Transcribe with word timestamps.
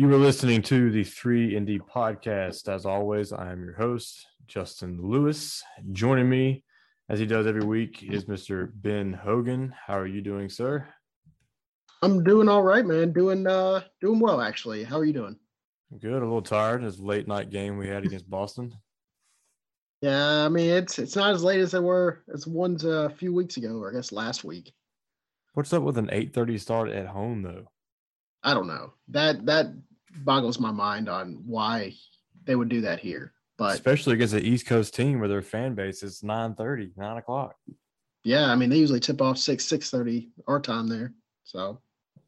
You 0.00 0.10
are 0.14 0.16
listening 0.16 0.62
to 0.62 0.90
the 0.90 1.04
3 1.04 1.56
and 1.56 1.66
D 1.66 1.78
podcast. 1.78 2.72
As 2.74 2.86
always, 2.86 3.34
I 3.34 3.52
am 3.52 3.62
your 3.62 3.74
host, 3.74 4.26
Justin 4.46 4.98
Lewis. 4.98 5.62
Joining 5.92 6.26
me, 6.26 6.64
as 7.10 7.18
he 7.18 7.26
does 7.26 7.46
every 7.46 7.66
week, 7.66 8.02
is 8.02 8.24
Mr. 8.24 8.70
Ben 8.76 9.12
Hogan. 9.12 9.74
How 9.86 9.98
are 9.98 10.06
you 10.06 10.22
doing, 10.22 10.48
sir? 10.48 10.88
I'm 12.00 12.24
doing 12.24 12.48
all 12.48 12.62
right, 12.62 12.86
man. 12.86 13.12
Doing 13.12 13.46
uh 13.46 13.82
doing 14.00 14.20
well 14.20 14.40
actually. 14.40 14.84
How 14.84 14.98
are 14.98 15.04
you 15.04 15.12
doing? 15.12 15.36
Good. 15.98 16.14
A 16.14 16.24
little 16.24 16.40
tired. 16.40 16.82
This 16.82 16.98
late 16.98 17.28
night 17.28 17.50
game 17.50 17.76
we 17.76 17.86
had 17.86 18.06
against 18.06 18.30
Boston. 18.30 18.72
Yeah, 20.00 20.46
I 20.46 20.48
mean 20.48 20.70
it's 20.70 20.98
it's 20.98 21.14
not 21.14 21.34
as 21.34 21.44
late 21.44 21.60
as 21.60 21.72
they 21.72 21.78
were 21.78 22.24
as 22.32 22.46
ones 22.46 22.86
a 22.86 23.10
few 23.10 23.34
weeks 23.34 23.58
ago, 23.58 23.76
or 23.76 23.90
I 23.90 23.96
guess 23.96 24.12
last 24.12 24.44
week. 24.44 24.72
What's 25.52 25.74
up 25.74 25.82
with 25.82 25.98
an 25.98 26.08
8:30 26.08 26.58
start 26.58 26.88
at 26.88 27.08
home 27.08 27.42
though? 27.42 27.68
I 28.42 28.54
don't 28.54 28.66
know. 28.66 28.94
That 29.08 29.44
that 29.44 29.66
boggles 30.18 30.58
my 30.58 30.70
mind 30.70 31.08
on 31.08 31.42
why 31.46 31.94
they 32.44 32.56
would 32.56 32.68
do 32.68 32.80
that 32.82 33.00
here. 33.00 33.32
But 33.58 33.74
especially 33.74 34.14
against 34.14 34.32
the 34.32 34.46
East 34.46 34.66
Coast 34.66 34.94
team 34.94 35.20
where 35.20 35.28
their 35.28 35.42
fan 35.42 35.74
base 35.74 36.02
is 36.02 36.22
9:30, 36.22 36.96
9 36.96 37.16
o'clock. 37.18 37.56
Yeah, 38.24 38.50
I 38.50 38.56
mean 38.56 38.70
they 38.70 38.78
usually 38.78 39.00
tip 39.00 39.20
off 39.20 39.38
six, 39.38 39.64
six 39.64 39.90
thirty 39.90 40.30
our 40.46 40.60
time 40.60 40.88
there. 40.88 41.14
So 41.44 41.80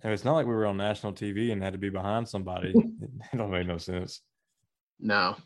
and 0.02 0.12
it's 0.12 0.24
not 0.24 0.34
like 0.34 0.46
we 0.46 0.54
were 0.54 0.66
on 0.66 0.76
national 0.76 1.12
TV 1.12 1.52
and 1.52 1.62
had 1.62 1.72
to 1.72 1.78
be 1.78 1.90
behind 1.90 2.28
somebody. 2.28 2.70
it 3.32 3.36
don't 3.36 3.50
make 3.50 3.66
no 3.66 3.78
sense. 3.78 4.20
No. 4.98 5.36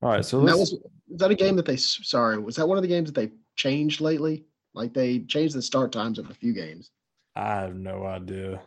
All 0.00 0.10
right, 0.10 0.24
so 0.24 0.44
that 0.44 0.56
was 0.56 0.72
is 0.72 1.18
that 1.18 1.30
a 1.30 1.34
game 1.34 1.56
that 1.56 1.66
they 1.66 1.76
sorry 1.76 2.38
was 2.38 2.56
that 2.56 2.68
one 2.68 2.78
of 2.78 2.82
the 2.82 2.88
games 2.88 3.10
that 3.10 3.20
they 3.20 3.32
changed 3.56 4.00
lately? 4.00 4.44
Like 4.74 4.94
they 4.94 5.20
changed 5.20 5.54
the 5.54 5.62
start 5.62 5.90
times 5.90 6.18
of 6.18 6.30
a 6.30 6.34
few 6.34 6.52
games. 6.52 6.90
I 7.34 7.60
have 7.60 7.74
no 7.74 8.04
idea. 8.04 8.60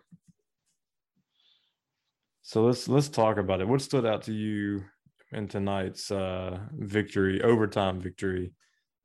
So 2.42 2.64
let's 2.64 2.88
let's 2.88 3.09
talk 3.09 3.38
about 3.38 3.61
it. 3.61 3.67
What 3.67 3.81
stood 3.81 4.06
out 4.06 4.23
to 4.23 4.34
you 4.34 4.84
in 5.31 5.47
tonight's 5.47 6.11
uh, 6.11 6.59
victory, 6.73 7.42
overtime 7.42 8.02
victory 8.02 8.53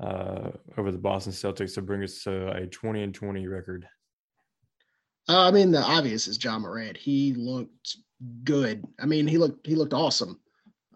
uh, 0.00 0.50
over 0.76 0.90
the 0.90 0.98
Boston 0.98 1.32
Celtics 1.32 1.74
to 1.74 1.82
bring 1.82 2.02
us 2.02 2.22
to 2.24 2.48
a 2.48 2.66
twenty 2.66 3.02
and 3.02 3.14
twenty 3.14 3.46
record? 3.46 3.86
Uh, 5.28 5.48
I 5.48 5.50
mean, 5.50 5.70
the 5.70 5.82
obvious 5.82 6.28
is 6.28 6.42
Ja 6.42 6.58
Morant. 6.58 6.96
He 6.96 7.34
looked 7.34 7.96
good. 8.44 8.84
I 9.00 9.06
mean, 9.06 9.26
he 9.26 9.38
looked 9.38 9.66
he 9.66 9.74
looked 9.74 9.94
awesome. 9.94 10.40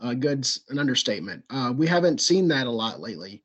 Uh, 0.01 0.15
good's 0.15 0.65
an 0.71 0.79
understatement. 0.79 1.45
Uh, 1.51 1.73
we 1.77 1.87
haven't 1.87 2.23
seen 2.23 2.49
that 2.49 2.67
a 2.67 2.71
lot 2.71 3.01
lately 3.01 3.43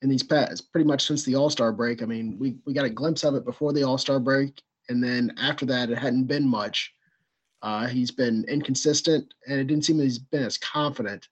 in 0.00 0.08
these 0.08 0.22
past, 0.22 0.72
pretty 0.72 0.86
much 0.86 1.06
since 1.06 1.22
the 1.24 1.34
All 1.34 1.50
Star 1.50 1.70
break. 1.70 2.02
I 2.02 2.06
mean, 2.06 2.38
we 2.38 2.56
we 2.64 2.72
got 2.72 2.86
a 2.86 2.90
glimpse 2.90 3.24
of 3.24 3.34
it 3.34 3.44
before 3.44 3.72
the 3.74 3.82
All 3.82 3.98
Star 3.98 4.18
break, 4.18 4.62
and 4.88 5.04
then 5.04 5.34
after 5.38 5.66
that, 5.66 5.90
it 5.90 5.98
hadn't 5.98 6.24
been 6.24 6.48
much. 6.48 6.92
Uh, 7.62 7.86
he's 7.86 8.10
been 8.10 8.44
inconsistent, 8.48 9.34
and 9.48 9.60
it 9.60 9.66
didn't 9.66 9.84
seem 9.84 9.98
he's 9.98 10.18
been 10.18 10.44
as 10.44 10.58
confident 10.58 11.28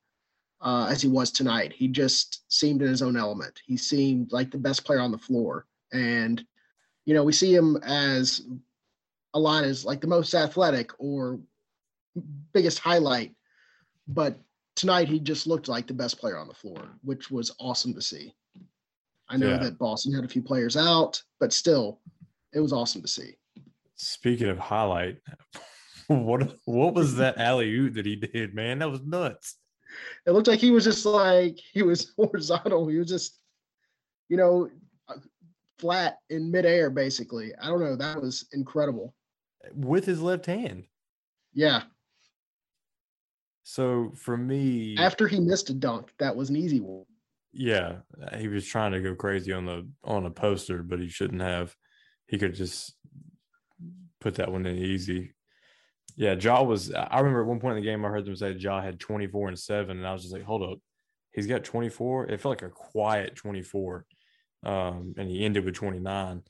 uh, 0.61 0.89
as 0.91 1.01
he 1.01 1.09
was 1.09 1.31
tonight. 1.31 1.73
He 1.73 1.89
just 1.89 2.51
seemed 2.53 2.83
in 2.83 2.89
his 2.89 3.03
own 3.03 3.17
element. 3.17 3.61
He 3.65 3.77
seemed 3.77 4.33
like 4.33 4.51
the 4.51 4.59
best 4.59 4.85
player 4.85 5.01
on 5.01 5.13
the 5.13 5.19
floor, 5.19 5.67
and 5.93 6.45
you 7.05 7.15
know 7.15 7.23
we 7.23 7.33
see 7.33 7.55
him 7.55 7.77
as 7.85 8.43
a 9.35 9.39
lot 9.39 9.65
as 9.65 9.85
like 9.85 10.01
the 10.01 10.07
most 10.07 10.35
athletic 10.35 10.91
or 10.99 11.39
biggest 12.53 12.79
highlight. 12.79 13.33
But 14.09 14.39
tonight 14.75 15.09
he 15.09 15.21
just 15.21 15.47
looked 15.47 15.69
like 15.69 15.87
the 15.87 15.95
best 15.95 16.19
player 16.19 16.39
on 16.39 16.49
the 16.49 16.55
floor, 16.55 16.81
which 17.03 17.31
was 17.31 17.55
awesome 17.61 17.95
to 17.95 18.03
see. 18.03 18.35
I 19.29 19.37
know 19.37 19.51
yeah. 19.51 19.59
that 19.59 19.79
Boston 19.79 20.15
had 20.15 20.25
a 20.25 20.29
few 20.29 20.43
players 20.43 20.77
out, 20.77 21.23
but 21.41 21.53
still, 21.53 22.01
it 22.53 22.61
was 22.61 22.73
awesome 22.73 23.03
to 23.03 23.09
see. 23.09 23.37
Speaking 23.97 24.49
of 24.49 24.59
highlight, 24.59 25.19
what 26.09 26.57
what 26.65 26.95
was 26.95 27.17
that 27.17 27.39
alley 27.39 27.73
oop 27.73 27.95
that 27.95 28.07
he 28.07 28.17
did, 28.17 28.55
man? 28.55 28.79
That 28.79 28.91
was 28.91 29.03
nuts. 29.03 29.57
It 30.27 30.33
looked 30.33 30.49
like 30.49 30.61
he 30.61 30.71
was 30.71 30.85
just 30.85 31.07
like 31.07 31.59
he 31.73 31.83
was 31.83 32.13
horizontal. 32.17 32.89
He 32.89 32.99
was 32.99 33.09
just, 33.09 33.39
you 34.29 34.37
know, 34.37 34.69
flat 35.79 36.19
in 36.31 36.51
midair, 36.51 36.91
basically. 36.91 37.53
I 37.61 37.69
don't 37.69 37.81
know. 37.81 37.97
That 37.97 38.21
was 38.21 38.47
incredible 38.53 39.15
with 39.75 40.05
his 40.05 40.21
left 40.21 40.47
hand. 40.47 40.85
Yeah. 41.53 41.83
So 43.63 44.13
for 44.15 44.37
me, 44.37 44.97
after 44.97 45.27
he 45.27 45.41
missed 45.41 45.71
a 45.71 45.75
dunk, 45.75 46.13
that 46.19 46.37
was 46.37 46.51
an 46.51 46.57
easy 46.57 46.81
one. 46.81 47.05
Yeah, 47.53 47.97
he 48.37 48.49
was 48.49 48.67
trying 48.67 48.93
to 48.93 49.01
go 49.01 49.15
crazy 49.15 49.53
on 49.53 49.65
the 49.65 49.89
on 50.05 50.27
a 50.27 50.31
poster, 50.31 50.83
but 50.83 51.01
he 51.01 51.09
shouldn't 51.09 51.43
have. 51.43 51.75
He 52.27 52.39
could 52.39 52.55
just 52.55 52.95
put 54.21 54.37
that 54.37 54.53
one 54.53 54.67
in 54.67 54.77
easy. 54.77 55.33
Yeah, 56.17 56.35
Ja 56.35 56.63
was. 56.63 56.93
I 56.93 57.19
remember 57.19 57.43
at 57.43 57.47
one 57.47 57.61
point 57.61 57.77
in 57.77 57.85
the 57.85 57.89
game, 57.89 58.05
I 58.05 58.09
heard 58.09 58.25
them 58.25 58.37
say 58.37 58.53
Ja 58.53 58.81
had 58.81 58.99
24 58.99 59.49
and 59.49 59.59
seven, 59.59 59.99
and 59.99 60.07
I 60.07 60.13
was 60.13 60.23
just 60.23 60.33
like, 60.33 60.45
hold 60.45 60.63
up, 60.63 60.79
he's 61.33 61.47
got 61.47 61.63
24. 61.63 62.27
It 62.27 62.41
felt 62.41 62.63
like 62.63 62.71
a 62.71 62.73
quiet 62.73 63.37
24, 63.37 64.07
um, 64.65 65.15
and 65.19 65.31
he 65.31 65.45
ended 65.45 65.65
with 65.65 65.75
29. 65.75 66.43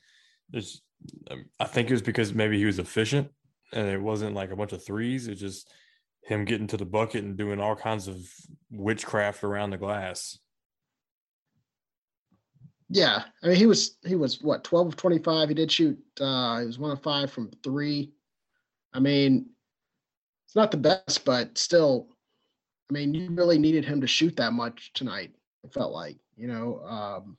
There's 0.49 0.81
um, 1.29 1.45
I 1.59 1.65
think 1.65 1.89
it 1.89 1.93
was 1.93 2.01
because 2.01 2.33
maybe 2.33 2.57
he 2.57 2.65
was 2.65 2.79
efficient 2.79 3.29
and 3.73 3.87
it 3.87 4.01
wasn't 4.01 4.35
like 4.35 4.51
a 4.51 4.55
bunch 4.55 4.71
of 4.71 4.83
threes. 4.83 5.27
It's 5.27 5.41
just 5.41 5.71
him 6.23 6.45
getting 6.45 6.67
to 6.67 6.77
the 6.77 6.85
bucket 6.85 7.23
and 7.23 7.37
doing 7.37 7.59
all 7.59 7.75
kinds 7.75 8.07
of 8.07 8.17
witchcraft 8.71 9.43
around 9.43 9.71
the 9.71 9.77
glass. 9.77 10.39
Yeah, 12.89 13.23
I 13.43 13.47
mean 13.47 13.57
he 13.57 13.65
was 13.65 13.97
he 14.05 14.15
was 14.15 14.41
what 14.41 14.63
twelve 14.63 14.87
of 14.87 14.95
twenty 14.95 15.19
five. 15.19 15.49
He 15.49 15.55
did 15.55 15.71
shoot. 15.71 15.99
uh 16.21 16.59
He 16.61 16.65
was 16.65 16.79
one 16.79 16.91
of 16.91 17.03
five 17.03 17.31
from 17.31 17.51
three. 17.63 18.13
I 18.93 18.99
mean, 18.99 19.49
not 20.57 20.71
the 20.71 20.77
best, 20.77 21.23
but 21.23 21.57
still, 21.57 22.07
I 22.89 22.93
mean, 22.93 23.13
you 23.13 23.29
really 23.31 23.57
needed 23.57 23.85
him 23.85 24.01
to 24.01 24.07
shoot 24.07 24.35
that 24.37 24.53
much 24.53 24.91
tonight. 24.93 25.31
It 25.63 25.73
felt 25.73 25.93
like 25.93 26.17
you 26.35 26.47
know. 26.47 26.81
Um, 26.85 27.37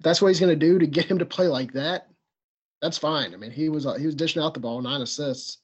that's 0.00 0.20
what 0.20 0.28
he's 0.28 0.40
going 0.40 0.52
to 0.52 0.66
do 0.66 0.78
to 0.78 0.86
get 0.86 1.06
him 1.06 1.18
to 1.18 1.24
play 1.24 1.48
like 1.48 1.72
that, 1.72 2.08
that's 2.82 2.98
fine. 2.98 3.32
I 3.32 3.36
mean, 3.36 3.50
he 3.50 3.68
was 3.68 3.86
uh, 3.86 3.94
he 3.94 4.06
was 4.06 4.14
dishing 4.14 4.42
out 4.42 4.54
the 4.54 4.60
ball, 4.60 4.80
nine 4.80 5.00
assists. 5.00 5.58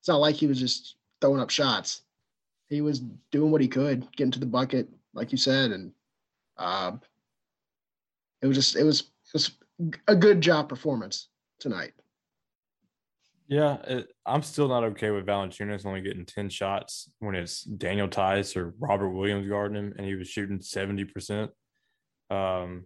It's 0.00 0.08
not 0.08 0.20
like 0.20 0.36
he 0.36 0.46
was 0.46 0.60
just 0.60 0.96
throwing 1.20 1.40
up 1.40 1.50
shots. 1.50 2.02
He 2.68 2.80
was 2.80 3.00
doing 3.32 3.50
what 3.50 3.60
he 3.60 3.68
could, 3.68 4.10
getting 4.12 4.30
to 4.32 4.38
the 4.38 4.46
bucket, 4.46 4.88
like 5.14 5.32
you 5.32 5.38
said, 5.38 5.70
and 5.70 5.92
uh, 6.58 6.92
it 8.42 8.46
was 8.46 8.56
just 8.56 8.76
it 8.76 8.84
was 8.84 9.00
it 9.00 9.34
was 9.34 9.50
a 10.06 10.14
good 10.14 10.40
job 10.40 10.68
performance 10.68 11.28
tonight. 11.58 11.92
Yeah, 13.48 13.78
it, 13.86 14.08
I'm 14.26 14.42
still 14.42 14.68
not 14.68 14.84
okay 14.84 15.10
with 15.10 15.26
Valanciunas 15.26 15.86
only 15.86 16.02
getting 16.02 16.26
10 16.26 16.50
shots 16.50 17.10
when 17.18 17.34
it's 17.34 17.62
Daniel 17.62 18.06
Theis 18.06 18.56
or 18.56 18.74
Robert 18.78 19.08
Williams 19.08 19.48
guarding 19.48 19.76
him 19.76 19.94
and 19.96 20.06
he 20.06 20.14
was 20.14 20.28
shooting 20.28 20.58
70%. 20.58 21.48
Um, 22.30 22.84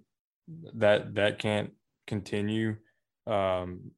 that 0.75 1.15
that 1.17 1.41
can't 1.41 1.73
continue. 2.07 2.77
Um, 3.27 3.91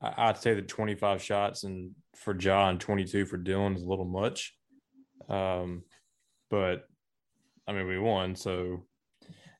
I, 0.00 0.28
would 0.28 0.38
say 0.38 0.54
the 0.54 0.62
25 0.62 1.22
shots 1.22 1.64
and 1.64 1.90
for 2.16 2.34
Ja, 2.38 2.72
22 2.72 3.26
for 3.26 3.36
Dillon 3.36 3.74
is 3.74 3.82
a 3.82 3.88
little 3.88 4.04
much. 4.06 4.54
Um, 5.28 5.82
but 6.50 6.86
I 7.66 7.72
mean, 7.72 7.86
we 7.86 7.98
won, 7.98 8.34
so 8.34 8.86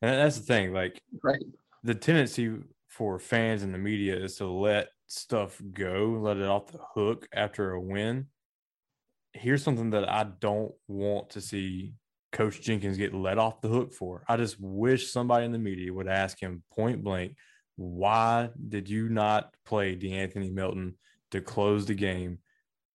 and 0.01 0.15
that's 0.15 0.39
the 0.39 0.45
thing. 0.45 0.73
Like, 0.73 1.03
right. 1.23 1.43
the 1.83 1.95
tendency 1.95 2.55
for 2.87 3.19
fans 3.19 3.63
and 3.63 3.75
the 3.75 3.79
media 3.79 4.17
is 4.17 4.37
to 4.37 4.47
let 4.47 4.89
stuff 5.09 5.61
go, 5.73 6.19
let 6.21 6.37
it 6.37 6.45
off 6.45 6.71
the 6.71 6.81
hook 6.95 7.29
after 7.33 7.73
a 7.73 7.81
win. 7.81 8.27
Here's 9.33 9.63
something 9.63 9.91
that 9.91 10.09
I 10.09 10.27
don't 10.41 10.73
want 10.87 11.31
to 11.31 11.41
see 11.41 11.95
Coach 12.33 12.61
Jenkins 12.61 12.99
get 12.99 13.15
let 13.15 13.39
off 13.39 13.61
the 13.61 13.69
hook 13.69 13.93
for. 13.93 14.25
I 14.29 14.37
just 14.37 14.61
wish 14.61 15.11
somebody 15.11 15.47
in 15.47 15.53
the 15.53 15.59
media 15.59 15.93
would 15.93 16.09
ask 16.09 16.41
him 16.41 16.63
point 16.71 17.03
blank, 17.03 17.35
why 17.77 18.51
did 18.69 18.89
you 18.89 19.09
not 19.09 19.55
play 19.65 19.97
De'Anthony 19.97 20.53
Melton 20.53 20.95
to 21.31 21.41
close 21.41 21.87
the 21.87 21.95
game 21.95 22.39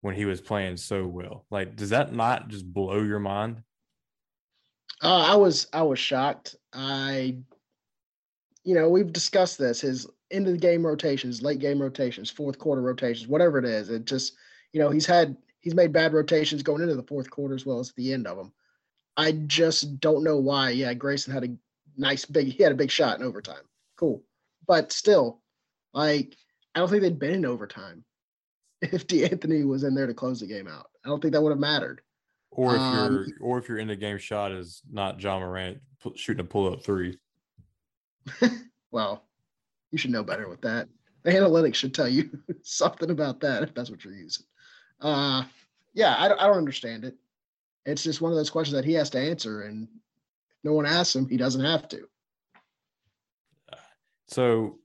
when 0.00 0.14
he 0.14 0.24
was 0.24 0.40
playing 0.40 0.76
so 0.76 1.06
well? 1.06 1.46
Like, 1.50 1.76
does 1.76 1.90
that 1.90 2.12
not 2.12 2.48
just 2.48 2.70
blow 2.70 3.00
your 3.00 3.20
mind? 3.20 3.62
Uh, 5.02 5.32
I 5.32 5.36
was 5.36 5.66
I 5.72 5.82
was 5.82 5.98
shocked. 5.98 6.56
I, 6.72 7.38
you 8.64 8.74
know, 8.74 8.88
we've 8.88 9.12
discussed 9.12 9.58
this. 9.58 9.80
His 9.80 10.06
end 10.32 10.46
of 10.46 10.52
the 10.52 10.58
game 10.58 10.84
rotations, 10.84 11.43
late 11.43 11.58
game 11.58 11.81
rotations, 11.81 12.31
fourth 12.31 12.58
quarter 12.58 12.82
rotations, 12.82 13.29
whatever 13.29 13.58
it 13.58 13.64
is. 13.64 13.90
It 13.90 14.05
just, 14.05 14.34
you 14.73 14.81
know, 14.81 14.90
he's 14.90 15.06
had 15.06 15.37
he's 15.61 15.75
made 15.75 15.93
bad 15.93 16.12
rotations 16.12 16.62
going 16.62 16.82
into 16.82 16.94
the 16.94 17.02
fourth 17.02 17.31
quarter 17.31 17.55
as 17.55 17.67
well 17.67 17.79
as 17.79 17.93
the 17.93 18.12
end 18.12 18.26
of 18.26 18.37
them. 18.37 18.52
I 19.17 19.32
just 19.32 20.00
don't 20.00 20.25
know 20.25 20.38
why. 20.38 20.70
Yeah, 20.70 20.94
Grayson 20.94 21.32
had 21.32 21.44
a 21.44 21.56
nice 21.96 22.25
big 22.25 22.49
he 22.49 22.62
had 22.62 22.73
a 22.73 22.76
big 22.76 22.90
shot 22.90 23.19
in 23.19 23.26
overtime. 23.26 23.62
Cool. 23.96 24.23
But 24.67 24.93
still, 24.93 25.40
like 25.93 26.37
I 26.75 26.81
don't 26.81 26.88
think 26.88 27.02
they'd 27.02 27.19
been 27.19 27.34
in 27.34 27.46
overtime 27.46 28.05
if 28.82 29.06
De'Anthony 29.06 29.67
was 29.67 29.84
in 29.84 29.94
there 29.94 30.06
to 30.06 30.14
close 30.14 30.40
the 30.40 30.46
game 30.46 30.69
out. 30.69 30.87
I 31.05 31.08
don't 31.08 31.20
think 31.20 31.32
that 31.32 31.43
would 31.43 31.50
have 31.50 31.58
mattered. 31.58 32.00
Or 32.50 32.75
if 32.75 32.81
um, 32.81 33.12
your 33.12 33.26
or 33.40 33.58
if 33.58 33.69
your 33.69 33.79
end 33.79 33.90
of 33.90 33.99
game 33.99 34.19
shot 34.19 34.52
is 34.52 34.82
not 34.90 35.20
Ja 35.23 35.38
Morant 35.38 35.79
shooting 36.17 36.44
a 36.44 36.49
pull 36.49 36.70
up 36.70 36.84
three. 36.84 37.19
well, 38.90 39.25
you 39.92 39.98
should 39.98 40.10
know 40.10 40.24
better 40.24 40.48
with 40.48 40.62
that. 40.62 40.88
The 41.22 41.30
analytics 41.30 41.76
should 41.76 41.94
tell 41.94 42.08
you 42.08 42.30
something 42.62 43.10
about 43.10 43.40
that 43.40 43.62
if 43.62 43.74
that's 43.74 43.90
what 43.90 44.04
you're 44.04 44.14
using. 44.14 44.44
Uh 45.00 45.44
yeah, 45.94 46.14
I, 46.14 46.26
I 46.26 46.46
don't 46.46 46.56
understand 46.56 47.04
it. 47.04 47.14
It's 47.84 48.02
just 48.02 48.20
one 48.20 48.32
of 48.32 48.36
those 48.36 48.50
questions 48.50 48.74
that 48.74 48.84
he 48.84 48.94
has 48.94 49.10
to 49.10 49.20
answer, 49.20 49.62
and 49.62 49.88
no 50.64 50.72
one 50.72 50.86
asks 50.86 51.14
him, 51.14 51.28
he 51.28 51.36
doesn't 51.36 51.64
have 51.64 51.88
to. 51.88 52.08
So 54.28 54.78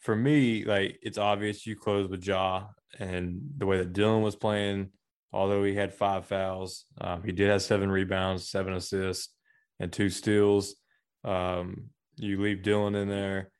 for 0.00 0.16
me, 0.16 0.64
like 0.64 0.98
it's 1.02 1.18
obvious 1.18 1.66
you 1.66 1.76
close 1.76 2.08
with 2.08 2.26
Ja 2.26 2.66
and 2.98 3.40
the 3.56 3.66
way 3.66 3.78
that 3.78 3.92
Dillon 3.92 4.22
was 4.22 4.34
playing, 4.34 4.90
although 5.32 5.62
he 5.62 5.74
had 5.74 5.94
five 5.94 6.26
fouls, 6.26 6.86
um, 7.00 7.22
he 7.22 7.32
did 7.32 7.50
have 7.50 7.62
seven 7.62 7.90
rebounds, 7.90 8.48
seven 8.48 8.72
assists, 8.72 9.32
and 9.78 9.92
two 9.92 10.08
steals. 10.08 10.74
Um, 11.22 11.90
you 12.16 12.40
leave 12.40 12.62
Dillon 12.62 12.94
in 12.94 13.08
there. 13.08 13.50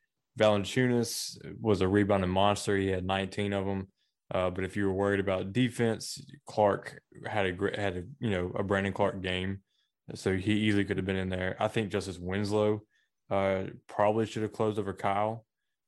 Valanciunas 0.40 1.38
was 1.60 1.82
a 1.82 1.88
rebounding 1.88 2.30
monster. 2.30 2.76
He 2.76 2.88
had 2.88 3.04
19 3.04 3.52
of 3.52 3.66
them. 3.66 3.88
Uh, 4.32 4.48
but 4.48 4.64
if 4.64 4.76
you 4.76 4.86
were 4.86 4.94
worried 4.94 5.20
about 5.20 5.52
defense, 5.52 6.20
Clarke 6.46 7.00
had 7.26 7.46
a 7.46 7.80
had 7.80 7.96
a 7.96 8.04
you 8.20 8.30
know 8.30 8.52
a 8.56 8.62
Brandon 8.62 8.92
Clarke 8.92 9.20
game, 9.22 9.60
so 10.14 10.36
he 10.36 10.52
easily 10.52 10.84
could 10.84 10.96
have 10.98 11.06
been 11.06 11.16
in 11.16 11.28
there. 11.28 11.56
I 11.58 11.66
think 11.66 11.90
Justice 11.90 12.18
Winslow 12.18 12.82
uh, 13.28 13.62
probably 13.88 14.26
should 14.26 14.42
have 14.42 14.52
closed 14.52 14.78
over 14.78 14.92
Kyle. 14.92 15.44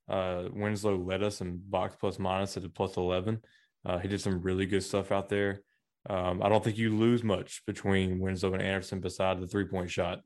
Uh, 0.09 0.43
Winslow 0.51 0.97
led 0.97 1.23
us 1.23 1.39
in 1.39 1.61
box 1.69 1.95
plus 1.97 2.19
minus 2.19 2.57
at 2.57 2.65
a 2.65 2.69
plus 2.69 2.97
11. 2.97 3.39
Uh, 3.85 3.99
he 3.99 4.09
did 4.09 4.19
some 4.19 4.41
really 4.41 4.65
good 4.65 4.83
stuff 4.83 5.13
out 5.13 5.29
there. 5.29 5.61
Um, 6.09 6.41
I 6.43 6.49
don't 6.49 6.61
think 6.61 6.77
you 6.77 6.93
lose 6.93 7.23
much 7.23 7.63
between 7.65 8.19
Winslow 8.19 8.53
and 8.53 8.61
Anderson 8.61 8.99
beside 8.99 9.39
the 9.39 9.47
three 9.47 9.65
point 9.65 9.89
shot. 9.89 10.19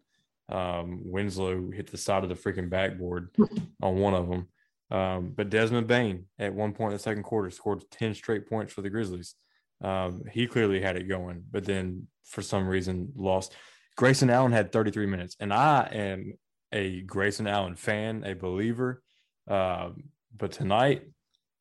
Um, 0.49 1.01
Winslow 1.03 1.71
hit 1.71 1.91
the 1.91 1.97
side 1.97 2.23
of 2.23 2.29
the 2.29 2.35
freaking 2.35 2.69
backboard 2.69 3.35
on 3.81 3.95
one 3.97 4.13
of 4.13 4.29
them. 4.29 4.47
Um, 4.89 5.33
but 5.35 5.49
Desmond 5.49 5.87
Bane, 5.87 6.25
at 6.39 6.53
one 6.53 6.73
point 6.73 6.91
in 6.91 6.97
the 6.97 7.03
second 7.03 7.23
quarter 7.23 7.49
scored 7.49 7.83
10 7.91 8.13
straight 8.13 8.49
points 8.49 8.71
for 8.71 8.81
the 8.81 8.89
Grizzlies. 8.89 9.35
Um, 9.83 10.23
he 10.31 10.47
clearly 10.47 10.81
had 10.81 10.95
it 10.95 11.09
going, 11.09 11.43
but 11.51 11.65
then 11.65 12.07
for 12.23 12.41
some 12.41 12.67
reason 12.67 13.11
lost. 13.15 13.53
Grayson 13.95 14.29
Allen 14.29 14.51
had 14.51 14.71
33 14.71 15.05
minutes, 15.07 15.35
and 15.39 15.53
I 15.53 15.89
am 15.91 16.33
a 16.71 17.01
Grayson 17.01 17.47
Allen 17.47 17.75
fan, 17.75 18.23
a 18.25 18.33
believer. 18.33 19.01
Um, 19.47 20.05
but 20.35 20.51
tonight, 20.51 21.03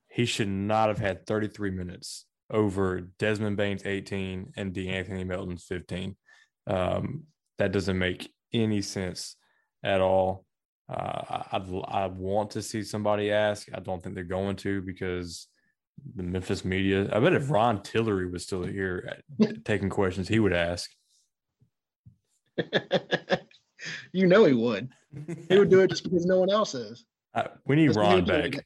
he 0.08 0.24
should 0.24 0.48
not 0.48 0.88
have 0.88 0.98
had 0.98 1.26
33 1.26 1.70
minutes 1.70 2.26
over 2.50 3.00
Desmond 3.18 3.56
Bane's 3.56 3.84
18 3.84 4.52
and 4.56 4.72
De'Anthony 4.72 5.26
Melton's 5.26 5.64
15. 5.64 6.16
Um, 6.66 7.24
that 7.58 7.72
doesn't 7.72 7.98
make 7.98 8.30
any 8.52 8.82
sense 8.82 9.36
at 9.82 10.00
all. 10.00 10.44
Uh, 10.88 11.42
I, 11.52 11.56
I 11.88 12.06
want 12.06 12.50
to 12.52 12.62
see 12.62 12.82
somebody 12.82 13.32
ask. 13.32 13.68
I 13.74 13.80
don't 13.80 14.02
think 14.02 14.14
they're 14.14 14.24
going 14.24 14.56
to 14.56 14.82
because 14.82 15.48
the 16.14 16.22
Memphis 16.22 16.64
media. 16.64 17.08
I 17.12 17.18
bet 17.20 17.32
if 17.32 17.50
Ron 17.50 17.82
Tillery 17.82 18.30
was 18.30 18.44
still 18.44 18.62
here 18.62 19.20
taking 19.64 19.88
questions, 19.88 20.28
he 20.28 20.38
would 20.38 20.52
ask. 20.52 20.90
you 24.12 24.26
know 24.26 24.44
he 24.44 24.52
would. 24.52 24.88
He 25.48 25.58
would 25.58 25.70
do 25.70 25.80
it 25.80 25.88
just 25.88 26.04
because 26.04 26.26
no 26.26 26.38
one 26.38 26.50
else 26.50 26.74
is. 26.74 27.04
Uh, 27.34 27.48
we 27.66 27.76
need 27.76 27.96
Ron 27.96 28.24
back. 28.24 28.64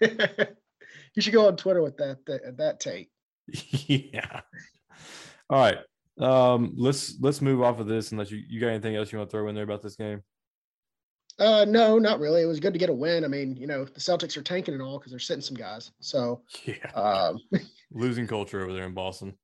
you 0.00 1.22
should 1.22 1.32
go 1.32 1.46
on 1.46 1.56
Twitter 1.56 1.82
with 1.82 1.96
that 1.96 2.18
that, 2.26 2.56
that 2.58 2.80
take. 2.80 3.10
yeah. 3.48 4.40
All 5.48 5.58
right. 5.58 5.78
Um, 6.18 6.72
let's 6.76 7.20
let's 7.20 7.42
move 7.42 7.62
off 7.62 7.78
of 7.78 7.86
this 7.86 8.12
unless 8.12 8.30
you, 8.30 8.42
you 8.48 8.60
got 8.60 8.68
anything 8.68 8.96
else 8.96 9.12
you 9.12 9.18
want 9.18 9.30
to 9.30 9.36
throw 9.36 9.48
in 9.48 9.54
there 9.54 9.64
about 9.64 9.82
this 9.82 9.96
game. 9.96 10.22
Uh, 11.38 11.66
no, 11.68 11.98
not 11.98 12.18
really. 12.18 12.40
It 12.40 12.46
was 12.46 12.60
good 12.60 12.72
to 12.72 12.78
get 12.78 12.88
a 12.88 12.94
win. 12.94 13.24
I 13.24 13.28
mean, 13.28 13.56
you 13.56 13.66
know, 13.66 13.84
the 13.84 14.00
Celtics 14.00 14.36
are 14.38 14.42
tanking 14.42 14.72
and 14.72 14.82
all 14.82 14.98
because 14.98 15.12
they're 15.12 15.18
sitting 15.18 15.42
some 15.42 15.56
guys. 15.56 15.92
So 16.00 16.42
yeah, 16.64 16.90
um, 16.94 17.38
losing 17.90 18.26
culture 18.26 18.62
over 18.62 18.72
there 18.72 18.86
in 18.86 18.94
Boston. 18.94 19.34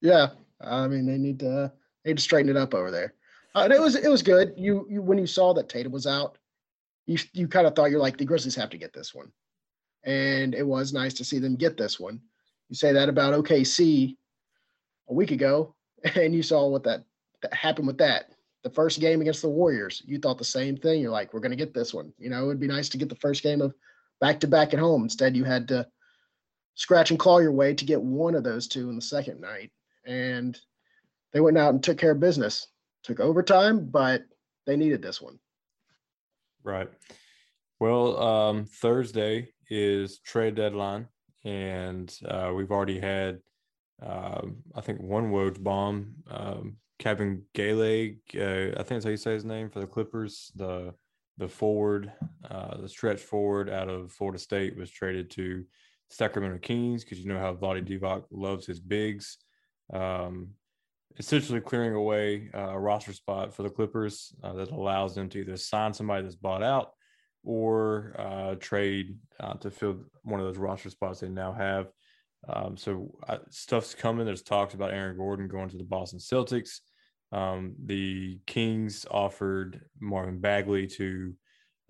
Yeah, 0.00 0.28
I 0.60 0.86
mean, 0.86 1.06
they 1.06 1.18
need 1.18 1.40
to 1.40 1.72
they 2.04 2.10
need 2.10 2.18
to 2.18 2.22
straighten 2.22 2.50
it 2.50 2.56
up 2.56 2.74
over 2.74 2.90
there. 2.90 3.14
Uh, 3.54 3.62
and 3.64 3.72
it 3.72 3.80
was 3.80 3.96
it 3.96 4.08
was 4.08 4.22
good. 4.22 4.54
You 4.56 4.86
you 4.88 5.02
when 5.02 5.18
you 5.18 5.26
saw 5.26 5.52
that 5.54 5.68
Tatum 5.68 5.92
was 5.92 6.06
out, 6.06 6.38
you 7.06 7.18
you 7.32 7.48
kind 7.48 7.66
of 7.66 7.74
thought 7.74 7.90
you're 7.90 8.00
like 8.00 8.16
the 8.16 8.24
Grizzlies 8.24 8.54
have 8.54 8.70
to 8.70 8.78
get 8.78 8.92
this 8.92 9.14
one, 9.14 9.32
and 10.04 10.54
it 10.54 10.66
was 10.66 10.92
nice 10.92 11.14
to 11.14 11.24
see 11.24 11.40
them 11.40 11.56
get 11.56 11.76
this 11.76 11.98
one. 11.98 12.20
You 12.68 12.76
say 12.76 12.92
that 12.92 13.08
about 13.08 13.34
OKC 13.34 14.16
a 15.08 15.14
week 15.14 15.30
ago, 15.30 15.74
and 16.14 16.34
you 16.34 16.42
saw 16.42 16.66
what 16.68 16.84
that, 16.84 17.04
that 17.42 17.54
happened 17.54 17.86
with 17.86 17.98
that. 17.98 18.30
The 18.62 18.70
first 18.70 19.00
game 19.00 19.20
against 19.20 19.42
the 19.42 19.48
Warriors, 19.48 20.02
you 20.06 20.18
thought 20.18 20.38
the 20.38 20.44
same 20.44 20.76
thing. 20.76 21.00
You're 21.00 21.12
like, 21.12 21.32
we're 21.32 21.40
going 21.40 21.50
to 21.50 21.56
get 21.56 21.72
this 21.72 21.94
one. 21.94 22.12
You 22.18 22.30
know, 22.30 22.44
it 22.44 22.46
would 22.46 22.60
be 22.60 22.66
nice 22.66 22.88
to 22.90 22.98
get 22.98 23.08
the 23.08 23.14
first 23.14 23.42
game 23.42 23.60
of 23.60 23.74
back 24.20 24.40
to 24.40 24.48
back 24.48 24.72
at 24.72 24.80
home. 24.80 25.04
Instead, 25.04 25.36
you 25.36 25.44
had 25.44 25.68
to 25.68 25.86
scratch 26.74 27.10
and 27.10 27.18
claw 27.18 27.38
your 27.38 27.52
way 27.52 27.74
to 27.74 27.84
get 27.84 28.00
one 28.00 28.34
of 28.34 28.42
those 28.42 28.66
two 28.66 28.88
in 28.88 28.96
the 28.96 29.02
second 29.02 29.40
night. 29.40 29.70
And 30.04 30.58
they 31.32 31.40
went 31.40 31.58
out 31.58 31.74
and 31.74 31.82
took 31.82 31.98
care 31.98 32.12
of 32.12 32.20
business. 32.20 32.66
Took 33.04 33.20
overtime, 33.20 33.86
but 33.86 34.24
they 34.66 34.76
needed 34.76 35.00
this 35.00 35.22
one. 35.22 35.38
Right. 36.64 36.88
Well, 37.78 38.20
um, 38.20 38.64
Thursday 38.64 39.50
is 39.70 40.18
trade 40.18 40.56
deadline, 40.56 41.08
and 41.44 42.12
uh, 42.26 42.52
we've 42.54 42.72
already 42.72 42.98
had 42.98 43.38
um, 44.02 44.56
I 44.74 44.80
think 44.80 45.00
one 45.00 45.30
Woj 45.30 45.62
bomb. 45.62 46.14
Um, 46.30 46.76
Kevin 46.98 47.42
Gale, 47.54 48.14
uh, 48.34 48.72
I 48.72 48.82
think 48.82 48.88
that's 48.88 49.04
how 49.04 49.10
you 49.10 49.16
say 49.16 49.34
his 49.34 49.44
name 49.44 49.68
for 49.68 49.80
the 49.80 49.86
Clippers. 49.86 50.50
The 50.56 50.94
the 51.38 51.48
forward, 51.48 52.10
uh, 52.50 52.78
the 52.78 52.88
stretch 52.88 53.20
forward 53.20 53.68
out 53.68 53.90
of 53.90 54.10
Florida 54.10 54.38
State 54.38 54.74
was 54.74 54.90
traded 54.90 55.30
to 55.32 55.64
Sacramento 56.08 56.58
Kings 56.58 57.04
because 57.04 57.18
you 57.18 57.28
know 57.30 57.38
how 57.38 57.54
Vlade 57.54 57.86
Divac 57.86 58.24
loves 58.30 58.66
his 58.66 58.80
bigs. 58.80 59.36
Um, 59.92 60.54
essentially 61.18 61.60
clearing 61.60 61.94
away 61.94 62.50
uh, 62.54 62.70
a 62.70 62.78
roster 62.78 63.12
spot 63.12 63.54
for 63.54 63.62
the 63.62 63.70
Clippers 63.70 64.34
uh, 64.42 64.52
that 64.54 64.70
allows 64.70 65.14
them 65.14 65.28
to 65.30 65.40
either 65.40 65.56
sign 65.56 65.92
somebody 65.92 66.22
that's 66.22 66.36
bought 66.36 66.62
out 66.62 66.92
or 67.44 68.14
uh, 68.18 68.54
trade 68.56 69.16
uh, 69.40 69.54
to 69.54 69.70
fill 69.70 70.00
one 70.22 70.40
of 70.40 70.46
those 70.46 70.58
roster 70.58 70.90
spots 70.90 71.20
they 71.20 71.28
now 71.28 71.52
have. 71.52 71.88
Um, 72.48 72.76
so 72.76 73.14
uh, 73.28 73.38
stuff's 73.50 73.94
coming. 73.94 74.24
There's 74.24 74.42
talks 74.42 74.74
about 74.74 74.92
Aaron 74.92 75.16
Gordon 75.16 75.48
going 75.48 75.68
to 75.70 75.78
the 75.78 75.84
Boston 75.84 76.18
Celtics. 76.18 76.80
Um, 77.32 77.74
the 77.84 78.38
Kings 78.46 79.04
offered 79.10 79.80
Marvin 80.00 80.38
Bagley 80.38 80.86
to 80.88 81.34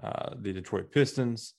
uh, 0.02 0.34
the 0.40 0.52
Detroit 0.52 0.90
Pistons. 0.90 1.54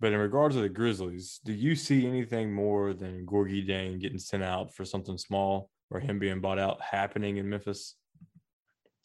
But 0.00 0.12
in 0.12 0.20
regards 0.20 0.54
to 0.54 0.62
the 0.62 0.68
Grizzlies, 0.68 1.40
do 1.44 1.52
you 1.52 1.74
see 1.74 2.06
anything 2.06 2.52
more 2.52 2.94
than 2.94 3.26
Gorgui 3.26 3.68
Dieng 3.68 4.00
getting 4.00 4.18
sent 4.18 4.44
out 4.44 4.72
for 4.74 4.84
something 4.84 5.18
small 5.18 5.70
or 5.90 5.98
him 5.98 6.20
being 6.20 6.40
bought 6.40 6.58
out 6.58 6.80
happening 6.80 7.38
in 7.38 7.48
Memphis? 7.48 7.96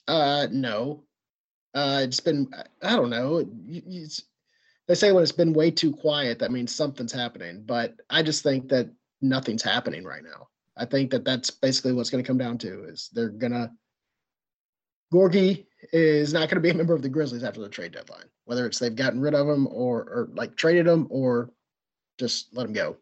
Uh, 0.07 0.47
no. 0.51 1.03
Uh, 1.73 2.01
it's 2.03 2.19
been 2.19 2.47
I 2.83 2.95
don't 2.95 3.09
know. 3.09 3.43
It's, 3.67 4.21
they 4.87 4.93
say 4.93 5.11
when 5.11 5.23
it's 5.23 5.31
been 5.31 5.53
way 5.53 5.71
too 5.71 5.91
quiet, 5.91 6.39
that 6.39 6.51
means 6.51 6.75
something's 6.75 7.11
happening. 7.11 7.63
But 7.65 7.95
I 8.09 8.21
just 8.21 8.43
think 8.43 8.69
that 8.69 8.91
nothing's 9.23 9.63
happening 9.63 10.03
right 10.03 10.23
now. 10.23 10.47
I 10.77 10.85
think 10.85 11.11
that 11.11 11.25
that's 11.25 11.49
basically 11.49 11.93
what's 11.93 12.09
going 12.09 12.23
to 12.23 12.27
come 12.27 12.37
down 12.37 12.57
to 12.59 12.85
is 12.85 13.09
they're 13.13 13.29
gonna 13.29 13.71
Gorgui 15.13 15.67
is 15.91 16.33
not 16.33 16.49
going 16.49 16.55
to 16.55 16.61
be 16.61 16.71
a 16.71 16.73
member 16.73 16.95
of 16.95 17.03
the 17.03 17.09
Grizzlies 17.09 17.43
after 17.43 17.61
the 17.61 17.69
trade 17.69 17.91
deadline, 17.91 18.25
whether 18.45 18.65
it's 18.65 18.79
they've 18.79 18.95
gotten 18.95 19.21
rid 19.21 19.35
of 19.35 19.47
him 19.47 19.67
or 19.67 19.99
or 20.01 20.29
like 20.33 20.55
traded 20.55 20.87
him 20.87 21.07
or 21.09 21.51
just 22.19 22.55
let 22.55 22.65
him 22.65 22.73
go. 22.73 22.97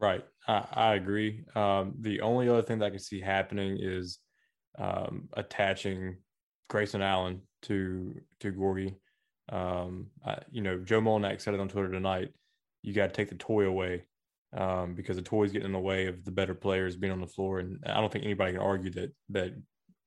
Right, 0.00 0.24
I, 0.46 0.66
I 0.72 0.94
agree. 0.94 1.44
Um, 1.54 1.94
the 2.00 2.20
only 2.20 2.48
other 2.48 2.62
thing 2.62 2.78
that 2.78 2.86
I 2.86 2.90
can 2.90 2.98
see 2.98 3.20
happening 3.20 3.78
is 3.80 4.18
um, 4.78 5.28
attaching 5.32 6.18
Grayson 6.68 7.02
Allen 7.02 7.42
to 7.62 8.14
to 8.40 8.52
Gorgui. 8.52 8.94
Um, 9.50 10.06
I, 10.24 10.38
you 10.50 10.62
know, 10.62 10.78
Joe 10.78 11.00
Mullinax 11.00 11.40
said 11.40 11.54
it 11.54 11.60
on 11.60 11.68
Twitter 11.68 11.90
tonight. 11.90 12.32
You 12.82 12.92
got 12.92 13.08
to 13.08 13.12
take 13.12 13.30
the 13.30 13.34
toy 13.34 13.64
away 13.64 14.04
um, 14.54 14.94
because 14.94 15.16
the 15.16 15.22
toys 15.22 15.52
getting 15.52 15.66
in 15.66 15.72
the 15.72 15.78
way 15.78 16.06
of 16.06 16.24
the 16.24 16.30
better 16.30 16.54
players 16.54 16.96
being 16.96 17.12
on 17.12 17.20
the 17.20 17.26
floor. 17.26 17.58
And 17.58 17.78
I 17.86 18.00
don't 18.00 18.12
think 18.12 18.24
anybody 18.24 18.52
can 18.52 18.60
argue 18.60 18.90
that 18.92 19.12
that 19.30 19.54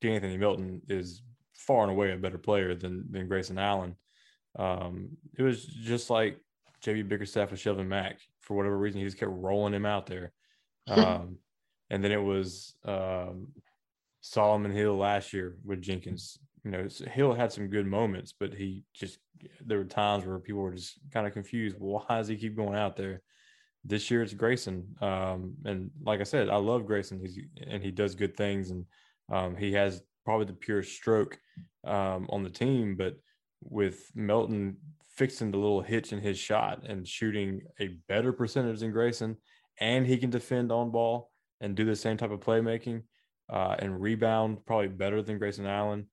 Anthony 0.01 0.38
Melton 0.38 0.82
is 0.88 1.22
far 1.54 1.84
and 1.84 1.92
away 1.92 2.12
a 2.12 2.18
better 2.18 2.38
player 2.38 2.75
than 2.75 3.06
than 3.12 3.27
Grayson 3.27 3.58
Allen. 3.58 3.96
Um, 4.58 5.10
it 5.38 5.44
was 5.44 5.66
just 5.66 6.10
like 6.10 6.39
JB 6.84 7.10
Bickerstaff 7.10 7.51
with 7.51 7.60
Shelvin 7.60 7.88
Mack. 7.88 8.20
For 8.42 8.56
whatever 8.56 8.77
reason, 8.77 9.00
he 9.00 9.06
just 9.06 9.20
kept 9.20 9.32
rolling 9.32 9.74
him 9.74 9.86
out 9.86 10.06
there. 10.06 10.32
Um, 10.89 11.39
and 11.89 12.01
then 12.01 12.13
it 12.13 12.24
was 12.24 12.75
um, 12.86 13.50
Solomon 14.22 14.72
Hill 14.72 14.96
last 14.96 15.34
year 15.34 15.58
with 15.66 15.82
Jenkins. 15.82 16.39
You 16.63 16.72
know, 16.72 16.88
Hill 17.12 17.34
had 17.34 17.51
some 17.51 17.68
good 17.68 17.86
moments, 17.86 18.34
but 18.38 18.54
he 18.54 18.84
just 18.94 19.20
there 19.66 19.77
were 19.77 19.84
times 19.84 20.25
where 20.25 20.39
people 20.39 20.62
were 20.62 20.74
just 20.74 20.98
kind 21.13 21.27
of 21.27 21.34
confused. 21.34 21.75
Well, 21.77 22.06
why 22.08 22.18
does 22.18 22.30
he 22.30 22.38
keep 22.38 22.56
going 22.56 22.77
out 22.77 22.96
there? 22.96 23.22
This 23.88 24.12
year 24.12 24.22
it's 24.22 24.34
Grayson. 24.34 24.96
Um, 25.01 25.56
and 25.65 25.89
like 26.03 26.20
I 26.20 26.24
said, 26.24 26.50
I 26.50 26.58
love 26.58 26.86
Grayson. 26.86 27.20
He's 27.20 27.39
and 27.65 27.82
he 27.84 27.91
does 27.91 28.15
good 28.15 28.36
things, 28.36 28.70
and 28.72 28.86
um, 29.32 29.56
he 29.56 29.72
has 29.74 30.03
probably 30.25 30.46
the 30.46 30.53
purest 30.53 30.91
stroke 30.94 31.39
um, 31.86 32.27
on 32.29 32.44
the 32.44 32.50
team. 32.50 32.96
But 32.96 33.15
with 33.63 34.12
Melton 34.13 34.77
fixing 35.15 35.51
the 35.51 35.58
little 35.58 35.82
hitch 35.82 36.13
in 36.13 36.20
his 36.20 36.38
shot 36.38 36.84
and 36.88 37.08
shooting 37.08 37.62
a 37.79 37.88
better 38.08 38.32
percentage 38.32 38.82
than 38.82 38.91
Grayson, 38.91 39.38
and 39.79 40.06
he 40.06 40.17
can 40.17 40.29
defend 40.29 40.72
on 40.72 40.91
ball. 40.91 41.32
and 41.60 41.75
do 41.75 41.86
the 41.86 41.96
same 41.96 42.17
type 42.17 42.32
of 42.32 42.39
playmaking 42.39 43.01
uh, 43.51 43.75
and 43.79 44.00
rebound 44.00 44.63
probably 44.65 44.89
better 44.89 45.22
than 45.24 45.39
Grayson 45.39 45.65
Allen, 45.65 46.06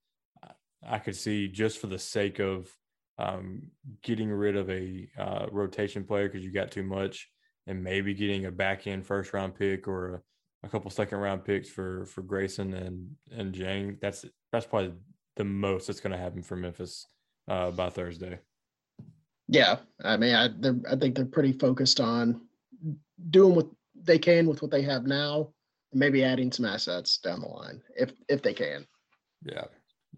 I 0.86 0.98
could 0.98 1.16
see 1.16 1.48
just 1.48 1.78
for 1.78 1.86
the 1.86 1.98
sake 1.98 2.38
of 2.38 2.70
um, 3.18 3.70
getting 4.02 4.30
rid 4.30 4.56
of 4.56 4.70
a 4.70 5.08
uh, 5.18 5.46
rotation 5.50 6.04
player 6.04 6.28
because 6.28 6.44
you 6.44 6.52
got 6.52 6.70
too 6.70 6.82
much, 6.82 7.28
and 7.66 7.82
maybe 7.82 8.14
getting 8.14 8.46
a 8.46 8.50
back 8.50 8.86
end 8.86 9.06
first 9.06 9.32
round 9.32 9.54
pick 9.54 9.88
or 9.88 10.14
a, 10.62 10.66
a, 10.66 10.68
couple 10.68 10.90
second 10.90 11.18
round 11.18 11.44
picks 11.44 11.68
for 11.68 12.06
for 12.06 12.22
Grayson 12.22 12.74
and 12.74 13.10
and 13.32 13.54
Dieng. 13.54 14.00
That's 14.00 14.24
that's 14.52 14.66
probably 14.66 14.92
the 15.36 15.44
most 15.44 15.86
that's 15.86 16.00
going 16.00 16.12
to 16.12 16.18
happen 16.18 16.42
for 16.42 16.56
Memphis 16.56 17.06
uh, 17.48 17.70
by 17.70 17.90
Thursday. 17.90 18.38
Yeah, 19.48 19.78
I 20.02 20.16
mean, 20.16 20.34
I 20.34 20.48
I 20.90 20.96
think 20.96 21.14
they're 21.14 21.24
pretty 21.26 21.52
focused 21.52 22.00
on 22.00 22.40
doing 23.30 23.54
what 23.54 23.68
they 23.94 24.18
can 24.18 24.46
with 24.46 24.62
what 24.62 24.70
they 24.70 24.82
have 24.82 25.06
now, 25.06 25.52
and 25.92 26.00
maybe 26.00 26.24
adding 26.24 26.50
some 26.52 26.64
assets 26.64 27.18
down 27.18 27.40
the 27.40 27.48
line 27.48 27.80
if 27.96 28.12
if 28.28 28.42
they 28.42 28.54
can. 28.54 28.86
Yeah, 29.44 29.64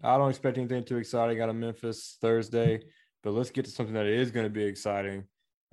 I 0.03 0.17
don't 0.17 0.29
expect 0.29 0.57
anything 0.57 0.83
too 0.85 0.97
exciting 0.97 1.41
out 1.41 1.49
of 1.49 1.55
Memphis 1.55 2.17
Thursday, 2.21 2.81
but 3.23 3.33
let's 3.33 3.51
get 3.51 3.65
to 3.65 3.71
something 3.71 3.95
that 3.95 4.05
is 4.05 4.31
going 4.31 4.45
to 4.45 4.49
be 4.49 4.63
exciting. 4.63 5.25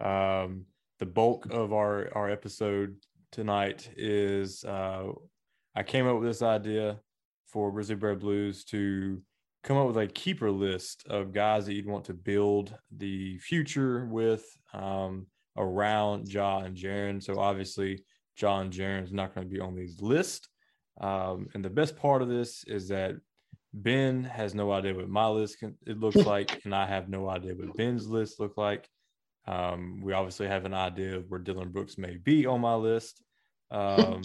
Um, 0.02 0.66
the 1.04 1.10
bulk 1.10 1.44
of 1.50 1.74
our 1.74 2.08
our 2.14 2.30
episode 2.30 2.96
tonight 3.30 3.90
is 3.94 4.64
uh, 4.64 5.08
I 5.76 5.82
came 5.82 6.06
up 6.06 6.18
with 6.18 6.26
this 6.26 6.40
idea 6.40 6.98
for 7.46 7.70
Grizzly 7.70 7.96
Bear 7.96 8.16
Blues 8.16 8.64
to 8.72 9.20
come 9.64 9.76
up 9.76 9.86
with 9.86 9.98
a 9.98 10.06
keeper 10.06 10.50
list 10.50 11.04
of 11.10 11.34
guys 11.34 11.66
that 11.66 11.74
you'd 11.74 11.86
want 11.86 12.06
to 12.06 12.14
build 12.14 12.74
the 12.96 13.36
future 13.36 14.06
with 14.06 14.46
um, 14.72 15.26
around 15.58 16.26
Ja 16.26 16.60
and 16.60 16.74
Jaren. 16.74 17.22
So 17.22 17.38
obviously, 17.38 18.02
Ja 18.40 18.60
and 18.60 18.72
Jaren 18.72 19.04
is 19.04 19.12
not 19.12 19.34
going 19.34 19.46
to 19.46 19.54
be 19.54 19.60
on 19.60 19.76
these 19.76 20.00
list. 20.00 20.48
Um, 21.02 21.48
and 21.52 21.62
the 21.62 21.68
best 21.68 21.98
part 21.98 22.22
of 22.22 22.30
this 22.30 22.64
is 22.66 22.88
that 22.88 23.16
Ben 23.74 24.24
has 24.24 24.54
no 24.54 24.72
idea 24.72 24.94
what 24.94 25.10
my 25.10 25.26
list 25.26 25.58
can, 25.58 25.76
it 25.86 26.00
looks 26.00 26.16
like, 26.16 26.64
and 26.64 26.74
I 26.74 26.86
have 26.86 27.10
no 27.10 27.28
idea 27.28 27.54
what 27.54 27.76
Ben's 27.76 28.08
list 28.08 28.40
look 28.40 28.56
like. 28.56 28.88
Um, 29.46 30.00
we 30.02 30.12
obviously 30.12 30.46
have 30.46 30.64
an 30.64 30.74
idea 30.74 31.16
of 31.16 31.30
where 31.30 31.40
Dillon 31.40 31.70
Brooks 31.70 31.98
may 31.98 32.16
be 32.16 32.46
on 32.46 32.60
my 32.60 32.74
list, 32.74 33.22
um, 33.70 34.22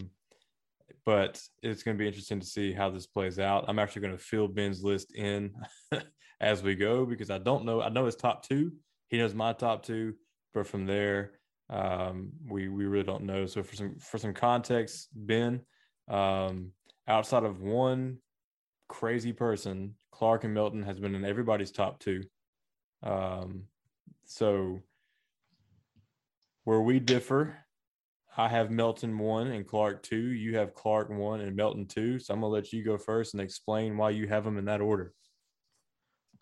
but 1.05 1.41
it's 1.63 1.83
going 1.83 1.97
to 1.97 2.01
be 2.01 2.07
interesting 2.07 2.39
to 2.39 2.45
see 2.45 2.73
how 2.73 2.89
this 2.89 3.07
plays 3.07 3.39
out. 3.39 3.65
I'm 3.67 3.79
actually 3.79 4.03
going 4.03 4.17
to 4.17 4.23
fill 4.23 4.47
Ben's 4.47 4.83
list 4.83 5.13
in 5.15 5.53
as 6.41 6.63
we 6.63 6.75
go 6.75 7.05
because 7.05 7.29
I 7.29 7.37
don't 7.37 7.65
know. 7.65 7.81
I 7.81 7.89
know 7.89 8.05
his 8.05 8.15
top 8.15 8.47
two. 8.47 8.73
He 9.07 9.17
knows 9.17 9.33
my 9.33 9.53
top 9.53 9.83
two, 9.83 10.13
but 10.53 10.67
from 10.67 10.85
there, 10.85 11.31
um, 11.69 12.31
we 12.47 12.67
we 12.67 12.85
really 12.85 13.03
don't 13.03 13.23
know. 13.23 13.45
So 13.45 13.63
for 13.63 13.75
some 13.75 13.95
for 13.99 14.17
some 14.17 14.33
context, 14.33 15.09
Ben, 15.13 15.61
um, 16.07 16.71
outside 17.07 17.43
of 17.43 17.61
one 17.61 18.17
crazy 18.87 19.33
person, 19.33 19.95
Clarke 20.11 20.43
and 20.43 20.53
Melton 20.53 20.83
has 20.83 20.99
been 20.99 21.15
in 21.15 21.25
everybody's 21.25 21.71
top 21.71 21.99
two. 21.99 22.23
Um, 23.03 23.63
so 24.25 24.81
where 26.69 26.81
we 26.81 26.99
differ, 26.99 27.57
I 28.37 28.47
have 28.47 28.69
Melton 28.69 29.17
one 29.17 29.47
and 29.47 29.65
Clarke 29.65 30.03
two. 30.03 30.33
You 30.33 30.55
have 30.57 30.75
Clarke 30.75 31.09
one 31.09 31.41
and 31.41 31.55
Melton 31.55 31.87
two. 31.87 32.19
So 32.19 32.31
I'm 32.31 32.41
gonna 32.41 32.53
let 32.53 32.71
you 32.71 32.83
go 32.83 32.95
first 32.95 33.33
and 33.33 33.41
explain 33.41 33.97
why 33.97 34.11
you 34.11 34.27
have 34.27 34.43
them 34.43 34.59
in 34.59 34.65
that 34.65 34.79
order. 34.79 35.11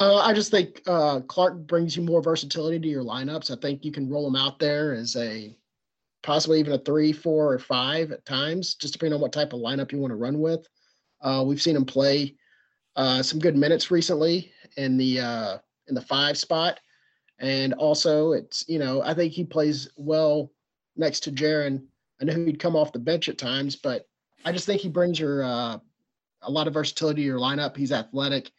Uh, 0.01 0.17
I 0.17 0.33
just 0.33 0.51
think 0.51 0.81
uh, 0.85 1.21
Clarke 1.21 1.65
brings 1.65 1.95
you 1.95 2.03
more 2.03 2.21
versatility 2.21 2.77
to 2.77 2.87
your 2.89 3.05
lineups. 3.05 3.51
I 3.51 3.61
think 3.61 3.85
you 3.85 3.93
can 3.93 4.09
roll 4.09 4.27
him 4.27 4.35
out 4.35 4.59
there 4.59 4.93
as 4.93 5.15
a 5.15 5.55
possibly 6.23 6.59
even 6.59 6.73
a 6.73 6.79
three, 6.79 7.13
four, 7.13 7.53
or 7.53 7.57
five 7.57 8.11
at 8.11 8.25
times, 8.25 8.75
just 8.75 8.91
depending 8.91 9.15
on 9.15 9.21
what 9.21 9.31
type 9.31 9.53
of 9.53 9.61
lineup 9.61 9.93
you 9.93 9.99
want 9.99 10.11
to 10.11 10.17
run 10.17 10.41
with. 10.41 10.67
Uh, 11.21 11.41
we've 11.47 11.61
seen 11.61 11.77
him 11.77 11.85
play 11.85 12.35
uh, 12.97 13.23
some 13.23 13.39
good 13.39 13.55
minutes 13.55 13.91
recently 13.91 14.51
in 14.75 14.97
the 14.97 15.21
uh, 15.21 15.57
in 15.87 15.95
the 15.95 16.01
five 16.01 16.37
spot, 16.37 16.81
and 17.39 17.73
also 17.73 18.31
it's 18.31 18.65
you 18.67 18.79
know 18.79 19.01
I 19.01 19.13
think 19.13 19.33
he 19.33 19.43
plays 19.43 19.89
well 19.97 20.51
next 20.95 21.21
to 21.21 21.31
Jaren. 21.31 21.83
I 22.21 22.25
know 22.25 22.33
he'd 22.33 22.59
come 22.59 22.75
off 22.75 22.91
the 22.91 22.99
bench 22.99 23.29
at 23.29 23.37
times, 23.37 23.75
but 23.75 24.07
I 24.45 24.51
just 24.51 24.65
think 24.65 24.81
he 24.81 24.89
brings 24.89 25.19
your 25.19 25.43
uh, 25.43 25.77
a 26.41 26.51
lot 26.51 26.67
of 26.67 26.73
versatility 26.73 27.21
to 27.21 27.25
your 27.25 27.39
lineup. 27.39 27.75
He's 27.77 27.91
athletic. 27.91 28.51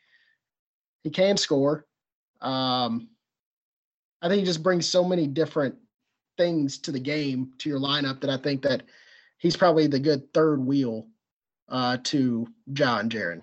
He 1.03 1.11
can 1.11 1.37
score. 1.37 1.87
Um, 2.41 3.09
I 4.23 4.29
think 4.29 4.41
he 4.41 4.45
just 4.45 4.63
brings 4.63 4.89
so 4.89 5.05
many 5.05 5.27
different 5.27 5.77
things 6.37 6.79
to 6.79 6.93
the 6.93 7.01
game 7.01 7.53
to 7.59 7.69
your 7.69 7.81
lineup 7.81 8.21
that 8.21 8.31
I 8.31 8.37
think 8.37 8.63
that 8.63 8.83
he's 9.39 9.57
probably 9.57 9.87
the 9.87 9.99
good 9.99 10.33
third 10.33 10.65
wheel 10.65 11.07
uh, 11.69 11.99
to 12.05 12.47
John 12.73 13.11
Jaren. 13.11 13.43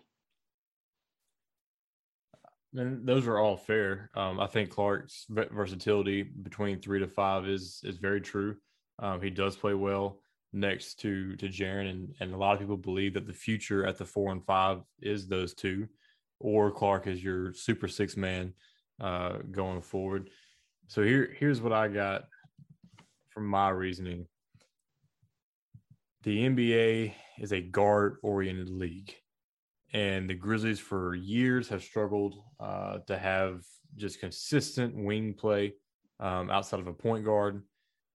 And 2.78 3.08
those 3.08 3.28
are 3.28 3.40
all 3.40 3.58
fair. 3.58 4.10
Um, 4.16 4.40
I 4.40 4.48
think 4.48 4.70
Clarke's 4.70 5.26
versatility 5.30 6.24
between 6.24 6.80
three 6.80 7.00
to 7.00 7.08
five 7.08 7.48
is 7.48 7.82
is 7.84 7.98
very 7.98 8.22
true. 8.22 8.56
Um, 9.00 9.22
he 9.22 9.30
does 9.30 9.56
play 9.56 9.74
well 9.74 10.20
next 10.54 11.00
to 11.02 11.36
to 11.38 11.48
Jaren, 11.48 11.90
and 11.90 12.16
and 12.20 12.34
a 12.34 12.38
lot 12.38 12.54
of 12.54 12.60
people 12.60 12.78
believe 12.78 13.14
that 13.14 13.28
the 13.28 13.34
future 13.34 13.86
at 13.86 13.98
the 13.98 14.06
four 14.06 14.32
and 14.32 14.44
five 14.46 14.82
is 15.02 15.28
those 15.28 15.54
two, 15.54 15.88
or 16.40 16.72
Clarke 16.72 17.08
is 17.08 17.24
your 17.24 17.54
super 17.54 17.88
six 17.88 18.18
man 18.18 18.54
uh, 19.00 19.38
going 19.52 19.82
forward. 19.82 20.30
So 20.88 21.04
here 21.04 21.36
here's 21.38 21.62
what 21.62 21.74
I 21.74 21.88
got 21.88 22.24
from 23.30 23.48
my 23.48 23.70
reasoning. 23.70 24.28
The 26.24 26.50
NBA 26.50 27.14
is 27.40 27.52
a 27.52 27.62
guard 27.62 28.18
oriented 28.24 28.70
league. 28.70 29.16
And 29.96 30.30
the 30.30 30.34
Grizzlies 30.34 30.82
for 30.82 31.16
years 31.16 31.70
have 31.70 31.82
struggled 31.82 32.44
uh, 32.60 32.98
to 33.08 33.18
have 33.18 33.64
just 33.96 34.20
consistent 34.20 34.94
wing 34.94 35.34
play 35.34 35.76
um, 36.20 36.50
outside 36.50 36.82
of 36.82 36.88
a 36.88 36.94
point 36.94 37.24
guard. 37.24 37.64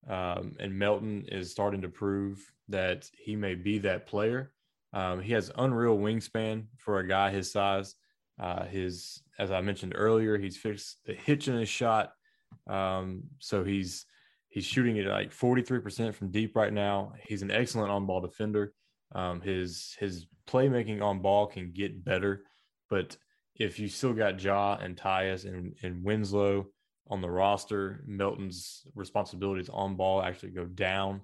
Um, 0.07 0.57
and 0.61 0.79
Melton 0.79 1.25
is 1.29 1.51
starting 1.51 1.81
to 1.81 1.89
prove 1.89 2.39
that 2.69 3.09
he 3.17 3.35
may 3.35 3.55
be 3.55 3.79
that 3.79 4.07
player. 4.07 4.53
Um, 4.93 5.23
he 5.23 5.33
has 5.33 5.51
unreal 5.57 5.97
wingspan 5.97 6.65
for 6.77 6.99
a 6.99 7.09
guy 7.09 7.31
his 7.31 7.51
size. 7.51 7.95
Uh, 8.39 8.67
his, 8.67 9.23
as 9.39 9.51
I 9.51 9.63
mentioned 9.63 9.95
earlier, 9.97 10.37
he's 10.37 10.59
fixed 10.59 10.99
the 11.07 11.15
hitch 11.15 11.49
in 11.49 11.55
his 11.55 11.71
shot. 11.71 12.13
Um, 12.67 13.23
so 13.39 13.65
he's 13.65 14.05
he's 14.51 14.67
shooting 14.67 14.99
it 14.99 15.07
like 15.07 15.33
43% 15.33 16.13
from 16.13 16.31
deep 16.31 16.55
right 16.57 16.75
now. 16.75 17.15
He's 17.23 17.41
an 17.41 17.51
excellent 17.51 17.91
on-ball 17.91 18.21
defender. 18.21 18.75
Um, 19.13 19.41
his 19.41 19.97
his 19.99 20.27
playmaking 20.47 21.03
on 21.03 21.21
ball 21.21 21.47
can 21.47 21.73
get 21.73 22.05
better, 22.05 22.45
but 22.89 23.17
if 23.57 23.79
you 23.79 23.89
still 23.89 24.15
got 24.15 24.43
Ja 24.43 24.77
and 24.81 24.97
Tyus 24.97 25.45
and, 25.45 25.75
and 25.83 26.03
Winslow 26.03 26.67
on 27.09 27.21
the 27.21 27.31
roster, 27.31 28.03
Melton's 28.07 28.87
responsibilities 28.95 29.69
on 29.69 29.97
ball 29.97 30.23
actually 30.23 30.51
go 30.51 30.65
down. 30.65 31.21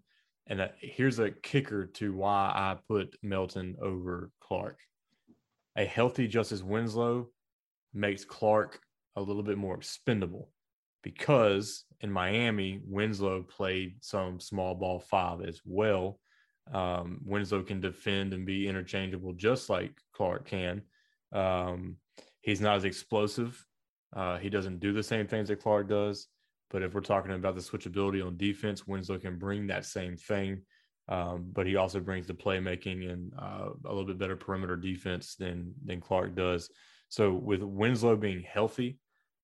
And 0.49 0.61
that, 0.61 0.75
here's 0.81 1.19
a 1.19 1.31
kicker 1.31 1.87
to 1.95 2.13
why 2.13 2.53
I 2.55 2.77
put 2.89 3.17
Melton 3.23 3.77
over 3.81 4.31
Clarke. 4.41 4.81
A 5.77 5.85
healthy 5.85 6.29
Justice 6.29 6.63
Winslow 6.63 7.29
makes 7.95 8.25
Clarke 8.25 8.81
a 9.17 9.23
little 9.23 9.43
bit 9.43 9.59
more 9.59 9.77
expendable 9.77 10.51
because 11.03 11.85
in 12.01 12.11
Miami, 12.11 12.81
Winslow 12.85 13.43
played 13.43 13.97
some 14.01 14.41
small 14.41 14.75
ball 14.75 15.01
five 15.01 15.41
as 15.41 15.61
well. 15.65 16.19
Um, 16.73 17.21
Winslow 17.25 17.63
can 17.63 17.81
defend 17.81 18.33
and 18.33 18.45
be 18.45 18.69
interchangeable 18.69 19.33
just 19.35 19.71
like 19.71 19.93
Clarke 20.13 20.47
can. 20.47 20.83
Um, 21.33 21.97
he's 22.41 22.61
not 22.61 22.77
as 22.77 22.85
explosive. 22.85 23.65
Uh, 24.15 24.39
he 24.39 24.49
doesn't 24.49 24.81
do 24.81 24.93
the 24.93 25.03
same 25.03 25.27
things 25.27 25.49
that 25.49 25.63
Clarke 25.63 25.89
does. 25.89 26.29
But 26.71 26.83
if 26.83 26.95
we're 26.95 27.01
talking 27.01 27.33
about 27.33 27.55
the 27.55 27.61
switchability 27.61 28.25
on 28.25 28.37
defense, 28.37 28.87
Winslow 28.87 29.19
can 29.19 29.39
bring 29.39 29.69
that 29.69 29.85
same 29.85 30.17
thing. 30.17 30.63
Um, 31.09 31.51
but 31.53 31.67
he 31.67 31.77
also 31.77 32.01
brings 32.01 32.27
the 32.27 32.35
playmaking 32.35 33.09
and 33.11 33.33
uh, 33.39 33.69
a 33.85 33.89
little 33.89 34.05
bit 34.05 34.19
better 34.19 34.37
perimeter 34.37 34.77
defense 34.77 35.37
than 35.37 35.73
than 35.85 36.01
Clarke 36.01 36.35
does. 36.35 36.69
So 37.09 37.33
with 37.33 37.63
Winslow 37.63 38.17
being 38.17 38.43
healthy, 38.43 38.99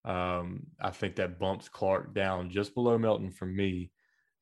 um, 0.04 0.64
I 0.80 0.90
think 0.90 1.16
that 1.16 1.38
bumps 1.38 1.68
Clarke 1.68 2.12
down 2.14 2.50
just 2.50 2.74
below 2.74 2.98
Melton 2.98 3.30
for 3.30 3.46
me. 3.46 3.92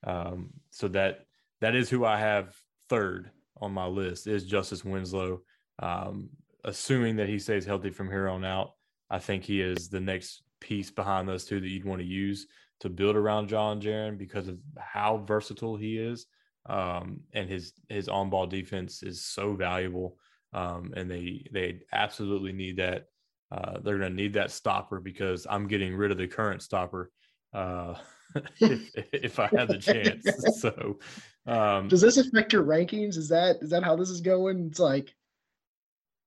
Um, 0.06 0.50
so 0.70 0.88
that 0.88 1.26
that 1.60 1.75
is 1.75 1.90
who 1.90 2.06
I 2.06 2.18
have 2.18 2.56
third 2.90 3.30
on 3.61 3.73
my 3.73 3.87
list 3.87 4.26
is 4.26 4.44
Justice 4.44 4.85
Winslow. 4.85 5.40
Um, 5.78 6.28
assuming 6.64 7.16
that 7.16 7.28
he 7.28 7.38
stays 7.38 7.64
healthy 7.64 7.90
from 7.90 8.09
here 8.09 8.28
on 8.28 8.44
out, 8.44 8.73
I 9.09 9.18
think 9.18 9.44
he 9.44 9.62
is 9.62 9.88
the 9.88 10.00
next 10.00 10.42
piece 10.61 10.90
behind 10.90 11.26
those 11.26 11.47
two 11.47 11.61
that 11.61 11.68
you'd 11.68 11.87
want 11.87 12.02
to 12.02 12.06
use 12.06 12.47
to 12.80 12.90
build 12.90 13.16
around 13.16 13.49
John 13.49 13.80
Jaren 13.80 14.18
because 14.18 14.49
of 14.49 14.59
how 14.78 15.25
versatile 15.26 15.76
he 15.76 15.97
is. 15.97 16.26
Um, 16.66 17.20
and 17.32 17.49
his 17.49 17.73
his 17.88 18.09
on 18.09 18.28
ball 18.28 18.47
defense 18.47 19.02
is 19.02 19.25
so 19.25 19.54
valuable. 19.54 20.18
Um, 20.52 20.92
and 20.97 21.11
they 21.11 21.47
they 21.52 21.80
absolutely 21.92 22.52
need 22.52 22.76
that. 22.76 23.06
Uh, 23.52 23.80
they're 23.80 23.99
going 23.99 24.11
to 24.11 24.16
need 24.16 24.35
that 24.35 24.50
stopper 24.50 25.00
because 25.00 25.47
I'm 25.49 25.66
getting 25.66 25.97
rid 25.97 26.12
of 26.12 26.18
the 26.18 26.28
current 26.28 26.62
stopper 26.62 27.11
uh, 27.52 27.94
if, 28.61 28.90
if 29.12 29.38
I 29.40 29.49
had 29.49 29.68
the 29.68 29.78
chance. 29.78 30.28
so 30.61 30.99
Um, 31.47 31.88
Does 31.88 32.00
this 32.00 32.16
affect 32.16 32.52
your 32.52 32.64
rankings? 32.64 33.16
Is 33.16 33.28
that 33.28 33.56
is 33.62 33.70
that 33.70 33.82
how 33.82 33.97
this 33.97 34.11
is 34.11 34.20
going? 34.20 34.66
It's 34.66 34.78
like 34.78 35.14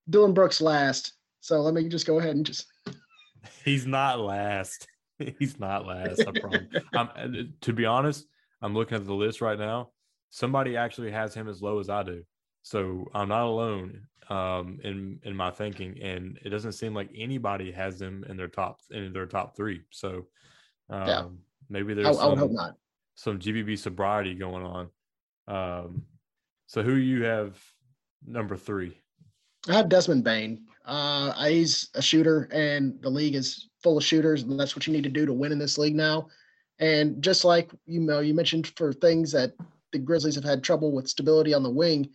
Dillon 0.10 0.34
Brooks 0.34 0.62
last. 0.62 1.14
So 1.42 1.62
let 1.62 1.74
me 1.74 1.88
just 1.88 2.08
go 2.08 2.20
ahead 2.20 2.36
and 2.36 2.46
just 2.46 2.68
he's 3.66 3.86
not 3.86 4.20
last. 4.20 4.88
He's 5.40 5.60
not 5.60 5.86
last. 5.86 6.24
I 6.28 6.32
promise. 6.32 6.68
I'm, 6.94 7.54
to 7.62 7.72
be 7.72 7.86
honest, 7.86 8.26
I'm 8.64 8.74
looking 8.74 8.98
at 8.98 9.06
the 9.06 9.14
list 9.14 9.42
right 9.42 9.58
now. 9.60 9.92
Somebody 10.32 10.76
actually 10.76 11.12
has 11.12 11.36
him 11.36 11.48
as 11.48 11.62
low 11.62 11.80
as 11.80 11.88
I 11.88 12.02
do, 12.02 12.24
so 12.64 13.06
I'm 13.14 13.30
not 13.30 13.44
alone 13.44 14.08
um, 14.30 14.80
in 14.84 15.20
in 15.24 15.36
my 15.36 15.52
thinking. 15.52 16.02
And 16.02 16.40
it 16.44 16.50
doesn't 16.50 16.72
seem 16.72 16.96
like 16.96 17.10
anybody 17.16 17.72
has 17.72 18.00
them 18.00 18.26
in 18.28 18.36
their 18.38 18.48
top 18.48 18.80
in 18.90 19.14
their 19.14 19.28
top 19.28 19.56
three. 19.56 19.84
So 19.92 20.26
um, 20.90 21.08
Yeah. 21.08 21.26
maybe 21.70 21.94
I, 21.94 21.96
there's 21.96 22.18
I 22.18 22.36
some, 22.36 22.54
not. 22.54 22.76
some 23.14 23.40
GBB 23.40 23.78
sobriety 23.78 24.34
going 24.34 24.66
on. 24.66 24.90
Um, 25.48 26.04
so 26.68 26.82
who 26.82 26.96
you 26.96 27.24
have 27.24 27.60
number 28.26 28.58
three? 28.58 28.98
I 29.70 29.74
have 29.74 29.90
Desmond 29.90 30.24
Bane. 30.24 30.66
Uh, 30.86 31.32
he's 31.46 31.90
a 31.94 32.02
shooter, 32.02 32.50
and 32.52 33.02
the 33.02 33.10
league 33.10 33.36
is 33.36 33.70
full 33.82 33.98
of 33.98 34.04
shooters, 34.04 34.44
and 34.44 34.60
that's 34.60 34.76
what 34.76 34.86
you 34.86 34.94
need 34.94 35.04
to 35.04 35.10
do 35.10 35.26
to 35.26 35.34
win 35.34 35.52
in 35.52 35.60
this 35.60 35.78
league 35.78 35.96
now. 35.96 36.28
And 36.80 37.22
just 37.22 37.46
like 37.46 37.72
you 37.86 38.02
know, 38.02 38.20
you 38.20 38.34
mentioned 38.34 38.68
for 38.76 38.92
things 38.92 39.32
that 39.32 39.54
the 39.92 40.00
Grizzlies 40.00 40.36
have 40.36 40.44
had 40.44 40.64
trouble 40.64 40.92
with 40.92 41.08
stability 41.08 41.54
on 41.54 41.64
the 41.64 41.70
wing, 41.70 42.10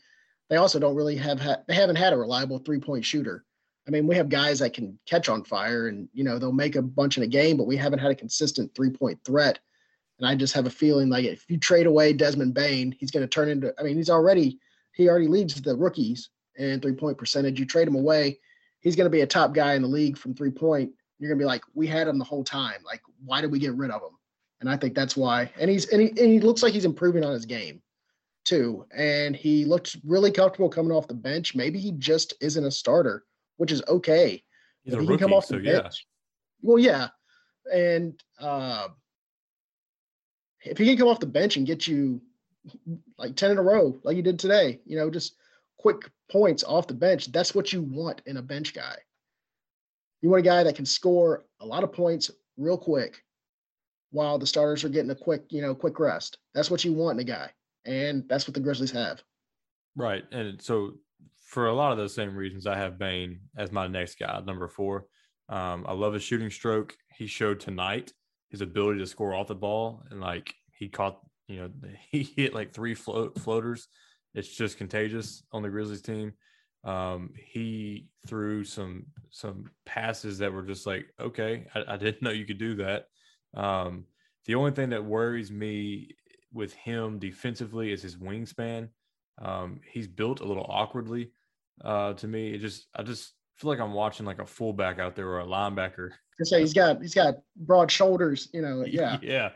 they 0.50 0.56
also 0.56 0.78
don't 0.78 0.96
really 0.96 1.16
have 1.16 1.40
had 1.40 1.62
they 1.66 1.74
haven't 1.74 1.96
had 1.96 2.12
a 2.12 2.18
reliable 2.18 2.58
three 2.58 2.80
point 2.80 3.04
shooter. 3.04 3.44
I 3.86 3.90
mean, 3.90 4.06
we 4.06 4.16
have 4.16 4.28
guys 4.28 4.58
that 4.58 4.74
can 4.74 4.98
catch 5.06 5.30
on 5.30 5.44
fire, 5.44 5.88
and 5.88 6.08
you 6.12 6.24
know 6.24 6.38
they'll 6.38 6.52
make 6.52 6.76
a 6.76 6.82
bunch 6.82 7.16
in 7.16 7.22
a 7.22 7.28
game, 7.28 7.56
but 7.56 7.66
we 7.66 7.76
haven't 7.76 8.00
had 8.00 8.10
a 8.10 8.16
consistent 8.16 8.74
three 8.74 8.90
point 8.90 9.18
threat. 9.24 9.58
And 10.18 10.28
I 10.28 10.34
just 10.34 10.54
have 10.54 10.66
a 10.66 10.70
feeling 10.70 11.08
like 11.08 11.24
if 11.24 11.44
you 11.48 11.58
trade 11.58 11.86
away 11.86 12.12
Desmond 12.12 12.54
Bane, 12.54 12.94
he's 12.98 13.10
going 13.10 13.22
to 13.22 13.28
turn 13.28 13.48
into. 13.48 13.72
I 13.78 13.82
mean, 13.82 13.96
he's 13.96 14.10
already 14.10 14.58
he 14.92 15.08
already 15.08 15.28
leads 15.28 15.60
the 15.60 15.76
rookies 15.76 16.30
in 16.56 16.80
three 16.80 16.94
point 16.94 17.18
percentage. 17.18 17.58
You 17.60 17.66
trade 17.66 17.88
him 17.88 17.94
away, 17.94 18.38
he's 18.80 18.96
going 18.96 19.06
to 19.06 19.10
be 19.10 19.20
a 19.20 19.26
top 19.26 19.54
guy 19.54 19.74
in 19.74 19.82
the 19.82 19.88
league 19.88 20.18
from 20.18 20.34
three 20.34 20.50
point. 20.50 20.90
You're 21.18 21.28
going 21.28 21.38
to 21.38 21.42
be 21.42 21.46
like, 21.46 21.62
we 21.74 21.86
had 21.86 22.06
him 22.06 22.18
the 22.18 22.24
whole 22.24 22.44
time. 22.44 22.80
Like, 22.84 23.00
why 23.24 23.40
did 23.40 23.50
we 23.50 23.58
get 23.58 23.74
rid 23.74 23.90
of 23.90 24.02
him? 24.02 24.16
And 24.60 24.68
I 24.68 24.76
think 24.76 24.94
that's 24.94 25.16
why. 25.16 25.50
And 25.58 25.70
he's 25.70 25.88
and 25.88 26.02
he, 26.02 26.08
and 26.08 26.30
he 26.30 26.40
looks 26.40 26.62
like 26.62 26.72
he's 26.72 26.84
improving 26.84 27.24
on 27.24 27.32
his 27.32 27.46
game 27.46 27.80
too. 28.44 28.86
And 28.96 29.36
he 29.36 29.64
looked 29.64 29.96
really 30.04 30.30
comfortable 30.30 30.68
coming 30.68 30.92
off 30.92 31.06
the 31.06 31.14
bench. 31.14 31.54
Maybe 31.54 31.78
he 31.78 31.92
just 31.92 32.34
isn't 32.40 32.64
a 32.64 32.70
starter, 32.70 33.24
which 33.56 33.70
is 33.70 33.82
okay. 33.88 34.42
He's 34.82 34.94
a 34.94 34.96
he 34.96 35.04
can 35.04 35.12
rookie, 35.12 35.22
come 35.22 35.32
off 35.32 35.44
so 35.44 35.58
the 35.58 35.62
yeah. 35.62 35.88
Well, 36.62 36.78
yeah. 36.78 37.08
And 37.72 38.20
uh, 38.40 38.88
if 40.70 40.78
he 40.78 40.86
can 40.86 40.96
come 40.96 41.08
off 41.08 41.20
the 41.20 41.26
bench 41.26 41.56
and 41.56 41.66
get 41.66 41.86
you 41.86 42.20
like 43.16 43.36
10 43.36 43.52
in 43.52 43.58
a 43.58 43.62
row, 43.62 43.98
like 44.02 44.16
he 44.16 44.22
did 44.22 44.38
today, 44.38 44.80
you 44.84 44.96
know, 44.96 45.10
just 45.10 45.34
quick 45.78 46.10
points 46.30 46.64
off 46.64 46.86
the 46.86 46.94
bench, 46.94 47.30
that's 47.32 47.54
what 47.54 47.72
you 47.72 47.82
want 47.82 48.22
in 48.26 48.36
a 48.36 48.42
bench 48.42 48.74
guy. 48.74 48.96
You 50.20 50.30
want 50.30 50.40
a 50.40 50.48
guy 50.48 50.64
that 50.64 50.76
can 50.76 50.86
score 50.86 51.44
a 51.60 51.66
lot 51.66 51.84
of 51.84 51.92
points 51.92 52.30
real 52.56 52.76
quick 52.76 53.22
while 54.10 54.38
the 54.38 54.46
starters 54.46 54.84
are 54.84 54.88
getting 54.88 55.10
a 55.10 55.14
quick, 55.14 55.44
you 55.50 55.62
know, 55.62 55.74
quick 55.74 55.98
rest. 56.00 56.38
That's 56.54 56.70
what 56.70 56.84
you 56.84 56.92
want 56.92 57.20
in 57.20 57.26
a 57.26 57.30
guy. 57.30 57.50
And 57.84 58.24
that's 58.28 58.46
what 58.46 58.54
the 58.54 58.60
Grizzlies 58.60 58.90
have. 58.90 59.22
Right. 59.96 60.24
And 60.32 60.60
so 60.60 60.94
for 61.44 61.68
a 61.68 61.74
lot 61.74 61.92
of 61.92 61.98
those 61.98 62.14
same 62.14 62.34
reasons, 62.34 62.66
I 62.66 62.76
have 62.76 62.98
Bane 62.98 63.40
as 63.56 63.72
my 63.72 63.86
next 63.86 64.18
guy, 64.18 64.40
number 64.44 64.68
four. 64.68 65.06
Um, 65.48 65.86
I 65.88 65.92
love 65.92 66.14
his 66.14 66.22
shooting 66.22 66.50
stroke. 66.50 66.94
He 67.16 67.26
showed 67.26 67.60
tonight 67.60 68.12
his 68.50 68.60
ability 68.60 68.98
to 69.00 69.06
score 69.06 69.34
off 69.34 69.48
the 69.48 69.54
ball 69.54 70.02
and 70.10 70.20
like 70.20 70.54
he 70.72 70.88
caught, 70.88 71.18
you 71.46 71.60
know, 71.60 71.70
he 72.10 72.22
hit 72.22 72.54
like 72.54 72.72
three 72.72 72.94
float 72.94 73.38
floaters. 73.38 73.88
It's 74.34 74.48
just 74.48 74.78
contagious 74.78 75.42
on 75.52 75.62
the 75.62 75.70
Grizzlies 75.70 76.02
team. 76.02 76.34
Um, 76.84 77.30
he 77.34 78.06
threw 78.26 78.64
some 78.64 79.06
some 79.30 79.70
passes 79.84 80.38
that 80.38 80.52
were 80.52 80.62
just 80.62 80.86
like, 80.86 81.06
okay, 81.20 81.66
I, 81.74 81.94
I 81.94 81.96
didn't 81.96 82.22
know 82.22 82.30
you 82.30 82.46
could 82.46 82.58
do 82.58 82.76
that. 82.76 83.06
Um, 83.54 84.04
the 84.46 84.54
only 84.54 84.70
thing 84.70 84.90
that 84.90 85.04
worries 85.04 85.50
me 85.50 86.14
with 86.52 86.72
him 86.74 87.18
defensively 87.18 87.92
is 87.92 88.02
his 88.02 88.16
wingspan. 88.16 88.88
Um, 89.40 89.80
he's 89.90 90.08
built 90.08 90.40
a 90.40 90.44
little 90.44 90.66
awkwardly 90.68 91.32
uh, 91.84 92.14
to 92.14 92.26
me. 92.26 92.54
It 92.54 92.58
just 92.58 92.86
I 92.94 93.02
just 93.02 93.34
feel 93.58 93.70
like 93.70 93.80
I'm 93.80 93.92
watching 93.92 94.26
like 94.26 94.40
a 94.40 94.46
fullback 94.46 94.98
out 94.98 95.16
there 95.16 95.28
or 95.28 95.40
a 95.40 95.46
linebacker. 95.46 96.10
I 96.40 96.44
say 96.44 96.60
he's 96.60 96.74
got 96.74 97.00
he's 97.00 97.14
got 97.14 97.36
broad 97.56 97.90
shoulders, 97.90 98.48
you 98.52 98.62
know. 98.62 98.84
Yeah. 98.86 99.18
yeah. 99.22 99.50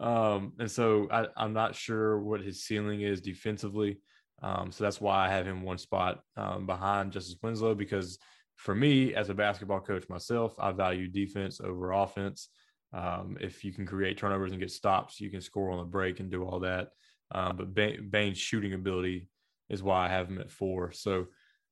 Um, 0.00 0.52
and 0.58 0.70
so 0.70 1.08
I, 1.10 1.26
I'm 1.36 1.52
not 1.52 1.74
sure 1.74 2.18
what 2.20 2.40
his 2.40 2.64
ceiling 2.64 3.02
is 3.02 3.20
defensively. 3.20 4.00
Um, 4.42 4.72
so 4.72 4.84
that's 4.84 5.00
why 5.00 5.26
I 5.26 5.30
have 5.30 5.46
him 5.46 5.62
one 5.62 5.78
spot 5.78 6.20
um, 6.36 6.66
behind 6.66 7.12
Justice 7.12 7.36
Winslow 7.42 7.74
because 7.74 8.18
for 8.56 8.74
me, 8.74 9.14
as 9.14 9.30
a 9.30 9.34
basketball 9.34 9.80
coach 9.80 10.08
myself, 10.08 10.54
I 10.58 10.72
value 10.72 11.08
defense 11.08 11.60
over 11.60 11.92
offense. 11.92 12.48
Um, 12.92 13.36
if 13.40 13.64
you 13.64 13.72
can 13.72 13.86
create 13.86 14.18
turnovers 14.18 14.52
and 14.52 14.60
get 14.60 14.70
stops, 14.70 15.20
you 15.20 15.30
can 15.30 15.40
score 15.40 15.70
on 15.70 15.78
the 15.78 15.84
break 15.84 16.20
and 16.20 16.30
do 16.30 16.44
all 16.44 16.60
that. 16.60 16.88
Um, 17.32 17.56
but 17.56 17.74
Bane's 18.10 18.38
shooting 18.38 18.74
ability 18.74 19.28
is 19.68 19.82
why 19.82 20.06
I 20.06 20.08
have 20.08 20.28
him 20.28 20.40
at 20.40 20.50
four. 20.50 20.92
So, 20.92 21.26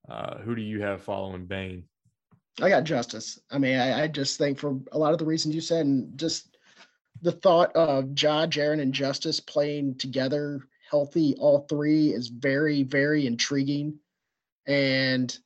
uh, 0.08 0.38
who 0.38 0.54
do 0.54 0.62
you 0.62 0.80
have 0.82 1.02
following 1.02 1.46
Bane? 1.46 1.84
I 2.60 2.68
got 2.68 2.84
justice. 2.84 3.40
I 3.50 3.58
mean, 3.58 3.78
I, 3.78 4.04
I 4.04 4.08
just 4.08 4.36
think 4.38 4.58
for 4.58 4.78
a 4.92 4.98
lot 4.98 5.12
of 5.12 5.18
the 5.18 5.24
reasons 5.24 5.54
you 5.54 5.60
said, 5.60 5.86
and 5.86 6.18
just 6.18 6.56
the 7.22 7.32
thought 7.32 7.74
of 7.74 8.10
Ja, 8.20 8.46
Jaren, 8.46 8.80
and 8.80 8.92
Justice 8.92 9.40
playing 9.40 9.96
together 9.96 10.60
healthy, 10.90 11.34
all 11.38 11.60
three, 11.60 12.08
is 12.08 12.28
very, 12.28 12.82
very 12.82 13.26
intriguing. 13.26 13.98
And 14.66 15.36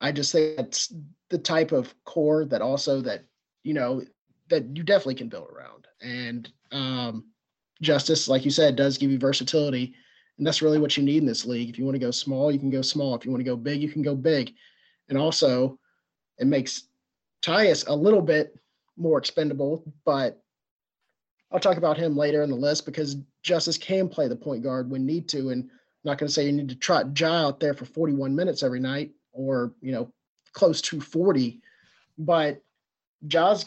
I 0.00 0.10
just 0.10 0.32
think 0.32 0.56
that's 0.56 0.92
the 1.30 1.38
type 1.38 1.72
of 1.72 1.94
core 2.04 2.44
that 2.46 2.60
also 2.60 3.00
that 3.02 3.24
you 3.62 3.74
know 3.74 4.02
that 4.48 4.76
you 4.76 4.82
definitely 4.82 5.14
can 5.14 5.28
build 5.28 5.48
around. 5.48 5.86
And 6.02 6.50
um, 6.72 7.26
Justice, 7.80 8.28
like 8.28 8.44
you 8.44 8.50
said, 8.50 8.76
does 8.76 8.98
give 8.98 9.10
you 9.10 9.18
versatility, 9.18 9.94
and 10.38 10.46
that's 10.46 10.62
really 10.62 10.78
what 10.78 10.96
you 10.96 11.02
need 11.02 11.18
in 11.18 11.26
this 11.26 11.44
league. 11.44 11.68
If 11.68 11.78
you 11.78 11.84
want 11.84 11.94
to 11.94 12.00
go 12.00 12.10
small, 12.10 12.50
you 12.50 12.58
can 12.58 12.70
go 12.70 12.82
small. 12.82 13.14
If 13.14 13.24
you 13.24 13.30
want 13.30 13.40
to 13.40 13.50
go 13.50 13.56
big, 13.56 13.82
you 13.82 13.88
can 13.88 14.02
go 14.02 14.14
big. 14.14 14.54
And 15.08 15.18
also, 15.18 15.78
it 16.38 16.46
makes 16.46 16.84
Tyus 17.42 17.86
a 17.86 17.94
little 17.94 18.22
bit 18.22 18.58
more 18.96 19.18
expendable, 19.18 19.84
but 20.04 20.42
I'll 21.50 21.60
talk 21.60 21.76
about 21.76 21.98
him 21.98 22.16
later 22.16 22.42
in 22.42 22.50
the 22.50 22.56
list 22.56 22.86
because 22.86 23.16
Justice 23.42 23.76
can 23.76 24.08
play 24.08 24.26
the 24.26 24.36
point 24.36 24.62
guard 24.62 24.90
when 24.90 25.04
need 25.04 25.28
to. 25.30 25.50
And 25.50 25.64
I'm 25.64 25.70
not 26.04 26.18
going 26.18 26.28
to 26.28 26.32
say 26.32 26.46
you 26.46 26.52
need 26.52 26.70
to 26.70 26.74
trot 26.74 27.18
Ja 27.18 27.46
out 27.46 27.60
there 27.60 27.74
for 27.74 27.84
41 27.84 28.34
minutes 28.34 28.62
every 28.62 28.80
night 28.80 29.10
or, 29.32 29.74
you 29.80 29.92
know, 29.92 30.10
close 30.52 30.80
to 30.82 31.00
40, 31.00 31.60
but 32.18 32.62
Ja's 33.26 33.66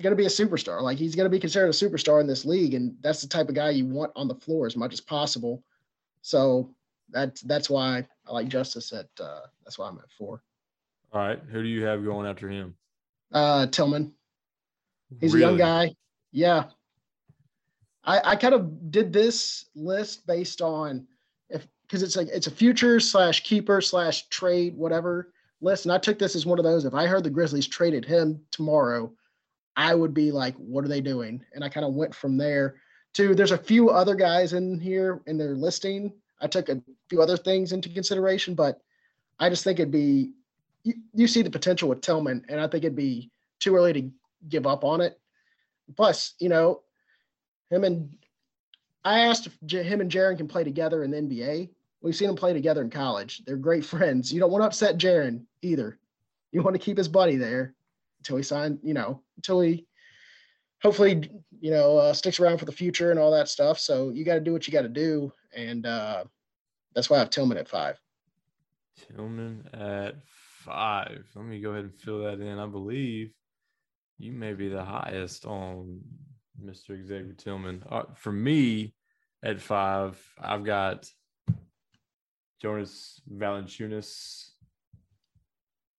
going 0.00 0.12
to 0.12 0.16
be 0.16 0.26
a 0.26 0.28
superstar. 0.28 0.82
Like 0.82 0.98
he's 0.98 1.14
going 1.14 1.24
to 1.26 1.30
be 1.30 1.40
considered 1.40 1.68
a 1.68 1.70
superstar 1.70 2.20
in 2.20 2.26
this 2.26 2.44
league. 2.44 2.74
And 2.74 2.94
that's 3.00 3.22
the 3.22 3.28
type 3.28 3.48
of 3.48 3.54
guy 3.54 3.70
you 3.70 3.86
want 3.86 4.12
on 4.16 4.28
the 4.28 4.34
floor 4.34 4.66
as 4.66 4.76
much 4.76 4.92
as 4.92 5.00
possible. 5.00 5.62
So 6.24 6.70
that's, 7.10 7.42
that's 7.42 7.68
why 7.68 8.06
I 8.26 8.32
like 8.32 8.48
Justice 8.48 8.94
at, 8.94 9.08
uh, 9.20 9.40
that's 9.62 9.78
why 9.78 9.88
I'm 9.88 9.98
at 9.98 10.10
four. 10.16 10.42
All 11.12 11.20
right, 11.20 11.38
who 11.52 11.62
do 11.62 11.68
you 11.68 11.84
have 11.84 12.02
going 12.02 12.26
after 12.26 12.48
him? 12.48 12.74
Uh, 13.30 13.66
Tillman. 13.66 14.14
He's 15.20 15.34
a 15.34 15.38
young 15.38 15.58
guy. 15.58 15.94
Yeah. 16.32 16.64
I, 18.04 18.20
I 18.24 18.36
kind 18.36 18.54
of 18.54 18.90
did 18.90 19.12
this 19.12 19.66
list 19.74 20.26
based 20.26 20.62
on 20.62 21.06
if 21.50 21.66
because 21.82 22.02
it's 22.02 22.16
like 22.16 22.28
it's 22.28 22.46
a 22.46 22.50
future 22.50 23.00
slash 23.00 23.42
keeper 23.44 23.82
slash 23.82 24.26
trade 24.28 24.74
whatever 24.76 25.30
list, 25.60 25.84
and 25.84 25.92
I 25.92 25.98
took 25.98 26.18
this 26.18 26.34
as 26.34 26.46
one 26.46 26.58
of 26.58 26.64
those. 26.64 26.86
If 26.86 26.94
I 26.94 27.06
heard 27.06 27.22
the 27.22 27.30
Grizzlies 27.30 27.68
traded 27.68 28.04
him 28.04 28.40
tomorrow, 28.50 29.12
I 29.76 29.94
would 29.94 30.14
be 30.14 30.32
like, 30.32 30.54
"What 30.56 30.84
are 30.84 30.88
they 30.88 31.00
doing?" 31.00 31.44
And 31.54 31.62
I 31.62 31.68
kind 31.68 31.86
of 31.86 31.94
went 31.94 32.14
from 32.14 32.36
there 32.36 32.76
to 33.14 33.34
there's 33.34 33.52
a 33.52 33.58
few 33.58 33.90
other 33.90 34.14
guys 34.14 34.52
in 34.52 34.78
here 34.80 35.22
in 35.26 35.38
their 35.38 35.54
listing. 35.54 36.12
I 36.40 36.46
took 36.46 36.68
a 36.68 36.82
few 37.08 37.22
other 37.22 37.36
things 37.36 37.72
into 37.72 37.88
consideration, 37.88 38.54
but 38.54 38.80
I 39.38 39.48
just 39.48 39.64
think 39.64 39.78
it'd 39.78 39.90
be 39.90 40.32
you, 40.82 40.94
you 41.14 41.26
see 41.26 41.42
the 41.42 41.50
potential 41.50 41.88
with 41.88 42.00
Tillman, 42.00 42.44
and 42.48 42.60
I 42.60 42.68
think 42.68 42.84
it'd 42.84 42.96
be 42.96 43.30
too 43.58 43.74
early 43.74 43.92
to 43.94 44.10
give 44.48 44.66
up 44.66 44.84
on 44.84 45.00
it. 45.00 45.18
Plus, 45.96 46.34
you 46.38 46.48
know, 46.48 46.82
him 47.70 47.84
and 47.84 48.10
I 49.04 49.20
asked 49.20 49.46
if 49.46 49.56
J- 49.64 49.82
him 49.82 50.00
and 50.00 50.10
Jaren 50.10 50.36
can 50.36 50.48
play 50.48 50.64
together 50.64 51.02
in 51.02 51.10
the 51.10 51.18
NBA. 51.18 51.70
We've 52.02 52.16
seen 52.16 52.28
them 52.28 52.36
play 52.36 52.52
together 52.52 52.82
in 52.82 52.90
college. 52.90 53.42
They're 53.46 53.56
great 53.56 53.84
friends. 53.84 54.32
You 54.32 54.40
don't 54.40 54.50
want 54.50 54.62
to 54.62 54.66
upset 54.66 54.98
Jaren 54.98 55.44
either. 55.62 55.98
You 56.52 56.62
want 56.62 56.74
to 56.74 56.82
keep 56.82 56.98
his 56.98 57.08
buddy 57.08 57.36
there 57.36 57.74
until 58.18 58.36
he 58.36 58.42
sign, 58.42 58.78
you 58.82 58.94
know, 58.94 59.22
until 59.36 59.60
he 59.60 59.86
hopefully, 60.84 61.30
you 61.60 61.70
know, 61.70 61.96
uh, 61.96 62.12
sticks 62.12 62.38
around 62.38 62.58
for 62.58 62.66
the 62.66 62.72
future 62.72 63.10
and 63.10 63.18
all 63.18 63.32
that 63.32 63.48
stuff. 63.48 63.78
So 63.78 64.10
you 64.10 64.24
got 64.24 64.34
to 64.34 64.40
do 64.40 64.52
what 64.52 64.68
you 64.68 64.72
got 64.72 64.82
to 64.82 64.88
do. 64.88 65.32
And 65.56 65.86
uh, 65.86 66.24
that's 66.94 67.08
why 67.08 67.16
I 67.16 67.20
have 67.20 67.30
Tillman 67.30 67.56
at 67.56 67.68
five. 67.68 67.98
Tillman 69.16 69.68
at 69.72 70.16
five. 70.26 71.24
Let 71.34 71.46
me 71.46 71.60
go 71.60 71.70
ahead 71.70 71.84
and 71.84 71.94
fill 71.94 72.22
that 72.24 72.40
in. 72.40 72.58
I 72.58 72.66
believe 72.66 73.32
you 74.18 74.32
may 74.32 74.52
be 74.52 74.68
the 74.68 74.84
highest 74.84 75.46
on 75.46 76.02
Mr. 76.62 77.02
Xavier 77.04 77.32
Tillman. 77.32 77.82
Uh, 77.90 78.04
for 78.14 78.30
me, 78.30 78.94
at 79.42 79.60
five, 79.60 80.20
I've 80.40 80.64
got 80.64 81.06
Jonas 82.62 83.20
Valanciunas, 83.30 84.50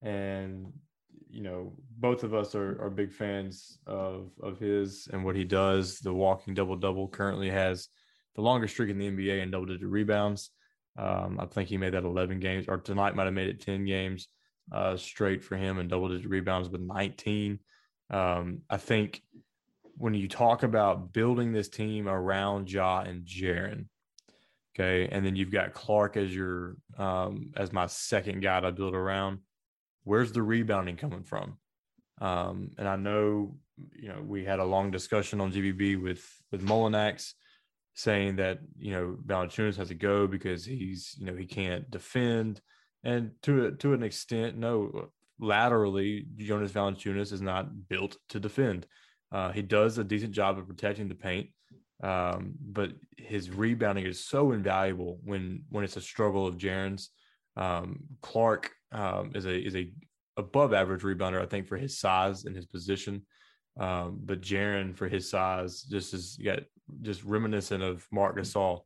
and 0.02 0.74
you 1.36 1.42
know 1.42 1.74
both 1.98 2.24
of 2.24 2.34
us 2.34 2.56
are, 2.56 2.82
are 2.82 2.90
big 2.90 3.12
fans 3.12 3.78
of 3.86 4.32
of 4.42 4.58
his 4.58 5.10
and 5.12 5.26
what 5.26 5.36
he 5.36 5.44
does. 5.44 6.00
The 6.00 6.14
walking 6.14 6.54
double 6.54 6.78
double 6.78 7.10
currently 7.10 7.50
has 7.50 7.90
the 8.36 8.42
longest 8.42 8.74
streak 8.74 8.90
in 8.90 8.98
the 8.98 9.12
NBA 9.12 9.44
in 9.44 9.52
double 9.52 9.66
digit 9.66 9.88
rebounds. 9.88 10.50
Um, 10.98 11.38
I 11.38 11.46
think 11.46 11.68
he 11.68 11.78
made 11.78 11.94
that 11.94 12.06
11 12.06 12.40
games, 12.40 12.68
or 12.70 12.78
tonight 12.78 13.16
might 13.16 13.26
have 13.26 13.34
made 13.34 13.50
it 13.50 13.60
10 13.60 13.84
games 13.84 14.30
uh, 14.72 14.96
straight 14.96 15.44
for 15.44 15.58
him 15.58 15.78
and 15.78 15.90
double 15.90 16.08
digit 16.08 16.30
rebounds 16.30 16.70
with 16.70 16.80
19. 16.80 17.60
Um, 18.10 18.62
I 18.70 18.78
think 18.78 19.22
when 19.98 20.14
you 20.14 20.30
talk 20.30 20.64
about 20.64 21.12
building 21.12 21.52
this 21.52 21.68
team 21.68 22.08
around 22.08 22.72
Ja 22.72 23.02
and 23.02 23.26
Jaren, 23.26 23.88
okay, 24.74 25.10
and 25.12 25.26
then 25.26 25.36
you've 25.36 25.52
got 25.52 25.74
Clarke 25.74 26.16
as 26.16 26.34
your 26.34 26.78
um, 26.98 27.52
as 27.58 27.74
my 27.74 27.88
second 27.88 28.42
guy 28.42 28.62
to 28.62 28.72
build 28.72 28.96
around. 28.96 29.40
Where's 30.06 30.32
the 30.32 30.42
rebounding 30.42 30.96
coming 30.96 31.24
from? 31.24 31.58
Um, 32.22 32.72
and 32.78 32.88
I 32.88 32.96
know 32.96 33.58
you 33.94 34.08
know 34.08 34.22
we 34.26 34.46
had 34.46 34.60
a 34.60 34.66
long 34.66 34.92
discussion 34.92 35.42
on 35.42 35.52
GBB 35.52 36.02
with 36.02 36.26
with 36.52 36.66
Mullinax 36.66 37.34
saying 37.94 38.38
that 38.38 38.60
you 38.78 38.92
know 38.92 39.18
Valanciunas 39.26 39.78
has 39.78 39.90
to 39.90 39.96
go 39.96 40.28
because 40.28 40.66
he's 40.66 41.16
you 41.20 41.26
know 41.26 41.36
he 41.36 41.46
can't 41.46 41.90
defend, 41.92 42.62
and 43.04 43.32
to 43.44 43.72
to 43.72 43.94
an 43.94 44.04
extent, 44.04 44.58
no, 44.58 45.10
laterally 45.40 46.26
Jonas 46.38 46.72
Valanciunas 46.72 47.34
is 47.34 47.42
not 47.42 47.90
built 47.90 48.18
to 48.30 48.40
defend. 48.40 48.88
Uh, 49.32 49.52
he 49.52 49.62
does 49.62 49.98
a 49.98 50.04
decent 50.04 50.32
job 50.32 50.58
of 50.58 50.68
protecting 50.68 51.10
the 51.10 51.16
paint, 51.16 51.50
um, 52.04 52.54
but 52.62 52.92
his 53.18 53.50
rebounding 53.50 54.06
is 54.06 54.24
so 54.24 54.52
invaluable 54.52 55.20
when 55.24 55.64
when 55.70 55.84
it's 55.84 55.98
a 55.98 56.02
struggle 56.02 56.48
of 56.48 56.58
Jaren's. 56.58 57.10
Um, 57.58 58.00
Clarke 58.22 58.72
um, 58.92 59.32
is 59.36 59.46
a 59.46 59.56
is 59.56 59.76
a 59.76 59.92
above 60.38 60.74
average 60.74 61.02
rebounder, 61.02 61.42
I 61.42 61.46
think, 61.46 61.68
for 61.68 61.78
his 61.78 61.98
size 61.98 62.46
and 62.46 62.56
his 62.56 62.66
position. 62.66 63.26
Um, 63.80 64.20
but 64.24 64.42
Jaren, 64.42 64.96
for 64.96 65.08
his 65.08 65.30
size, 65.30 65.84
just 65.84 66.14
is 66.14 66.38
got 66.44 66.60
just 67.02 67.24
reminiscent 67.24 67.84
of 67.84 68.06
Marc 68.12 68.38
Gasol. 68.38 68.82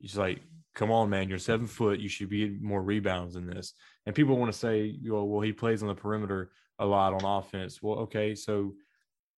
He's 0.00 0.16
like, 0.16 0.40
come 0.74 0.90
on, 0.90 1.08
man, 1.08 1.28
you're 1.28 1.38
seven 1.38 1.66
foot. 1.66 2.00
You 2.00 2.08
should 2.08 2.28
be 2.28 2.58
more 2.60 2.82
rebounds 2.82 3.34
than 3.34 3.46
this. 3.46 3.72
And 4.06 4.14
people 4.14 4.36
want 4.36 4.52
to 4.52 4.58
say, 4.58 4.82
you 4.82 5.12
know, 5.12 5.24
well, 5.24 5.40
he 5.40 5.52
plays 5.52 5.82
on 5.82 5.88
the 5.88 5.94
perimeter 5.94 6.50
a 6.78 6.86
lot 6.86 7.14
on 7.14 7.24
offense. 7.24 7.82
Well, 7.82 8.00
okay, 8.00 8.34
so 8.34 8.74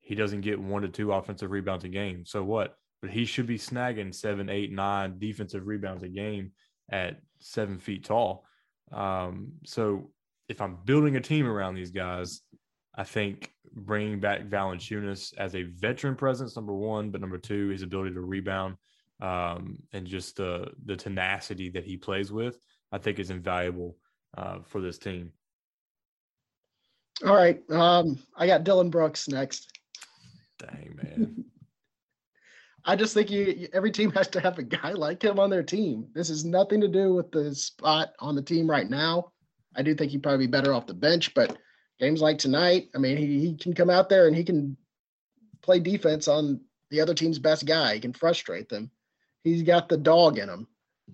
he 0.01 0.15
doesn't 0.15 0.41
get 0.41 0.61
one 0.61 0.83
to 0.83 0.89
two 0.89 1.13
offensive 1.13 1.51
rebounds 1.51 1.85
a 1.85 1.89
game. 1.89 2.25
So 2.25 2.43
what? 2.43 2.77
But 3.03 3.11
he 3.11 3.25
should 3.25 3.47
be 3.47 3.59
snagging 3.59 4.15
seven, 4.15 4.49
eight, 4.49 4.73
nine 4.73 5.19
defensive 5.19 5.67
rebounds 5.67 6.03
a 6.03 6.09
game 6.09 6.53
at 6.91 7.21
seven 7.41 7.79
feet 7.79 8.05
tall. 8.05 8.45
Um, 8.93 9.53
so 9.65 10.11
if 10.49 10.61
I'm 10.61 10.79
building 10.85 11.17
a 11.17 11.21
team 11.21 11.47
around 11.47 11.75
these 11.75 11.91
guys, 11.91 12.43
I 12.97 13.05
think 13.05 13.53
bringing 13.73 14.21
back 14.21 14.43
Valanciunas 14.43 15.37
as 15.37 15.55
a 15.55 15.65
veteran 15.65 16.17
presence, 16.17 16.57
number 16.57 16.75
one, 16.75 17.11
but 17.11 17.21
number 17.21 17.39
two, 17.39 17.69
his 17.69 17.83
ability 17.83 18.15
to 18.15 18.21
rebound 18.21 18.77
um, 19.21 19.79
and 19.93 20.07
just 20.07 20.37
the 20.37 20.71
the 20.85 20.97
tenacity 20.97 21.71
that 21.71 21.85
he 21.85 21.97
plays 21.97 22.33
with, 22.33 22.59
I 22.93 22.99
think 22.99 23.19
is 23.19 23.31
invaluable 23.31 23.97
uh, 24.37 24.59
for 24.65 24.81
this 24.81 24.99
team. 24.99 25.33
All 27.25 27.35
right, 27.35 27.59
um, 27.71 28.19
I 28.37 28.47
got 28.47 28.65
Dillon 28.65 28.91
Brooks 28.91 29.29
next. 29.29 29.71
Dang 30.59 30.99
man. 31.03 31.45
I 32.87 32.95
just 32.95 33.15
think 33.15 33.31
you, 33.31 33.69
every 33.73 33.91
team 33.91 34.11
has 34.13 34.29
to 34.29 34.41
have 34.41 34.59
a 34.59 34.63
guy 34.63 34.93
like 34.93 35.23
him 35.23 35.39
on 35.39 35.51
their 35.51 35.63
team. 35.63 36.07
This 36.15 36.29
has 36.29 36.45
nothing 36.45 36.81
to 36.81 36.89
do 36.89 37.13
with 37.15 37.31
the 37.33 37.55
spot 37.55 38.13
on 38.21 38.35
the 38.37 38.43
team 38.43 38.71
right 38.71 38.89
now. 38.89 39.33
I 39.75 39.83
do 39.83 39.95
think 39.95 40.13
he'd 40.13 40.23
probably 40.23 40.47
be 40.47 40.51
better 40.51 40.73
off 40.73 40.87
the 40.87 40.95
bench, 40.95 41.35
but 41.35 41.59
games 41.99 42.23
like 42.23 42.39
tonight, 42.39 42.89
I 42.95 42.99
mean, 42.99 43.17
he, 43.17 43.41
he 43.41 43.57
can 43.57 43.75
come 43.75 43.91
out 43.91 44.09
there 44.09 44.27
and 44.27 44.37
he 44.37 44.45
can 44.45 44.77
play 45.61 45.81
defense 45.81 46.29
on 46.29 46.61
the 46.91 47.01
other 47.01 47.13
team's 47.13 47.39
best 47.39 47.67
guy. 47.67 47.95
He 47.95 48.01
can 48.01 48.13
frustrate 48.13 48.69
them. 48.69 48.91
He's 49.43 49.63
got 49.63 49.89
the 49.89 49.97
dog 49.97 50.39
in 50.39 50.49
him. 50.49 50.67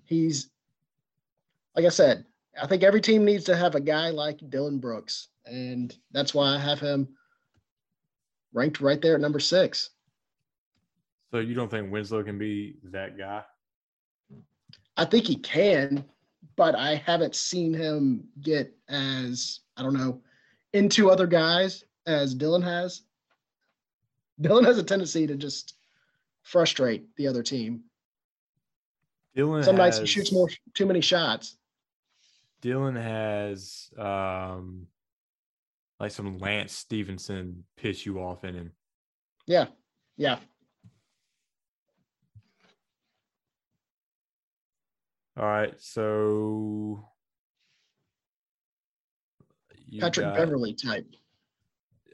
He's, 0.05 0.49
like 1.75 1.85
I 1.85 1.89
said, 1.89 2.25
I 2.61 2.67
think 2.67 2.83
every 2.83 3.01
team 3.01 3.25
needs 3.25 3.45
to 3.45 3.55
have 3.55 3.75
a 3.75 3.81
guy 3.81 4.11
like 4.11 4.39
Dillon 4.49 4.79
Brooks. 4.79 5.29
And 5.45 5.95
that's 6.11 6.33
why 6.33 6.55
I 6.55 6.59
have 6.59 6.79
him 6.79 7.09
ranked 8.53 8.79
right 8.79 9.01
there 9.01 9.15
at 9.15 9.21
number 9.21 9.39
six. 9.39 9.89
So 11.33 11.39
you 11.39 11.55
don't 11.55 11.71
think 11.71 11.91
Winslow 11.91 12.21
can 12.21 12.37
be 12.37 12.75
that 12.91 13.17
guy? 13.17 13.41
I 14.95 15.05
think 15.05 15.25
he 15.25 15.35
can, 15.37 16.05
but 16.55 16.75
I 16.75 16.93
haven't 16.93 17.33
seen 17.33 17.73
him 17.73 18.25
get 18.39 18.71
as, 18.87 19.61
I 19.75 19.81
don't 19.81 19.95
know, 19.95 20.21
into 20.73 21.09
other 21.09 21.25
guys 21.25 21.85
as 22.05 22.35
Dillon 22.35 22.61
has. 22.61 23.01
Dillon 24.41 24.63
has 24.65 24.77
a 24.77 24.83
tendency 24.83 25.25
to 25.25 25.35
just 25.35 25.73
frustrate 26.43 27.03
the 27.15 27.27
other 27.27 27.41
team. 27.41 27.81
Dillon 29.33 29.63
Some 29.63 29.77
nights 29.77 29.97
he 29.97 30.05
shoots 30.05 30.31
more 30.31 30.49
too 30.75 30.85
many 30.85 31.01
shots. 31.01 31.57
Dillon 32.61 32.95
has 32.95 33.89
um 33.97 34.85
like 35.99 36.11
some 36.11 36.37
Lance 36.37 36.73
Stephenson 36.73 37.63
piss 37.75 38.05
you 38.05 38.19
off 38.19 38.43
in 38.43 38.53
him. 38.53 38.71
Yeah. 39.47 39.65
Yeah. 40.15 40.37
All 45.37 45.45
right. 45.45 45.73
So 45.79 47.07
Patrick 49.99 50.27
got, 50.27 50.35
Beverley 50.35 50.73
type. 50.73 51.07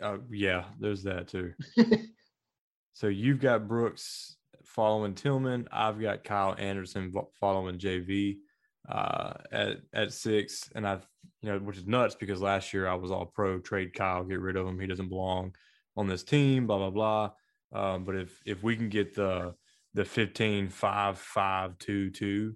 Uh, 0.02 0.18
yeah, 0.32 0.66
there's 0.80 1.04
that 1.04 1.28
too. 1.28 1.54
so 2.94 3.08
you've 3.08 3.42
got 3.42 3.68
Brooks 3.68 4.38
following 4.64 5.16
Tillman. 5.16 5.68
I've 5.72 6.00
got 6.00 6.24
Kyle 6.24 6.56
Anderson 6.58 7.14
following 7.40 7.78
JV 7.78 8.38
uh, 8.88 9.34
at 9.52 9.78
at 9.94 10.14
six, 10.14 10.70
and 10.76 10.88
I've 10.88 11.06
you 11.42 11.52
know, 11.52 11.60
which 11.60 11.78
is 11.78 11.88
nuts 11.88 12.16
because 12.16 12.42
last 12.42 12.74
year 12.74 12.88
I 12.88 12.96
was 12.96 13.12
all 13.12 13.26
pro 13.26 13.60
trade 13.60 13.94
Kyle, 13.94 14.24
get 14.24 14.40
rid 14.40 14.56
of 14.56 14.68
him. 14.68 14.80
He 14.80 14.88
doesn't 14.88 15.10
belong 15.10 15.56
on 15.96 16.08
this 16.08 16.24
team. 16.24 16.68
Blah 16.68 16.90
blah 16.90 16.90
blah. 16.90 17.32
Um, 17.72 18.04
but 18.04 18.16
if 18.16 18.42
if 18.46 18.64
we 18.64 18.76
can 18.76 18.90
get 18.90 19.16
the 19.16 19.54
the 19.96 20.06
15 20.06 20.70
5 20.70 21.18
5 21.18 21.78
2 21.80 22.12
2 22.12 22.56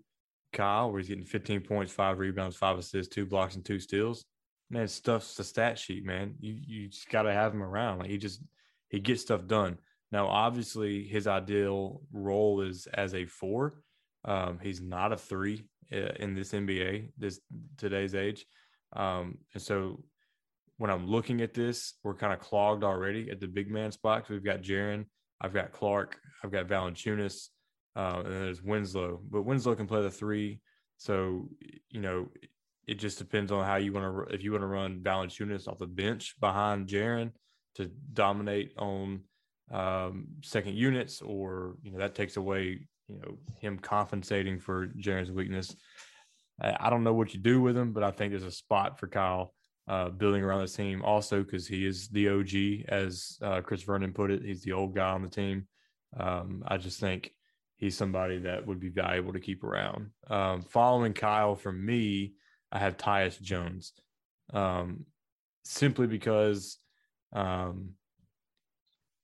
Kyle, 0.53 0.91
where 0.91 0.99
he's 0.99 1.09
getting 1.09 1.25
15 1.25 1.61
points, 1.61 1.91
five 1.91 2.19
rebounds, 2.19 2.55
five 2.55 2.77
assists, 2.77 3.13
two 3.13 3.25
blocks, 3.25 3.55
and 3.55 3.65
two 3.65 3.79
steals, 3.79 4.25
man, 4.69 4.87
stuff's 4.87 5.35
the 5.35 5.43
stat 5.43 5.77
sheet, 5.77 6.05
man. 6.05 6.35
You 6.39 6.55
you 6.65 6.87
just 6.89 7.09
got 7.09 7.23
to 7.23 7.33
have 7.33 7.53
him 7.53 7.63
around. 7.63 7.99
Like 7.99 8.09
he 8.09 8.17
just 8.17 8.41
he 8.89 8.99
gets 8.99 9.21
stuff 9.21 9.47
done. 9.47 9.77
Now, 10.11 10.27
obviously, 10.27 11.03
his 11.03 11.27
ideal 11.27 12.01
role 12.11 12.61
is 12.61 12.87
as 12.93 13.13
a 13.15 13.25
four. 13.25 13.81
Um, 14.25 14.59
he's 14.61 14.81
not 14.81 15.11
a 15.11 15.17
three 15.17 15.65
uh, 15.91 16.13
in 16.19 16.35
this 16.35 16.51
NBA 16.51 17.09
this 17.17 17.39
today's 17.77 18.15
age, 18.15 18.45
um, 18.93 19.37
and 19.53 19.61
so 19.61 20.03
when 20.77 20.89
I'm 20.89 21.07
looking 21.07 21.41
at 21.41 21.53
this, 21.53 21.93
we're 22.03 22.15
kind 22.15 22.33
of 22.33 22.39
clogged 22.39 22.83
already 22.83 23.29
at 23.29 23.39
the 23.39 23.47
big 23.47 23.69
man 23.69 23.91
spot. 23.91 24.27
We've 24.29 24.43
got 24.43 24.61
Jaren, 24.61 25.05
I've 25.39 25.53
got 25.53 25.71
Clarke, 25.71 26.17
I've 26.43 26.51
got 26.51 26.67
Valanciunas, 26.67 27.49
uh, 27.95 28.21
and 28.25 28.33
there's 28.33 28.63
Winslow. 28.63 29.21
But 29.29 29.43
Winslow 29.43 29.75
can 29.75 29.87
play 29.87 30.01
the 30.01 30.11
three, 30.11 30.59
so 30.97 31.49
you 31.89 32.01
know 32.01 32.29
it 32.87 32.95
just 32.95 33.17
depends 33.17 33.51
on 33.51 33.65
how 33.65 33.75
you 33.75 33.93
want 33.93 34.29
to. 34.29 34.33
If 34.33 34.43
you 34.43 34.51
want 34.51 34.63
to 34.63 34.67
run 34.67 35.01
Valanciunas 35.01 35.67
off 35.67 35.79
the 35.79 35.87
bench 35.87 36.35
behind 36.39 36.87
Jaren 36.87 37.31
to 37.75 37.89
dominate 38.13 38.73
on 38.77 39.21
um, 39.71 40.27
second 40.43 40.75
units, 40.75 41.21
or 41.21 41.75
you 41.83 41.91
know 41.91 41.99
that 41.99 42.15
takes 42.15 42.37
away 42.37 42.87
you 43.07 43.19
know 43.19 43.37
him 43.59 43.77
compensating 43.77 44.59
for 44.59 44.87
Jaren's 44.87 45.31
weakness. 45.31 45.75
I, 46.61 46.75
I 46.79 46.89
don't 46.89 47.03
know 47.03 47.13
what 47.13 47.33
you 47.33 47.39
do 47.39 47.61
with 47.61 47.77
him, 47.77 47.93
but 47.93 48.03
I 48.03 48.11
think 48.11 48.31
there's 48.31 48.43
a 48.43 48.51
spot 48.51 48.99
for 48.99 49.07
Kyle 49.07 49.53
uh, 49.87 50.09
building 50.09 50.43
around 50.43 50.61
this 50.61 50.75
team. 50.75 51.03
Also, 51.03 51.43
because 51.43 51.67
he 51.67 51.85
is 51.85 52.07
the 52.09 52.29
OG, 52.29 52.89
as 52.89 53.37
uh, 53.41 53.61
Chris 53.61 53.83
Vernon 53.83 54.13
put 54.13 54.31
it, 54.31 54.43
he's 54.43 54.63
the 54.63 54.73
old 54.73 54.95
guy 54.95 55.09
on 55.11 55.21
the 55.21 55.29
team. 55.29 55.67
Um, 56.17 56.63
I 56.67 56.77
just 56.77 56.99
think 56.99 57.31
he's 57.83 57.97
somebody 57.97 58.39
that 58.39 58.65
would 58.65 58.79
be 58.79 58.87
valuable 58.87 59.33
to 59.33 59.41
keep 59.41 59.61
around. 59.61 60.09
Um, 60.29 60.61
following 60.61 61.11
Kyle 61.11 61.53
for 61.53 61.71
me 61.71 62.31
I 62.71 62.79
have 62.79 62.95
Tyus 62.95 63.39
Jones, 63.41 63.91
um, 64.53 65.05
simply 65.65 66.07
because 66.07 66.77
um, 67.33 67.89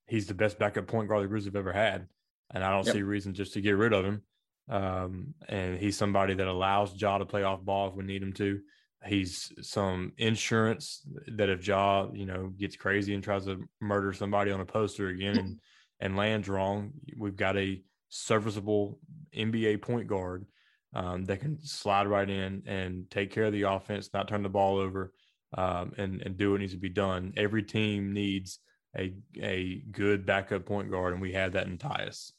he's 0.07 0.27
the 0.27 0.33
best 0.33 0.59
backup 0.59 0.87
point 0.87 1.07
guard 1.07 1.23
the 1.23 1.27
Grizzlies 1.29 1.53
have 1.53 1.55
ever 1.55 1.71
had, 1.71 2.07
and 2.53 2.61
I 2.61 2.71
don't 2.71 2.85
yep. 2.85 2.95
see 2.95 3.01
reason 3.01 3.33
just 3.33 3.53
to 3.53 3.61
get 3.61 3.77
rid 3.77 3.93
of 3.93 4.03
him. 4.03 4.23
Um, 4.69 5.33
and 5.47 5.79
he's 5.79 5.97
somebody 5.97 6.33
that 6.33 6.47
allows 6.47 7.01
Ja 7.01 7.17
to 7.17 7.25
play 7.25 7.43
off 7.43 7.61
ball 7.61 7.87
if 7.87 7.95
we 7.95 8.03
need 8.03 8.21
him 8.21 8.33
to. 8.33 8.59
He's 9.05 9.53
some 9.61 10.11
insurance 10.17 11.01
that 11.27 11.49
if 11.49 11.65
Ja, 11.65 12.09
you 12.13 12.25
know, 12.25 12.51
gets 12.57 12.75
crazy 12.75 13.13
and 13.13 13.23
tries 13.23 13.45
to 13.45 13.67
murder 13.79 14.11
somebody 14.11 14.51
on 14.51 14.59
a 14.59 14.65
poster 14.65 15.07
again 15.07 15.37
and 15.37 15.59
and 16.01 16.17
lands 16.17 16.49
wrong, 16.49 16.91
we've 17.17 17.37
got 17.37 17.57
a 17.57 17.81
serviceable 18.09 18.99
NBA 19.35 19.81
point 19.81 20.07
guard 20.07 20.45
um, 20.93 21.25
that 21.25 21.39
can 21.39 21.59
slide 21.63 22.07
right 22.07 22.29
in 22.29 22.63
and 22.65 23.09
take 23.09 23.31
care 23.31 23.45
of 23.45 23.53
the 23.53 23.63
offense, 23.63 24.09
not 24.13 24.27
turn 24.27 24.43
the 24.43 24.49
ball 24.49 24.77
over, 24.77 25.13
um, 25.57 25.93
and 25.97 26.21
and 26.21 26.37
do 26.37 26.51
what 26.51 26.59
needs 26.59 26.73
to 26.73 26.79
be 26.79 26.89
done. 26.89 27.33
Every 27.37 27.63
team 27.63 28.13
needs 28.13 28.59
a 28.97 29.13
a 29.41 29.83
good 29.91 30.25
backup 30.25 30.65
point 30.65 30.89
guard, 30.91 31.13
and 31.13 31.21
we 31.21 31.33
have 31.33 31.53
that 31.53 31.67
in 31.67 31.77
Tyus. 31.77 32.31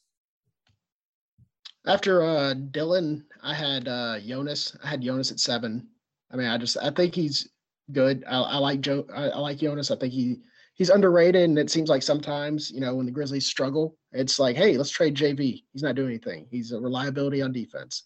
After 1.86 2.22
uh, 2.22 2.54
Dillon, 2.54 3.24
I 3.42 3.54
had 3.54 3.88
uh, 3.88 4.18
Jonas. 4.20 4.76
I 4.82 4.88
had 4.88 5.02
Jonas 5.02 5.30
at 5.30 5.40
seven. 5.40 5.88
I 6.30 6.36
mean, 6.36 6.46
I 6.46 6.58
just 6.58 6.76
I 6.76 6.90
think 6.90 7.14
he's 7.14 7.48
good. 7.92 8.24
I, 8.28 8.40
I 8.40 8.56
like 8.58 8.80
Joe. 8.80 9.06
I, 9.14 9.30
I, 9.30 9.38
like 9.38 9.58
Jonas. 9.58 9.90
I 9.90 9.96
think 9.96 10.12
he 10.12 10.40
he's 10.80 10.88
underrated, 10.88 11.42
and 11.42 11.58
it 11.58 11.68
seems 11.68 11.90
like 11.90 12.02
sometimes 12.02 12.70
you 12.70 12.80
know 12.80 12.94
when 12.94 13.04
the 13.04 13.12
Grizzlies 13.12 13.46
struggle, 13.46 13.98
it's 14.12 14.38
like, 14.38 14.56
hey, 14.56 14.78
let's 14.78 14.90
trade 14.90 15.14
JV. 15.14 15.62
He's 15.74 15.82
not 15.82 15.94
doing 15.94 16.08
anything. 16.08 16.46
He's 16.50 16.72
a 16.72 16.80
reliability 16.80 17.42
on 17.42 17.52
defense. 17.52 18.04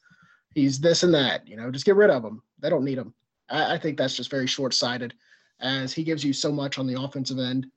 He's 0.57 0.81
this 0.81 1.05
and 1.05 1.15
that. 1.15 1.47
You 1.47 1.57
know, 1.57 1.71
just 1.71 1.85
get 1.85 1.95
rid 1.95 2.11
of 2.11 2.25
him. 2.25 2.43
They 2.59 2.71
don't 2.71 2.85
need 2.85 2.99
him. 2.99 3.15
I, 3.49 3.75
I 3.75 3.79
think 3.79 3.97
that's 3.97 4.17
just 4.17 4.29
very 4.29 4.49
short 4.49 4.75
sighted, 4.75 5.15
as 5.61 5.93
he 5.93 6.03
gives 6.03 6.25
you 6.25 6.33
so 6.33 6.51
much 6.51 6.77
on 6.81 6.89
the 6.89 7.01
offensive 7.01 7.39
end, 7.39 7.69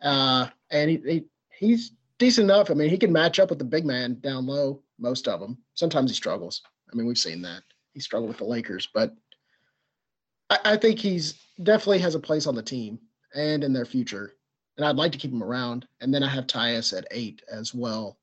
uh, 0.00 0.46
and 0.70 0.90
he, 0.90 0.96
he 1.06 1.24
he's 1.50 1.92
decent 2.16 2.50
enough. 2.50 2.70
I 2.70 2.74
mean, 2.74 2.88
he 2.88 2.96
can 2.96 3.12
match 3.12 3.38
up 3.38 3.50
with 3.50 3.58
the 3.58 3.66
big 3.66 3.84
man 3.84 4.18
down 4.20 4.46
low. 4.46 4.82
Most 4.98 5.28
of 5.28 5.40
them. 5.40 5.58
Sometimes 5.74 6.10
he 6.10 6.14
struggles. 6.14 6.62
I 6.90 6.96
mean, 6.96 7.06
we've 7.06 7.18
seen 7.18 7.42
that 7.42 7.64
he 7.92 8.00
struggled 8.00 8.30
with 8.30 8.38
the 8.38 8.44
Lakers, 8.44 8.88
but 8.94 9.14
I, 10.48 10.58
I 10.64 10.76
think 10.78 10.98
he's 10.98 11.34
definitely 11.62 11.98
has 11.98 12.14
a 12.14 12.20
place 12.20 12.46
on 12.46 12.54
the 12.54 12.62
team 12.62 12.98
and 13.34 13.62
in 13.62 13.74
their 13.74 13.84
future. 13.84 14.32
And 14.78 14.86
I'd 14.86 14.96
like 14.96 15.10
to 15.12 15.18
keep 15.18 15.32
him 15.32 15.42
around. 15.42 15.86
And 16.00 16.14
then 16.14 16.22
I 16.22 16.28
have 16.28 16.46
Tyus 16.46 16.96
at 16.96 17.06
eight 17.10 17.42
as 17.50 17.74
well. 17.74 18.16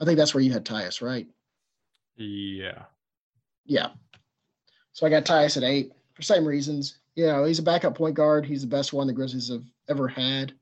I 0.00 0.06
think 0.06 0.16
that's 0.16 0.34
where 0.34 0.42
you 0.42 0.52
had 0.52 0.64
Tyus, 0.64 1.02
right? 1.02 1.26
Yeah. 2.16 2.82
Yeah. 3.66 3.90
So 4.92 5.06
I 5.06 5.10
got 5.10 5.26
Tyus 5.26 5.58
at 5.58 5.62
eight 5.62 5.92
for 6.14 6.22
same 6.22 6.46
reasons. 6.46 6.98
You 7.14 7.26
know, 7.26 7.44
he's 7.44 7.58
a 7.58 7.62
backup 7.62 7.94
point 7.94 8.14
guard. 8.14 8.46
He's 8.46 8.62
the 8.62 8.68
best 8.68 8.94
one 8.94 9.06
the 9.06 9.12
Grizzlies 9.12 9.50
have 9.50 9.64
ever 9.88 10.08
had. 10.08 10.54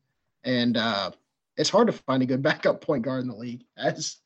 And 0.43 0.77
uh, 0.77 1.13
it's 1.57 1.71
hard 1.71 1.87
to 1.87 1.93
find 1.93 2.25
a 2.25 2.27
good 2.27 2.43
backup 2.43 2.81
point 2.81 3.05
guard 3.05 3.23
in 3.23 3.29
the 3.29 3.37
league, 3.37 3.65
as 3.77 4.17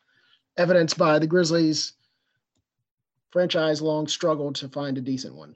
evidenced 0.57 0.97
by 0.97 1.19
the 1.19 1.27
Grizzlies' 1.27 1.93
franchise 3.31 3.83
long 3.83 4.07
struggle 4.07 4.53
to 4.55 4.69
find 4.69 4.97
a 4.97 5.03
decent 5.03 5.35
one. 5.35 5.55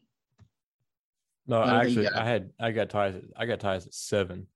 No, 1.46 1.62
actually, 1.62 2.08
I 2.08 2.24
had 2.24 2.52
I 2.58 2.70
got 2.70 2.88
Tyus. 2.88 3.22
I 3.36 3.46
got 3.46 3.60
Tyus 3.60 3.86
at 3.86 3.94
seven. 3.94 4.46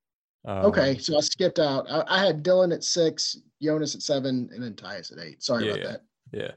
Um, 0.47 0.67
okay, 0.67 0.99
so 0.99 1.17
I 1.17 1.21
skipped 1.21 1.59
out. 1.59 1.87
I, 1.91 2.05
I, 2.09 2.27
had 2.27 2.43
Dillon 2.43 2.73
at 2.73 2.85
six, 2.85 3.37
Jonas 3.61 3.95
at 3.95 4.03
seven, 4.03 4.49
and 4.53 4.63
then 4.63 4.75
Tyus 4.75 5.13
at 5.13 5.19
eight. 5.19 5.43
Sorry 5.43 5.67
yeah, 5.67 5.73
about 5.73 5.85
that. 5.85 6.01
Yeah. 6.33 6.51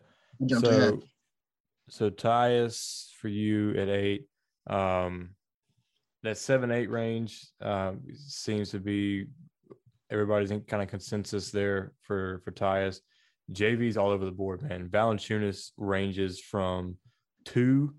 Jumped 0.46 0.68
so, 0.68 0.78
ahead. 0.78 1.00
So 1.90 2.10
Tyus 2.10 3.12
for 3.20 3.28
you 3.28 3.72
at 3.72 3.90
eight. 3.90 4.28
Um, 4.70 5.32
that 6.24 6.38
seven 6.38 6.72
eight 6.72 6.90
range 6.90 7.46
uh, 7.62 7.94
seems 8.16 8.70
to 8.72 8.80
be 8.80 9.26
everybody's 10.12 10.52
in 10.52 10.62
kind 10.62 10.84
of 10.84 10.90
consensus 10.90 11.52
there 11.52 11.94
for 12.04 12.42
for 12.46 12.52
Tyus. 12.52 13.00
JV's 13.52 13.98
all 13.98 14.12
over 14.12 14.26
the 14.26 14.32
board, 14.32 14.62
man. 14.62 14.88
Valanciunas 14.88 15.72
ranges 15.78 16.40
from 16.40 16.98
two 17.44 17.94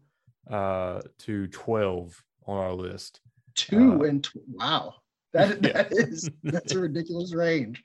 uh, 0.51 1.01
to 1.19 1.47
12 1.49 2.23
on 2.47 2.59
our 2.59 2.73
list. 2.73 3.21
Two 3.55 4.01
uh, 4.03 4.07
and 4.07 4.25
tw- 4.25 4.37
wow, 4.49 4.95
that, 5.33 5.63
yeah. 5.63 5.83
that 5.83 5.93
is 5.93 6.31
that's 6.43 6.73
a 6.73 6.79
ridiculous 6.79 7.35
range. 7.35 7.83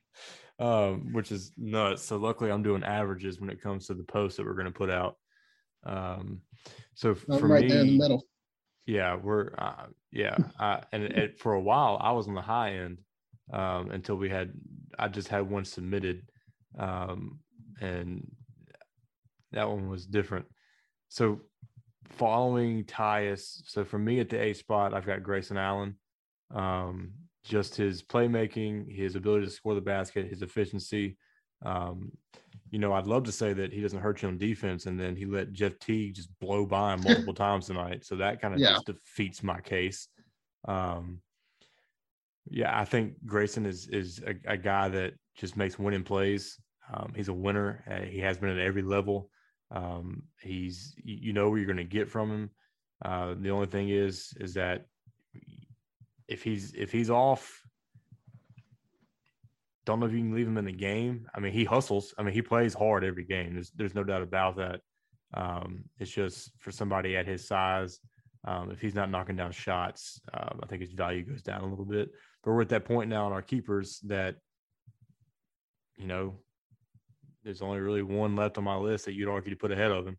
Um, 0.59 1.13
which 1.13 1.31
is 1.31 1.51
nuts. 1.55 2.03
So 2.03 2.17
luckily, 2.17 2.51
I'm 2.51 2.63
doing 2.63 2.83
averages 2.83 3.39
when 3.39 3.51
it 3.51 3.61
comes 3.61 3.87
to 3.87 3.93
the 3.93 4.03
post 4.03 4.37
that 4.37 4.45
we're 4.45 4.53
going 4.53 4.65
to 4.65 4.71
put 4.71 4.89
out. 4.89 5.15
Um, 5.85 6.41
so 6.95 7.15
I'm 7.29 7.39
for 7.39 7.47
right 7.47 7.63
me, 7.63 7.69
there 7.69 7.81
in 7.81 7.87
the 7.87 7.97
middle. 7.97 8.23
Yeah, 8.87 9.15
we're 9.15 9.51
uh, 9.57 9.85
yeah, 10.11 10.35
I, 10.59 10.81
and 10.91 11.03
it, 11.03 11.39
for 11.39 11.53
a 11.53 11.61
while 11.61 11.97
I 12.01 12.11
was 12.11 12.27
on 12.27 12.33
the 12.33 12.41
high 12.41 12.73
end 12.73 12.99
um, 13.53 13.91
until 13.91 14.15
we 14.15 14.29
had 14.29 14.51
I 14.97 15.07
just 15.09 15.27
had 15.27 15.47
one 15.47 15.63
submitted, 15.63 16.23
um, 16.79 17.39
and 17.79 18.25
that 19.51 19.69
one 19.69 19.89
was 19.89 20.05
different. 20.05 20.45
So 21.09 21.41
following 22.09 22.83
Tyus. 22.85 23.61
So 23.65 23.85
for 23.85 23.99
me 23.99 24.19
at 24.19 24.29
the 24.29 24.41
A 24.41 24.53
spot, 24.53 24.93
I've 24.93 25.05
got 25.05 25.23
Grayson 25.23 25.57
Allen. 25.57 25.95
Um, 26.53 27.11
just 27.47 27.75
his 27.75 28.03
playmaking, 28.03 28.93
his 28.93 29.15
ability 29.15 29.45
to 29.45 29.51
score 29.51 29.75
the 29.75 29.81
basket, 29.81 30.27
his 30.27 30.41
efficiency. 30.41 31.17
Um, 31.65 32.11
you 32.69 32.79
know, 32.79 32.93
I'd 32.93 33.07
love 33.07 33.23
to 33.23 33.31
say 33.31 33.53
that 33.53 33.71
he 33.71 33.81
doesn't 33.81 34.01
hurt 34.01 34.21
you 34.21 34.27
on 34.27 34.37
defense, 34.37 34.85
and 34.85 34.99
then 34.99 35.15
he 35.15 35.25
let 35.25 35.53
Jeff 35.53 35.79
Teague 35.79 36.15
just 36.15 36.29
blow 36.39 36.65
by 36.65 36.93
him 36.93 37.01
multiple 37.03 37.33
times 37.33 37.67
tonight. 37.67 38.05
So 38.05 38.17
that 38.17 38.41
kind 38.41 38.53
of 38.53 38.59
yeah. 38.59 38.73
just 38.73 38.85
defeats 38.85 39.41
my 39.41 39.61
case. 39.61 40.07
Um, 40.67 41.21
yeah, 42.49 42.77
I 42.77 42.85
think 42.85 43.13
Grayson 43.25 43.65
is 43.65 43.87
is 43.87 44.21
a, 44.25 44.35
a 44.51 44.57
guy 44.57 44.89
that 44.89 45.13
just 45.35 45.57
makes 45.57 45.79
winning 45.79 46.03
plays. 46.03 46.59
Um, 46.93 47.13
he's 47.15 47.27
a 47.29 47.33
winner. 47.33 47.83
Uh, 47.89 48.05
he 48.05 48.19
has 48.19 48.37
been 48.37 48.49
at 48.49 48.59
every 48.59 48.81
level. 48.81 49.29
Um, 49.71 50.23
he's 50.41 50.93
you 51.03 51.33
know 51.33 51.49
what 51.49 51.57
you're 51.57 51.65
going 51.65 51.77
to 51.77 51.83
get 51.83 52.09
from 52.09 52.31
him. 52.31 52.49
Uh, 53.03 53.35
the 53.39 53.51
only 53.51 53.67
thing 53.67 53.89
is 53.89 54.33
is 54.39 54.53
that 54.55 54.85
if 56.27 56.43
he's 56.43 56.73
if 56.73 56.91
he's 56.91 57.09
off, 57.09 57.61
don't 59.85 59.99
know 59.99 60.05
if 60.05 60.11
you 60.11 60.19
can 60.19 60.33
leave 60.33 60.47
him 60.47 60.57
in 60.57 60.65
the 60.65 60.71
game. 60.71 61.27
I 61.33 61.39
mean, 61.39 61.53
he 61.53 61.63
hustles. 61.63 62.13
I 62.17 62.23
mean, 62.23 62.33
he 62.33 62.41
plays 62.41 62.73
hard 62.73 63.03
every 63.03 63.23
game. 63.23 63.53
There's 63.53 63.71
there's 63.71 63.95
no 63.95 64.03
doubt 64.03 64.21
about 64.21 64.57
that. 64.57 64.81
Um, 65.33 65.85
it's 65.99 66.11
just 66.11 66.51
for 66.59 66.71
somebody 66.71 67.17
at 67.17 67.25
his 67.25 67.47
size, 67.47 67.99
um, 68.45 68.71
if 68.71 68.79
he's 68.79 68.95
not 68.95 69.11
knocking 69.11 69.35
down 69.35 69.51
shots, 69.51 70.21
uh, 70.33 70.53
I 70.61 70.65
think 70.67 70.81
his 70.81 70.93
value 70.93 71.23
goes 71.23 71.41
down 71.41 71.61
a 71.61 71.67
little 71.67 71.85
bit. 71.85 72.09
But 72.43 72.51
we're 72.51 72.61
at 72.61 72.69
that 72.69 72.85
point 72.85 73.09
now 73.09 73.27
in 73.27 73.33
our 73.33 73.41
keepers 73.41 73.99
that, 74.05 74.35
you 75.97 76.07
know, 76.07 76.35
there's 77.43 77.61
only 77.61 77.79
really 77.79 78.03
one 78.03 78.35
left 78.35 78.57
on 78.57 78.63
my 78.63 78.75
list 78.75 79.05
that 79.05 79.13
you'd 79.13 79.29
argue 79.29 79.51
to 79.51 79.57
put 79.57 79.71
ahead 79.71 79.91
of 79.91 80.07
him. 80.07 80.17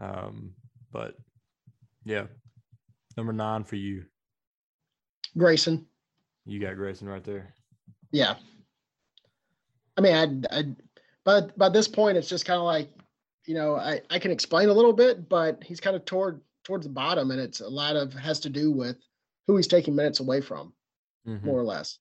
Um, 0.00 0.52
but 0.92 1.14
yeah, 2.04 2.24
number 3.16 3.32
nine 3.32 3.64
for 3.64 3.76
you. 3.76 4.04
Grayson. 5.36 5.86
You 6.46 6.60
got 6.60 6.76
Grayson 6.76 7.08
right 7.08 7.24
there. 7.24 7.54
Yeah. 8.12 8.34
I 9.96 10.00
mean, 10.00 10.46
I, 10.50 10.58
I, 10.58 10.64
but 11.24 11.56
by 11.58 11.68
this 11.68 11.88
point, 11.88 12.16
it's 12.16 12.28
just 12.28 12.46
kind 12.46 12.58
of 12.58 12.64
like, 12.64 12.88
you 13.46 13.54
know, 13.54 13.76
I, 13.76 14.00
I 14.10 14.18
can 14.18 14.30
explain 14.30 14.68
a 14.68 14.74
little 14.74 14.92
bit, 14.92 15.28
but 15.28 15.62
he's 15.62 15.80
kind 15.80 15.96
of 15.96 16.04
toward 16.04 16.40
towards 16.64 16.86
the 16.86 16.92
bottom, 16.92 17.30
and 17.30 17.40
it's 17.40 17.60
a 17.60 17.68
lot 17.68 17.96
of 17.96 18.12
has 18.14 18.40
to 18.40 18.50
do 18.50 18.70
with 18.70 18.96
who 19.46 19.56
he's 19.56 19.66
taking 19.66 19.94
minutes 19.94 20.20
away 20.20 20.40
from, 20.40 20.72
mm-hmm. 21.26 21.46
more 21.46 21.58
or 21.58 21.64
less. 21.64 21.98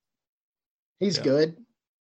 He's 0.99 1.17
yeah. 1.17 1.23
good 1.23 1.57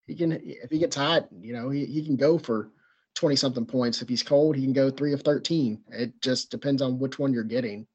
he 0.08 0.14
can 0.14 0.32
if 0.42 0.70
he 0.70 0.78
gets 0.78 0.96
hot, 0.96 1.28
you 1.40 1.52
know, 1.52 1.68
he, 1.68 1.84
he 1.84 2.04
can 2.04 2.16
go 2.16 2.38
for 2.38 2.70
20 3.14 3.36
something 3.36 3.66
points. 3.66 4.00
If 4.00 4.08
he's 4.08 4.22
cold, 4.22 4.56
he 4.56 4.62
can 4.62 4.72
go 4.72 4.90
three 4.90 5.12
of 5.12 5.20
13. 5.20 5.80
It 5.90 6.20
just 6.22 6.50
depends 6.50 6.80
on 6.80 6.98
which 6.98 7.18
one 7.18 7.32
you're 7.32 7.44
getting. 7.44 7.86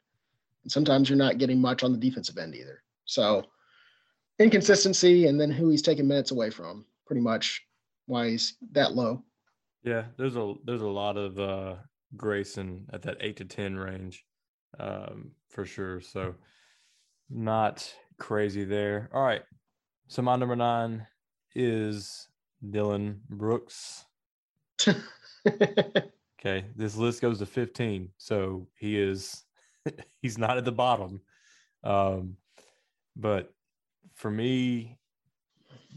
And 0.62 0.72
sometimes 0.72 1.10
you're 1.10 1.17
not 1.17 1.39
getting 1.39 1.60
much 1.60 1.84
on 1.84 1.91
the 1.91 1.98
defensive 1.98 2.38
end 2.38 2.56
either. 2.56 2.84
So 3.05 3.43
inconsistency 4.39 5.27
and 5.27 5.39
then 5.39 5.51
who 5.51 5.69
he's 5.69 5.81
taking 5.81 6.07
minutes 6.07 6.31
away 6.31 6.49
from, 6.49 6.85
pretty 7.05 7.21
much 7.21 7.61
why 8.05 8.29
he's 8.29 8.55
that 8.71 8.93
low. 8.93 9.23
Yeah, 9.83 10.05
there's 10.17 10.35
a 10.35 10.53
there's 10.65 10.81
a 10.81 10.87
lot 10.87 11.17
of 11.17 11.39
uh 11.39 11.75
Grayson 12.15 12.85
at 12.93 13.01
that 13.03 13.17
eight 13.19 13.37
to 13.37 13.45
ten 13.45 13.75
range, 13.75 14.25
um, 14.79 15.31
for 15.49 15.65
sure. 15.65 15.99
So 16.01 16.35
not 17.29 17.93
crazy 18.19 18.63
there. 18.63 19.09
All 19.13 19.23
right. 19.23 19.41
So 20.07 20.21
my 20.21 20.35
number 20.35 20.55
nine 20.55 21.05
is 21.55 22.27
Dillon 22.69 23.21
Brooks. 23.29 24.05
okay, 25.47 26.65
this 26.75 26.95
list 26.95 27.21
goes 27.21 27.39
to 27.39 27.45
15, 27.45 28.09
so 28.17 28.67
he 28.77 28.99
is 28.99 29.43
he's 30.21 30.37
not 30.37 30.57
at 30.57 30.65
the 30.65 30.71
bottom. 30.71 31.21
Um, 31.83 32.37
but 33.15 33.54
for 34.15 34.30
me, 34.32 34.97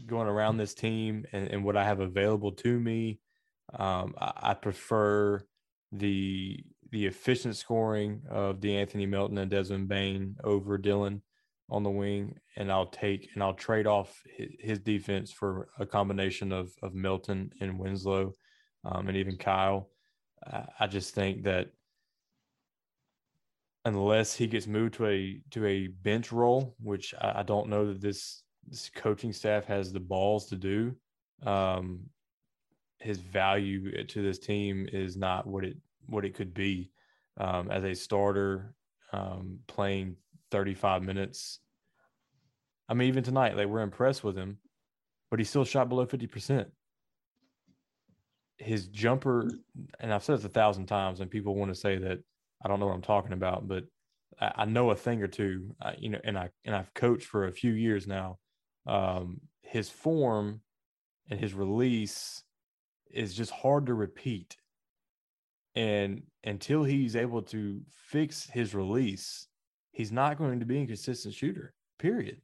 going 0.05 0.27
around 0.27 0.57
this 0.57 0.73
team 0.73 1.25
and, 1.31 1.47
and 1.47 1.63
what 1.63 1.77
I 1.77 1.83
have 1.83 1.99
available 1.99 2.51
to 2.53 2.79
me, 2.79 3.19
um, 3.73 4.13
I, 4.19 4.31
I, 4.35 4.53
prefer 4.53 5.43
the 5.91 6.63
the 6.91 7.05
efficient 7.05 7.55
scoring 7.57 8.21
of 8.29 8.59
De'Anthony 8.59 9.07
Melton 9.07 9.37
and 9.37 9.51
Desmond 9.51 9.89
Bane 9.89 10.37
over 10.43 10.77
Dillon 10.77 11.21
on 11.69 11.83
the 11.83 11.89
wing, 11.89 12.35
and 12.55 12.71
I'll 12.71 12.87
take 12.87 13.29
and 13.33 13.43
I'll 13.43 13.53
trade 13.53 13.87
off 13.87 14.21
his 14.59 14.79
defense 14.79 15.31
for 15.31 15.67
a 15.79 15.85
combination 15.85 16.53
of 16.53 16.71
of 16.81 16.93
Melton 16.93 17.51
and 17.59 17.77
Winslow, 17.77 18.33
um, 18.85 19.07
and 19.09 19.17
even 19.17 19.37
Kyle. 19.37 19.89
I 20.79 20.87
just 20.87 21.13
think 21.13 21.43
that 21.43 21.71
unless 23.87 24.35
he 24.35 24.47
gets 24.47 24.67
moved 24.67 24.95
to 24.95 25.07
a 25.07 25.41
to 25.51 25.65
a 25.65 25.87
bench 25.87 26.31
role, 26.33 26.75
which 26.81 27.13
I, 27.21 27.41
don't 27.43 27.69
know 27.69 27.87
that 27.87 28.01
this 28.01 28.43
this 28.67 28.91
coaching 28.93 29.31
staff 29.31 29.65
has 29.65 29.93
the 29.93 29.99
balls 29.99 30.47
to 30.47 30.57
do, 30.57 30.93
um, 31.45 32.01
his 32.99 33.19
value 33.19 34.03
to 34.03 34.21
this 34.21 34.39
team 34.39 34.89
is 34.91 35.15
not 35.15 35.47
what 35.47 35.63
it 35.63 35.77
what 36.07 36.25
it 36.25 36.35
could 36.35 36.53
be 36.53 36.91
um, 37.39 37.71
as 37.71 37.85
a 37.85 37.93
starter 37.93 38.73
um, 39.13 39.59
playing 39.67 40.17
35 40.51 41.03
minutes. 41.03 41.59
I 42.89 42.93
mean, 42.93 43.07
even 43.07 43.23
tonight, 43.23 43.55
like 43.55 43.67
we're 43.67 43.81
impressed 43.81 44.23
with 44.23 44.37
him, 44.37 44.57
but 45.29 45.39
he 45.39 45.45
still 45.45 45.65
shot 45.65 45.87
below 45.87 46.05
50%. 46.05 46.65
His 48.57 48.87
jumper, 48.87 49.49
and 49.99 50.13
I've 50.13 50.23
said 50.23 50.39
this 50.39 50.45
a 50.45 50.49
thousand 50.49 50.87
times, 50.87 51.19
and 51.21 51.31
people 51.31 51.55
want 51.55 51.69
to 51.69 51.79
say 51.79 51.97
that 51.97 52.19
I 52.63 52.67
don't 52.67 52.79
know 52.79 52.87
what 52.87 52.95
I'm 52.95 53.01
talking 53.01 53.33
about, 53.33 53.67
but 53.67 53.83
I, 54.39 54.51
I 54.57 54.65
know 54.65 54.91
a 54.91 54.95
thing 54.95 55.21
or 55.21 55.27
two, 55.27 55.75
uh, 55.81 55.93
you 55.97 56.09
know, 56.09 56.19
and 56.23 56.37
I 56.37 56.49
and 56.65 56.75
I've 56.75 56.93
coached 56.93 57.27
for 57.27 57.47
a 57.47 57.51
few 57.51 57.73
years 57.73 58.07
now. 58.07 58.39
Um, 58.85 59.41
his 59.61 59.89
form 59.89 60.61
and 61.29 61.39
his 61.39 61.53
release 61.53 62.43
is 63.11 63.33
just 63.33 63.51
hard 63.51 63.87
to 63.87 63.93
repeat. 63.93 64.55
And 65.75 66.23
until 66.43 66.83
he's 66.83 67.15
able 67.15 67.43
to 67.43 67.81
fix 67.91 68.49
his 68.49 68.73
release, 68.73 69.47
he's 69.91 70.11
not 70.11 70.37
going 70.37 70.59
to 70.59 70.65
be 70.65 70.81
a 70.81 70.87
consistent 70.87 71.35
shooter, 71.35 71.73
period. 71.99 72.41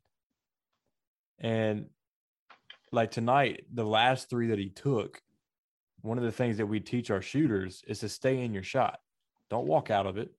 And 1.39 1.87
like 2.91 3.11
tonight, 3.11 3.65
the 3.73 3.85
last 3.85 4.29
three 4.29 4.47
that 4.47 4.59
he 4.59 4.69
took, 4.69 5.19
one 6.01 6.17
of 6.17 6.23
the 6.23 6.31
things 6.31 6.57
that 6.57 6.67
we 6.67 6.79
teach 6.79 7.09
our 7.09 7.21
shooters 7.21 7.81
is 7.87 7.99
to 7.99 8.09
stay 8.09 8.43
in 8.43 8.53
your 8.53 8.63
shot. 8.63 8.99
Don't 9.53 9.67
walk 9.67 9.91
out 9.91 10.07
of 10.07 10.17
it. 10.17 10.31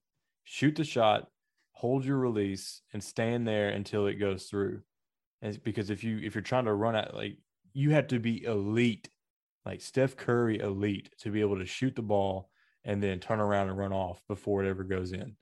Shoot 0.42 0.74
the 0.74 0.82
shot, 0.82 1.28
hold 1.70 2.04
your 2.04 2.18
release, 2.18 2.82
and 2.92 3.00
stand 3.00 3.46
there 3.46 3.68
until 3.68 4.08
it 4.08 4.14
goes 4.14 4.46
through. 4.46 4.80
And 5.40 5.62
because 5.62 5.88
if 5.88 6.02
you 6.02 6.18
if 6.18 6.34
you're 6.34 6.42
trying 6.42 6.64
to 6.64 6.74
run 6.74 6.96
out, 6.96 7.14
like 7.14 7.36
you 7.72 7.90
have 7.90 8.08
to 8.08 8.18
be 8.18 8.42
elite, 8.42 9.08
like 9.64 9.80
Steph 9.80 10.16
Curry 10.16 10.58
elite, 10.58 11.10
to 11.20 11.30
be 11.30 11.42
able 11.42 11.60
to 11.60 11.64
shoot 11.64 11.94
the 11.94 12.02
ball 12.02 12.50
and 12.82 13.00
then 13.00 13.20
turn 13.20 13.38
around 13.38 13.68
and 13.68 13.78
run 13.78 13.92
off 13.92 14.20
before 14.26 14.64
it 14.64 14.68
ever 14.68 14.82
goes 14.82 15.12
in. 15.12 15.36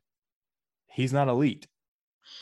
He's 0.89 1.15
not 1.15 1.29
elite. 1.29 1.67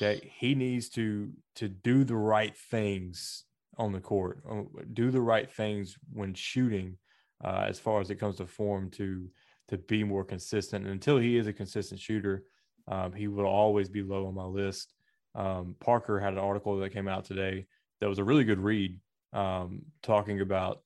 Okay. 0.02 0.32
He 0.36 0.56
needs 0.56 0.88
to 0.90 1.30
to 1.54 1.68
do 1.68 2.02
the 2.02 2.16
right 2.16 2.56
things 2.56 3.44
on 3.78 3.92
the 3.92 4.00
court, 4.00 4.42
uh, 4.50 4.62
do 4.92 5.12
the 5.12 5.20
right 5.20 5.48
things 5.48 5.96
when 6.12 6.34
shooting, 6.34 6.96
uh, 7.44 7.66
as 7.68 7.78
far 7.78 8.00
as 8.00 8.10
it 8.10 8.16
comes 8.16 8.38
to 8.38 8.46
form 8.46 8.90
to 8.90 9.30
to 9.70 9.78
be 9.78 10.04
more 10.04 10.24
consistent. 10.24 10.84
And 10.84 10.92
until 10.92 11.18
he 11.18 11.36
is 11.36 11.46
a 11.46 11.52
consistent 11.52 12.00
shooter, 12.00 12.44
um, 12.88 13.12
he 13.12 13.28
will 13.28 13.46
always 13.46 13.88
be 13.88 14.02
low 14.02 14.26
on 14.26 14.34
my 14.34 14.44
list. 14.44 14.92
Um, 15.34 15.76
Parker 15.80 16.18
had 16.18 16.32
an 16.32 16.40
article 16.40 16.76
that 16.78 16.92
came 16.92 17.08
out 17.08 17.24
today 17.24 17.66
that 18.00 18.08
was 18.08 18.18
a 18.18 18.24
really 18.24 18.44
good 18.44 18.58
read, 18.58 18.98
um, 19.32 19.82
talking 20.02 20.40
about 20.40 20.82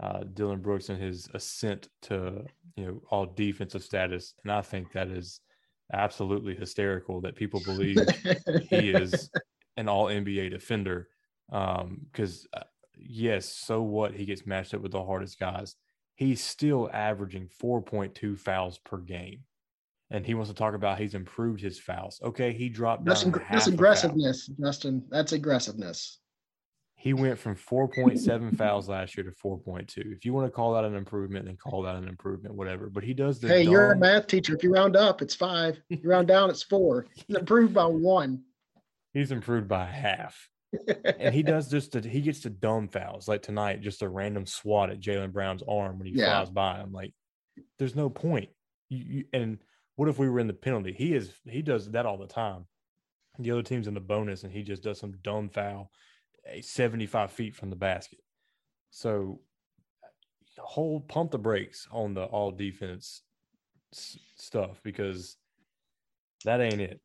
uh, 0.00 0.24
Dillon 0.34 0.60
Brooks 0.60 0.90
and 0.90 1.00
his 1.00 1.28
ascent 1.32 1.88
to 2.02 2.44
you 2.76 2.86
know 2.86 3.02
all 3.10 3.24
defensive 3.24 3.82
status, 3.82 4.34
and 4.42 4.52
I 4.52 4.60
think 4.60 4.92
that 4.92 5.08
is 5.08 5.40
absolutely 5.92 6.54
hysterical 6.54 7.20
that 7.22 7.36
people 7.36 7.60
believe 7.64 7.96
he 8.68 8.90
is 8.90 9.30
an 9.76 9.88
All 9.88 10.06
NBA 10.06 10.50
defender. 10.50 11.08
Because 11.48 12.46
um, 12.54 12.60
uh, 12.60 12.64
yes, 12.98 13.46
so 13.46 13.82
what? 13.82 14.14
He 14.14 14.26
gets 14.26 14.46
matched 14.46 14.74
up 14.74 14.82
with 14.82 14.92
the 14.92 15.04
hardest 15.04 15.38
guys. 15.38 15.76
He's 16.16 16.42
still 16.42 16.90
averaging 16.92 17.48
4.2 17.62 18.38
fouls 18.38 18.78
per 18.78 18.98
game 18.98 19.44
and 20.10 20.24
he 20.24 20.34
wants 20.34 20.50
to 20.50 20.56
talk 20.56 20.74
about 20.74 20.98
he's 20.98 21.14
improved 21.14 21.60
his 21.60 21.78
fouls. 21.78 22.20
Okay, 22.22 22.52
he 22.52 22.68
dropped 22.68 23.04
that's, 23.04 23.24
ing- 23.24 23.34
that's 23.50 23.66
aggressiveness, 23.66 24.46
Justin. 24.60 25.04
That's 25.10 25.32
aggressiveness. 25.32 26.18
He 26.98 27.12
went 27.12 27.38
from 27.38 27.56
4.7 27.56 28.56
fouls 28.56 28.88
last 28.88 29.16
year 29.16 29.24
to 29.24 29.30
4.2. 29.30 30.12
If 30.12 30.24
you 30.24 30.32
want 30.32 30.46
to 30.46 30.50
call 30.50 30.74
that 30.74 30.84
an 30.84 30.94
improvement, 30.94 31.44
then 31.44 31.56
call 31.56 31.82
that 31.82 31.96
an 31.96 32.08
improvement, 32.08 32.54
whatever. 32.54 32.88
But 32.88 33.04
he 33.04 33.12
does 33.14 33.38
the. 33.38 33.48
Hey, 33.48 33.64
dumb... 33.64 33.72
you're 33.72 33.92
a 33.92 33.96
math 33.96 34.26
teacher. 34.26 34.56
If 34.56 34.62
you 34.62 34.72
round 34.72 34.96
up, 34.96 35.20
it's 35.22 35.34
five. 35.34 35.78
You 35.88 36.00
round 36.08 36.28
down, 36.28 36.50
it's 36.50 36.62
four. 36.62 37.06
He's 37.14 37.36
improved 37.36 37.74
by 37.74 37.86
one. 37.86 38.42
He's 39.12 39.30
improved 39.30 39.68
by 39.68 39.86
half. 39.86 40.48
And 41.18 41.34
he 41.34 41.42
does 41.42 41.68
just 41.68 41.92
the, 41.92 42.06
he 42.06 42.20
gets 42.20 42.40
the 42.40 42.50
dumb 42.50 42.88
fouls 42.88 43.28
like 43.28 43.42
tonight, 43.42 43.80
just 43.80 44.02
a 44.02 44.08
random 44.08 44.46
swat 44.46 44.90
at 44.90 45.00
Jaylen 45.00 45.32
Brown's 45.32 45.62
arm 45.68 45.98
when 45.98 46.06
he 46.06 46.14
yeah. 46.14 46.26
flies 46.26 46.50
by. 46.50 46.78
I'm 46.78 46.92
like, 46.92 47.12
there's 47.78 47.96
no 47.96 48.10
point. 48.10 48.50
You, 48.88 49.04
you, 49.04 49.24
and 49.32 49.58
what 49.96 50.08
if 50.08 50.18
we 50.18 50.28
were 50.28 50.40
in 50.40 50.46
the 50.46 50.52
penalty? 50.52 50.92
He 50.92 51.14
is 51.14 51.32
he 51.44 51.62
does 51.62 51.90
that 51.90 52.06
all 52.06 52.18
the 52.18 52.26
time. 52.26 52.66
The 53.38 53.50
other 53.50 53.62
team's 53.62 53.86
in 53.86 53.94
the 53.94 54.00
bonus 54.00 54.44
and 54.44 54.52
he 54.52 54.62
just 54.62 54.82
does 54.82 54.98
some 54.98 55.14
dumb 55.22 55.48
foul 55.48 55.90
eh, 56.46 56.60
75 56.62 57.32
feet 57.32 57.54
from 57.54 57.70
the 57.70 57.76
basket. 57.76 58.20
So 58.90 59.40
whole 60.58 61.00
pump 61.00 61.30
the 61.30 61.38
brakes 61.38 61.86
on 61.90 62.14
the 62.14 62.24
all 62.24 62.50
defense 62.50 63.22
s- 63.92 64.18
stuff 64.36 64.80
because 64.82 65.36
that 66.44 66.60
ain't 66.60 66.80
it. 66.80 67.00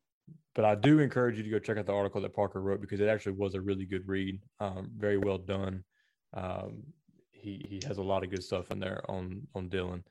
But 0.54 0.64
I 0.64 0.74
do 0.74 0.98
encourage 0.98 1.36
you 1.38 1.42
to 1.44 1.50
go 1.50 1.58
check 1.58 1.78
out 1.78 1.86
the 1.86 1.94
article 1.94 2.20
that 2.20 2.34
Parker 2.34 2.60
wrote 2.60 2.80
because 2.80 3.00
it 3.00 3.08
actually 3.08 3.32
was 3.32 3.54
a 3.54 3.60
really 3.60 3.86
good 3.86 4.06
read. 4.06 4.40
Um, 4.60 4.90
very 4.96 5.16
well 5.16 5.38
done. 5.38 5.84
Um, 6.34 6.82
he 7.30 7.64
he 7.68 7.80
has 7.86 7.98
a 7.98 8.02
lot 8.02 8.22
of 8.22 8.30
good 8.30 8.44
stuff 8.44 8.70
in 8.70 8.78
there 8.78 9.02
on 9.10 9.46
on 9.54 9.68
Dillon. 9.68 10.04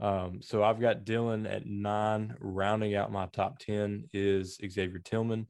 Um, 0.00 0.40
so 0.40 0.62
I've 0.62 0.80
got 0.80 1.04
Dillon 1.04 1.46
at 1.46 1.66
nine. 1.66 2.34
Rounding 2.40 2.94
out 2.94 3.12
my 3.12 3.26
top 3.26 3.58
10 3.58 4.08
is 4.12 4.58
Xavier 4.66 4.98
Tillman. 4.98 5.46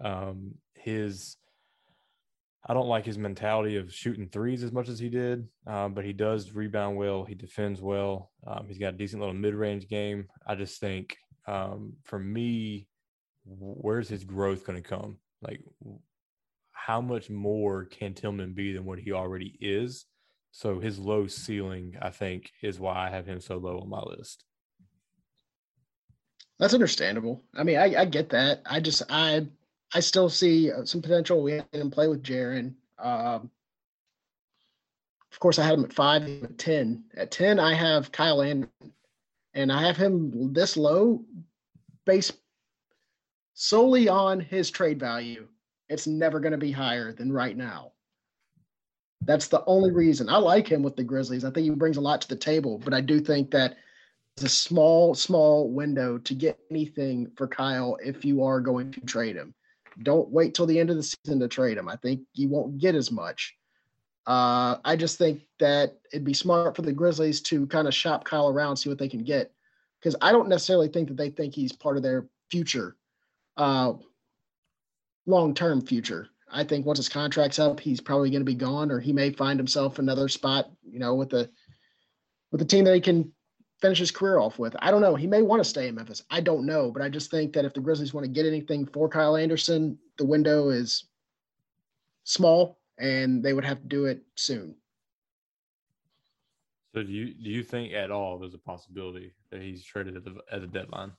Um, 0.00 0.54
his, 0.74 1.36
I 2.64 2.74
don't 2.74 2.86
like 2.86 3.04
his 3.04 3.18
mentality 3.18 3.76
of 3.76 3.92
shooting 3.92 4.28
threes 4.28 4.62
as 4.62 4.70
much 4.70 4.88
as 4.88 5.00
he 5.00 5.08
did, 5.08 5.48
um, 5.66 5.94
but 5.94 6.04
he 6.04 6.12
does 6.12 6.52
rebound 6.52 6.96
well. 6.96 7.24
He 7.24 7.34
defends 7.34 7.80
well. 7.80 8.30
Um, 8.46 8.66
he's 8.68 8.78
got 8.78 8.94
a 8.94 8.96
decent 8.96 9.20
little 9.20 9.34
mid 9.34 9.54
range 9.54 9.88
game. 9.88 10.28
I 10.46 10.54
just 10.54 10.80
think 10.80 11.16
for 11.44 12.18
me, 12.18 12.86
where's 13.48 14.08
his 14.08 14.24
growth 14.24 14.64
going 14.64 14.82
to 14.82 14.88
come? 14.88 15.18
Like, 15.42 15.60
how 16.72 17.00
much 17.00 17.30
more 17.30 17.84
can 17.84 18.14
Tillman 18.14 18.52
be 18.54 18.72
than 18.72 18.84
what 18.84 18.98
he 18.98 19.12
already 19.12 19.56
is? 19.60 20.04
So 20.52 20.80
his 20.80 20.98
low 20.98 21.26
ceiling, 21.26 21.96
I 22.00 22.10
think, 22.10 22.50
is 22.62 22.80
why 22.80 23.06
I 23.06 23.10
have 23.10 23.26
him 23.26 23.40
so 23.40 23.56
low 23.56 23.78
on 23.78 23.88
my 23.88 24.00
list. 24.00 24.44
That's 26.58 26.74
understandable. 26.74 27.42
I 27.54 27.62
mean, 27.62 27.78
I, 27.78 28.00
I 28.00 28.04
get 28.04 28.30
that. 28.30 28.62
I 28.66 28.80
just 28.80 29.02
I 29.08 29.46
I 29.94 30.00
still 30.00 30.28
see 30.28 30.72
uh, 30.72 30.84
some 30.84 31.02
potential. 31.02 31.42
We 31.42 31.52
had 31.52 31.66
him 31.72 31.90
play 31.90 32.08
with 32.08 32.22
Jaren. 32.22 32.74
Um, 32.98 33.50
of 35.30 35.38
course, 35.38 35.58
I 35.58 35.64
had 35.64 35.74
him 35.74 35.84
at 35.84 35.92
five, 35.92 36.24
at 36.24 36.58
ten. 36.58 37.04
At 37.16 37.30
ten, 37.30 37.60
I 37.60 37.74
have 37.74 38.10
Kyle 38.10 38.42
Anderson, 38.42 38.92
and 39.54 39.70
I 39.70 39.82
have 39.86 39.96
him 39.96 40.52
this 40.52 40.76
low, 40.76 41.22
based 42.04 42.34
solely 43.60 44.08
on 44.08 44.38
his 44.38 44.70
trade 44.70 45.00
value. 45.00 45.48
It's 45.88 46.06
never 46.06 46.38
going 46.38 46.52
to 46.52 46.58
be 46.58 46.70
higher 46.70 47.12
than 47.12 47.32
right 47.32 47.56
now. 47.56 47.90
That's 49.22 49.48
the 49.48 49.64
only 49.66 49.90
reason 49.90 50.28
I 50.28 50.36
like 50.36 50.68
him 50.68 50.80
with 50.80 50.94
the 50.94 51.02
Grizzlies. 51.02 51.44
I 51.44 51.50
think 51.50 51.64
he 51.64 51.70
brings 51.70 51.96
a 51.96 52.00
lot 52.00 52.20
to 52.20 52.28
the 52.28 52.36
table, 52.36 52.78
but 52.78 52.94
I 52.94 53.00
do 53.00 53.18
think 53.18 53.50
that 53.50 53.76
it's 54.36 54.44
a 54.44 54.48
small, 54.48 55.12
small 55.12 55.68
window 55.68 56.18
to 56.18 56.34
get 56.34 56.56
anything 56.70 57.32
for 57.36 57.48
Kyle 57.48 57.98
if 58.00 58.24
you 58.24 58.44
are 58.44 58.60
going 58.60 58.92
to 58.92 59.00
trade 59.00 59.34
him. 59.34 59.52
Don't 60.04 60.30
wait 60.30 60.54
till 60.54 60.66
the 60.66 60.78
end 60.78 60.90
of 60.90 60.96
the 60.96 61.02
season 61.02 61.40
to 61.40 61.48
trade 61.48 61.78
him. 61.78 61.88
I 61.88 61.96
think 61.96 62.20
you 62.34 62.48
won't 62.48 62.78
get 62.78 62.94
as 62.94 63.10
much. 63.10 63.56
Uh, 64.24 64.76
I 64.84 64.94
just 64.94 65.18
think 65.18 65.40
that 65.58 65.98
it'd 66.12 66.24
be 66.24 66.32
smart 66.32 66.76
for 66.76 66.82
the 66.82 66.92
Grizzlies 66.92 67.40
to 67.42 67.66
kind 67.66 67.88
of 67.88 67.94
shop 67.94 68.24
Kyle 68.24 68.50
around, 68.50 68.76
see 68.76 68.88
what 68.88 68.98
they 68.98 69.08
can 69.08 69.24
get, 69.24 69.50
because 69.98 70.14
I 70.20 70.30
don't 70.30 70.48
necessarily 70.48 70.86
think 70.86 71.08
that 71.08 71.16
they 71.16 71.30
think 71.30 71.54
he's 71.54 71.72
part 71.72 71.96
of 71.96 72.04
their 72.04 72.28
future, 72.52 72.94
uh, 73.58 73.92
long-term 75.26 75.82
future. 75.82 76.28
I 76.50 76.64
think 76.64 76.86
once 76.86 76.98
his 76.98 77.08
contract's 77.08 77.58
up, 77.58 77.78
he's 77.78 78.00
probably 78.00 78.30
going 78.30 78.40
to 78.40 78.46
be 78.46 78.54
gone, 78.54 78.90
or 78.90 79.00
he 79.00 79.12
may 79.12 79.30
find 79.30 79.58
himself 79.58 79.98
another 79.98 80.28
spot, 80.28 80.70
you 80.82 80.98
know, 80.98 81.14
with 81.14 81.28
the 81.28 81.50
with 82.50 82.60
the 82.60 82.66
team 82.66 82.86
that 82.86 82.94
he 82.94 83.00
can 83.02 83.30
finish 83.82 83.98
his 83.98 84.10
career 84.10 84.38
off 84.38 84.58
with. 84.58 84.74
I 84.78 84.90
don't 84.90 85.02
know. 85.02 85.14
He 85.14 85.26
may 85.26 85.42
want 85.42 85.60
to 85.62 85.68
stay 85.68 85.88
in 85.88 85.94
Memphis. 85.94 86.22
I 86.30 86.40
don't 86.40 86.64
know, 86.64 86.90
but 86.90 87.02
I 87.02 87.10
just 87.10 87.30
think 87.30 87.52
that 87.52 87.66
if 87.66 87.74
the 87.74 87.80
Grizzlies 87.80 88.14
want 88.14 88.24
to 88.24 88.30
get 88.30 88.46
anything 88.46 88.86
for 88.86 89.08
Kyle 89.08 89.36
Anderson, 89.36 89.98
the 90.16 90.24
window 90.24 90.70
is 90.70 91.04
small, 92.24 92.78
and 92.98 93.42
they 93.42 93.52
would 93.52 93.64
have 93.64 93.82
to 93.82 93.86
do 93.86 94.06
it 94.06 94.22
soon. 94.34 94.74
So 96.94 97.02
do 97.02 97.12
you 97.12 97.34
do 97.34 97.50
you 97.50 97.62
think 97.62 97.92
at 97.92 98.10
all 98.10 98.38
there's 98.38 98.54
a 98.54 98.58
possibility 98.58 99.34
that 99.50 99.60
he's 99.60 99.84
traded 99.84 100.16
at 100.16 100.24
the 100.24 100.36
at 100.50 100.62
the 100.62 100.66
deadline? 100.66 101.12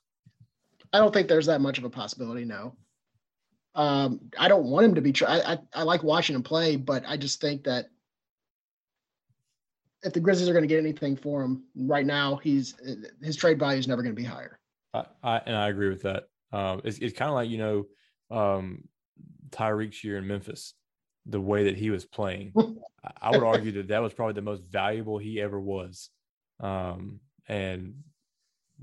I 0.93 0.99
don't 0.99 1.13
think 1.13 1.27
there's 1.27 1.45
that 1.47 1.61
much 1.61 1.77
of 1.77 1.83
a 1.83 1.89
possibility. 1.89 2.45
No. 2.45 2.75
Um, 3.75 4.19
I 4.37 4.47
don't 4.47 4.65
want 4.65 4.85
him 4.85 4.95
to 4.95 5.01
be. 5.01 5.11
Tra- 5.13 5.29
I, 5.29 5.53
I, 5.53 5.57
I 5.73 5.83
like 5.83 6.03
watching 6.03 6.35
him 6.35 6.43
play, 6.43 6.75
but 6.75 7.03
I 7.07 7.17
just 7.17 7.39
think 7.39 7.63
that 7.65 7.89
if 10.01 10.13
the 10.13 10.19
Grizzlies 10.19 10.49
are 10.49 10.53
going 10.53 10.63
to 10.63 10.67
get 10.67 10.79
anything 10.79 11.15
for 11.15 11.41
him 11.43 11.63
right 11.75 12.05
now, 12.05 12.37
he's 12.37 12.75
his 13.21 13.35
trade 13.35 13.59
value 13.59 13.79
is 13.79 13.87
never 13.87 14.01
going 14.01 14.15
to 14.15 14.21
be 14.21 14.27
higher. 14.27 14.59
I, 14.93 15.05
I, 15.23 15.37
and 15.45 15.55
I 15.55 15.69
agree 15.69 15.89
with 15.89 16.01
that. 16.03 16.23
Um, 16.51 16.81
it's 16.83 16.97
it's 16.97 17.17
kind 17.17 17.29
of 17.29 17.35
like 17.35 17.49
you 17.49 17.57
know 17.59 18.35
um, 18.35 18.87
Tyreke 19.51 20.03
year 20.03 20.17
in 20.17 20.27
Memphis. 20.27 20.73
the 21.25 21.39
way 21.39 21.65
that 21.65 21.77
he 21.77 21.89
was 21.91 22.05
playing. 22.05 22.53
I 23.21 23.31
would 23.31 23.43
argue 23.43 23.71
that 23.73 23.89
that 23.89 24.01
was 24.01 24.13
probably 24.13 24.33
the 24.33 24.41
most 24.41 24.63
valuable 24.63 25.17
he 25.17 25.39
ever 25.39 25.59
was. 25.59 26.09
Um, 26.59 27.19
and 27.47 27.95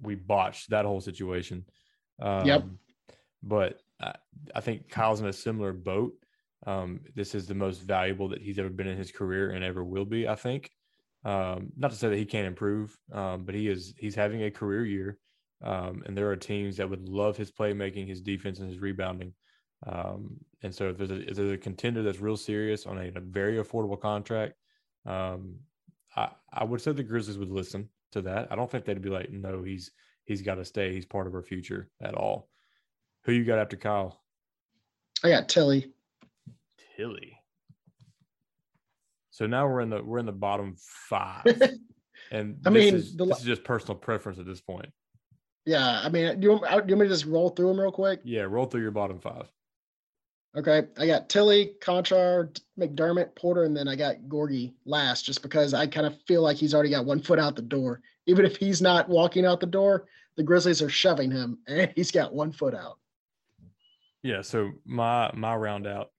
we 0.00 0.14
botched 0.14 0.70
that 0.70 0.84
whole 0.84 1.00
situation. 1.00 1.64
Um, 2.20 2.46
yep. 2.46 2.64
But 3.42 3.80
I, 4.00 4.14
I, 4.54 4.60
think 4.60 4.88
Kyle's 4.88 5.20
in 5.20 5.26
a 5.26 5.32
similar 5.32 5.72
boat. 5.72 6.12
Um, 6.66 7.00
this 7.14 7.34
is 7.34 7.46
the 7.46 7.54
most 7.54 7.82
valuable 7.82 8.28
that 8.28 8.42
he's 8.42 8.58
ever 8.58 8.70
been 8.70 8.86
in 8.86 8.98
his 8.98 9.12
career 9.12 9.50
and 9.50 9.64
ever 9.64 9.84
will 9.84 10.04
be, 10.04 10.26
I 10.28 10.34
think. 10.34 10.70
Um, 11.24 11.72
not 11.76 11.90
to 11.90 11.96
say 11.96 12.08
that 12.08 12.18
he 12.18 12.24
can't 12.24 12.46
improve, 12.46 12.96
um, 13.12 13.44
but 13.44 13.54
he 13.54 13.68
is 13.68 13.94
he's 13.98 14.14
having 14.14 14.42
a 14.42 14.50
career 14.50 14.84
year. 14.84 15.18
Um, 15.62 16.02
and 16.06 16.16
there 16.16 16.30
are 16.30 16.36
teams 16.36 16.76
that 16.76 16.88
would 16.88 17.08
love 17.08 17.36
his 17.36 17.50
playmaking, 17.50 18.08
his 18.08 18.20
defense, 18.20 18.58
and 18.58 18.68
his 18.68 18.78
rebounding. 18.78 19.32
Um, 19.86 20.36
and 20.62 20.74
so 20.74 20.88
if 20.90 20.98
there's, 20.98 21.10
a, 21.10 21.28
if 21.28 21.36
there's 21.36 21.50
a 21.50 21.58
contender 21.58 22.02
that's 22.02 22.20
real 22.20 22.36
serious 22.36 22.86
on 22.86 22.98
a, 22.98 23.10
a 23.14 23.20
very 23.20 23.56
affordable 23.56 24.00
contract, 24.00 24.54
I, 26.16 26.30
I 26.52 26.64
would 26.64 26.80
say 26.80 26.92
the 26.92 27.02
Grizzlies 27.02 27.38
would 27.38 27.50
listen 27.50 27.88
to 28.12 28.22
that. 28.22 28.48
I 28.50 28.56
don't 28.56 28.70
think 28.70 28.84
they'd 28.84 29.02
be 29.02 29.10
like, 29.10 29.30
no, 29.30 29.62
he's 29.62 29.90
he's 30.26 30.42
got 30.42 30.56
to 30.56 30.64
stay. 30.64 30.92
He's 30.92 31.06
part 31.06 31.26
of 31.26 31.34
our 31.34 31.42
future 31.42 31.88
at 32.02 32.14
all. 32.14 32.48
Who 33.24 33.32
you 33.32 33.44
got 33.44 33.58
after 33.58 33.76
Kyle? 33.76 34.20
I 35.24 35.30
got 35.30 35.48
Tilly. 35.48 35.92
Tilly. 36.96 37.38
So 39.30 39.46
now 39.46 39.66
we're 39.68 39.80
in 39.80 39.90
the 39.90 40.02
we're 40.02 40.18
in 40.18 40.26
the 40.26 40.32
bottom 40.32 40.76
five, 40.78 41.44
and 42.30 42.58
I 42.64 42.70
mean, 42.70 42.94
is, 42.94 43.14
the, 43.16 43.26
this 43.26 43.40
is 43.40 43.44
just 43.44 43.64
personal 43.64 43.94
preference 43.94 44.38
at 44.38 44.46
this 44.46 44.62
point. 44.62 44.90
Yeah, 45.66 46.00
I 46.02 46.08
mean, 46.08 46.40
do 46.40 46.46
you, 46.46 46.52
want, 46.52 46.64
uh, 46.64 46.80
do 46.80 46.86
you 46.88 46.96
want 46.96 47.00
me 47.00 47.08
to 47.08 47.14
just 47.14 47.26
roll 47.26 47.50
through 47.50 47.68
them 47.68 47.80
real 47.80 47.92
quick? 47.92 48.20
Yeah, 48.24 48.42
roll 48.42 48.64
through 48.66 48.82
your 48.82 48.92
bottom 48.92 49.18
five. 49.18 49.50
Okay, 50.56 50.84
I 50.96 51.06
got 51.06 51.28
Tilly, 51.28 51.72
Konchar, 51.82 52.58
McDermott, 52.80 53.34
Porter, 53.36 53.64
and 53.64 53.76
then 53.76 53.88
I 53.88 53.94
got 53.94 54.16
Gorgui 54.28 54.72
last, 54.86 55.26
just 55.26 55.42
because 55.42 55.74
I 55.74 55.86
kind 55.86 56.06
of 56.06 56.16
feel 56.26 56.40
like 56.40 56.56
he's 56.56 56.72
already 56.72 56.88
got 56.90 57.04
one 57.04 57.20
foot 57.20 57.38
out 57.38 57.56
the 57.56 57.62
door. 57.62 58.00
Even 58.26 58.44
if 58.44 58.56
he's 58.56 58.82
not 58.82 59.08
walking 59.08 59.46
out 59.46 59.60
the 59.60 59.66
door, 59.66 60.06
the 60.36 60.42
Grizzlies 60.42 60.82
are 60.82 60.88
shoving 60.88 61.30
him, 61.30 61.58
and 61.66 61.92
he's 61.94 62.10
got 62.10 62.34
one 62.34 62.52
foot 62.52 62.74
out. 62.74 62.98
Yeah, 64.22 64.42
so 64.42 64.72
my 64.84 65.30
my 65.34 65.54
round 65.54 65.86
out, 65.86 66.10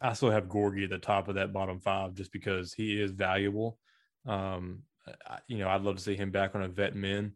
I 0.00 0.12
still 0.12 0.30
have 0.30 0.48
Gorgui 0.48 0.84
at 0.84 0.90
the 0.90 0.98
top 0.98 1.28
of 1.28 1.36
that 1.36 1.52
bottom 1.52 1.80
five, 1.80 2.14
just 2.14 2.32
because 2.32 2.72
he 2.72 3.00
is 3.00 3.10
valuable. 3.12 3.78
Um, 4.26 4.82
I, 5.26 5.38
you 5.48 5.58
know, 5.58 5.68
I'd 5.68 5.82
love 5.82 5.96
to 5.96 6.02
see 6.02 6.16
him 6.16 6.30
back 6.30 6.54
on 6.54 6.62
a 6.62 6.68
vet 6.68 6.94
min 6.94 7.32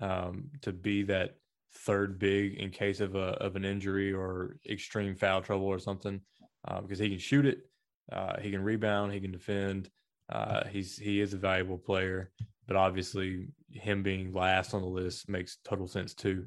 um, 0.00 0.50
to 0.62 0.72
be 0.72 1.02
that 1.04 1.36
third 1.74 2.18
big 2.18 2.54
in 2.54 2.70
case 2.70 3.00
of 3.00 3.16
a 3.16 3.34
of 3.42 3.56
an 3.56 3.64
injury 3.64 4.12
or 4.12 4.56
extreme 4.68 5.16
foul 5.16 5.42
trouble 5.42 5.66
or 5.66 5.78
something, 5.78 6.20
uh, 6.68 6.80
because 6.80 6.98
he 6.98 7.08
can 7.08 7.18
shoot 7.18 7.46
it, 7.46 7.68
uh, 8.12 8.40
he 8.40 8.50
can 8.50 8.62
rebound, 8.62 9.12
he 9.12 9.20
can 9.20 9.32
defend. 9.32 9.90
Uh, 10.28 10.64
he's 10.68 10.96
he 10.96 11.20
is 11.20 11.34
a 11.34 11.38
valuable 11.38 11.78
player, 11.78 12.30
but 12.66 12.76
obviously 12.76 13.48
him 13.70 14.02
being 14.02 14.32
last 14.32 14.74
on 14.74 14.82
the 14.82 14.88
list 14.88 15.28
makes 15.28 15.58
total 15.64 15.86
sense 15.86 16.14
too. 16.14 16.46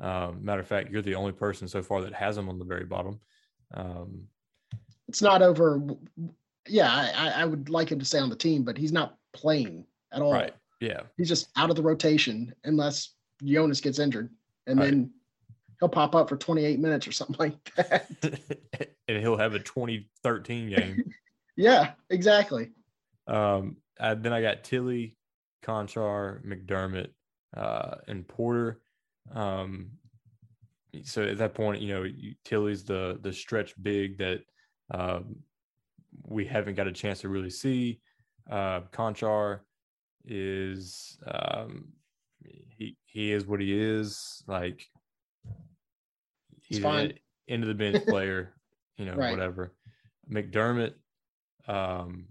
Um, 0.00 0.44
matter 0.44 0.60
of 0.60 0.66
fact, 0.66 0.90
you're 0.90 1.02
the 1.02 1.14
only 1.14 1.32
person 1.32 1.68
so 1.68 1.82
far 1.82 2.00
that 2.02 2.14
has 2.14 2.36
him 2.36 2.48
on 2.48 2.58
the 2.58 2.64
very 2.64 2.84
bottom. 2.84 3.20
Um, 3.74 4.22
it's 5.08 5.22
not 5.22 5.42
over. 5.42 5.82
Yeah, 6.68 6.90
I, 6.92 7.42
I 7.42 7.44
would 7.44 7.68
like 7.68 7.90
him 7.90 7.98
to 7.98 8.04
stay 8.04 8.18
on 8.18 8.30
the 8.30 8.36
team, 8.36 8.62
but 8.62 8.78
he's 8.78 8.92
not 8.92 9.16
playing 9.32 9.84
at 10.12 10.22
all. 10.22 10.32
Right. 10.32 10.54
Yeah. 10.80 11.00
He's 11.16 11.28
just 11.28 11.48
out 11.56 11.70
of 11.70 11.76
the 11.76 11.82
rotation 11.82 12.54
unless 12.64 13.14
Jonas 13.44 13.80
gets 13.80 13.98
injured. 13.98 14.30
And 14.66 14.78
right. 14.78 14.86
then 14.86 15.10
he'll 15.78 15.88
pop 15.88 16.14
up 16.14 16.28
for 16.28 16.36
28 16.36 16.78
minutes 16.78 17.06
or 17.06 17.12
something 17.12 17.36
like 17.38 17.74
that. 17.74 18.08
and 19.08 19.18
he'll 19.18 19.36
have 19.36 19.54
a 19.54 19.58
2013 19.58 20.70
game. 20.70 21.12
yeah, 21.56 21.92
exactly. 22.08 22.70
Um, 23.26 23.76
I, 23.98 24.14
then 24.14 24.32
I 24.32 24.40
got 24.40 24.64
Tilly, 24.64 25.16
Konchar, 25.62 26.44
McDermott, 26.44 27.10
uh, 27.56 27.96
and 28.08 28.26
Porter. 28.26 28.80
Um, 29.32 29.90
so 31.04 31.22
at 31.22 31.38
that 31.38 31.54
point, 31.54 31.82
you 31.82 31.94
know, 31.94 32.06
Tilly's 32.44 32.84
the 32.84 33.18
the 33.22 33.32
stretch 33.32 33.74
big 33.82 34.18
that 34.18 34.40
um, 34.90 35.36
we 36.26 36.44
haven't 36.44 36.74
got 36.74 36.86
a 36.86 36.92
chance 36.92 37.20
to 37.20 37.28
really 37.28 37.50
see. 37.50 38.00
Uh, 38.50 38.80
Konchar 38.92 39.60
is 40.24 41.18
um, 41.26 41.92
he 42.76 42.96
he 43.04 43.32
is 43.32 43.46
what 43.46 43.60
he 43.60 43.78
is. 43.78 44.42
Like 44.46 44.86
he's 46.62 46.80
fine. 46.80 47.14
Into 47.46 47.66
the 47.66 47.74
bench 47.74 48.04
player, 48.08 48.54
you 48.96 49.04
know, 49.04 49.14
right. 49.14 49.30
whatever. 49.30 49.74
McDermott, 50.30 50.94
um, 51.66 52.26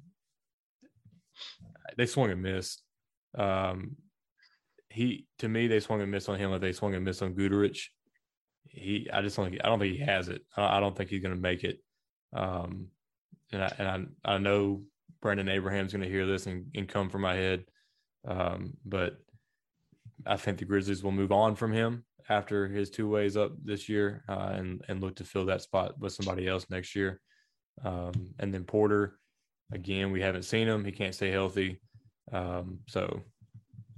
they 1.98 2.06
swung 2.06 2.32
and 2.32 2.42
missed. 2.42 2.84
Um, 3.38 3.96
he 4.90 5.28
to 5.38 5.48
me 5.48 5.68
they 5.68 5.80
swung 5.80 6.02
and 6.02 6.12
missed 6.12 6.30
on 6.30 6.40
him 6.40 6.52
like 6.52 6.62
they 6.62 6.74
swung 6.74 6.96
and 6.96 7.06
missed 7.06 7.22
on 7.22 7.36
Guduric. 7.36 7.80
He 8.68 9.08
I 9.12 9.22
just 9.22 9.36
don't 9.36 9.50
think 9.50 9.62
I 9.64 9.68
don't 9.68 9.80
think 9.80 9.96
he 9.96 10.04
has 10.04 10.30
it. 10.30 10.42
I, 10.58 10.80
don't 10.80 10.96
think 10.96 11.10
he's 11.10 11.22
going 11.22 11.36
to 11.36 11.42
make 11.42 11.64
it. 11.64 11.80
Um, 12.34 12.88
and 13.52 13.64
I 13.64 13.74
and 13.78 13.88
I 14.26 14.34
I 14.34 14.38
know 14.38 14.84
Brandon 15.22 15.50
Abraham's 15.50 15.94
going 15.94 16.04
to 16.04 16.10
hear 16.10 16.26
this 16.26 16.48
and, 16.48 16.68
and 16.76 16.88
come 16.88 17.10
from 17.10 17.22
my 17.22 17.36
head. 17.36 17.66
Um, 18.28 18.74
but 18.86 19.18
I 20.26 20.38
think 20.38 20.58
the 20.58 20.66
Grizzlies 20.66 21.04
will 21.04 21.12
move 21.12 21.32
on 21.32 21.56
from 21.56 21.72
him 21.72 22.06
after 22.30 22.68
his 22.68 22.90
two 22.90 23.10
ways 23.10 23.38
up 23.38 23.52
this 23.64 23.90
year 23.90 24.24
uh, 24.30 24.52
and 24.54 24.84
and 24.88 25.02
look 25.02 25.16
to 25.18 25.24
fill 25.24 25.46
that 25.46 25.62
spot 25.62 26.00
with 26.00 26.14
somebody 26.14 26.48
else 26.48 26.66
next 26.70 26.96
year. 26.96 27.22
Um, 27.84 28.34
and 28.40 28.54
then 28.54 28.66
Porter, 28.66 29.18
again, 29.72 30.12
we 30.12 30.22
haven't 30.22 30.44
seen 30.44 30.68
him. 30.68 30.84
He 30.84 30.92
can't 30.92 31.16
stay 31.16 31.32
healthy. 31.32 31.82
Um, 32.32 32.80
so, 32.88 33.22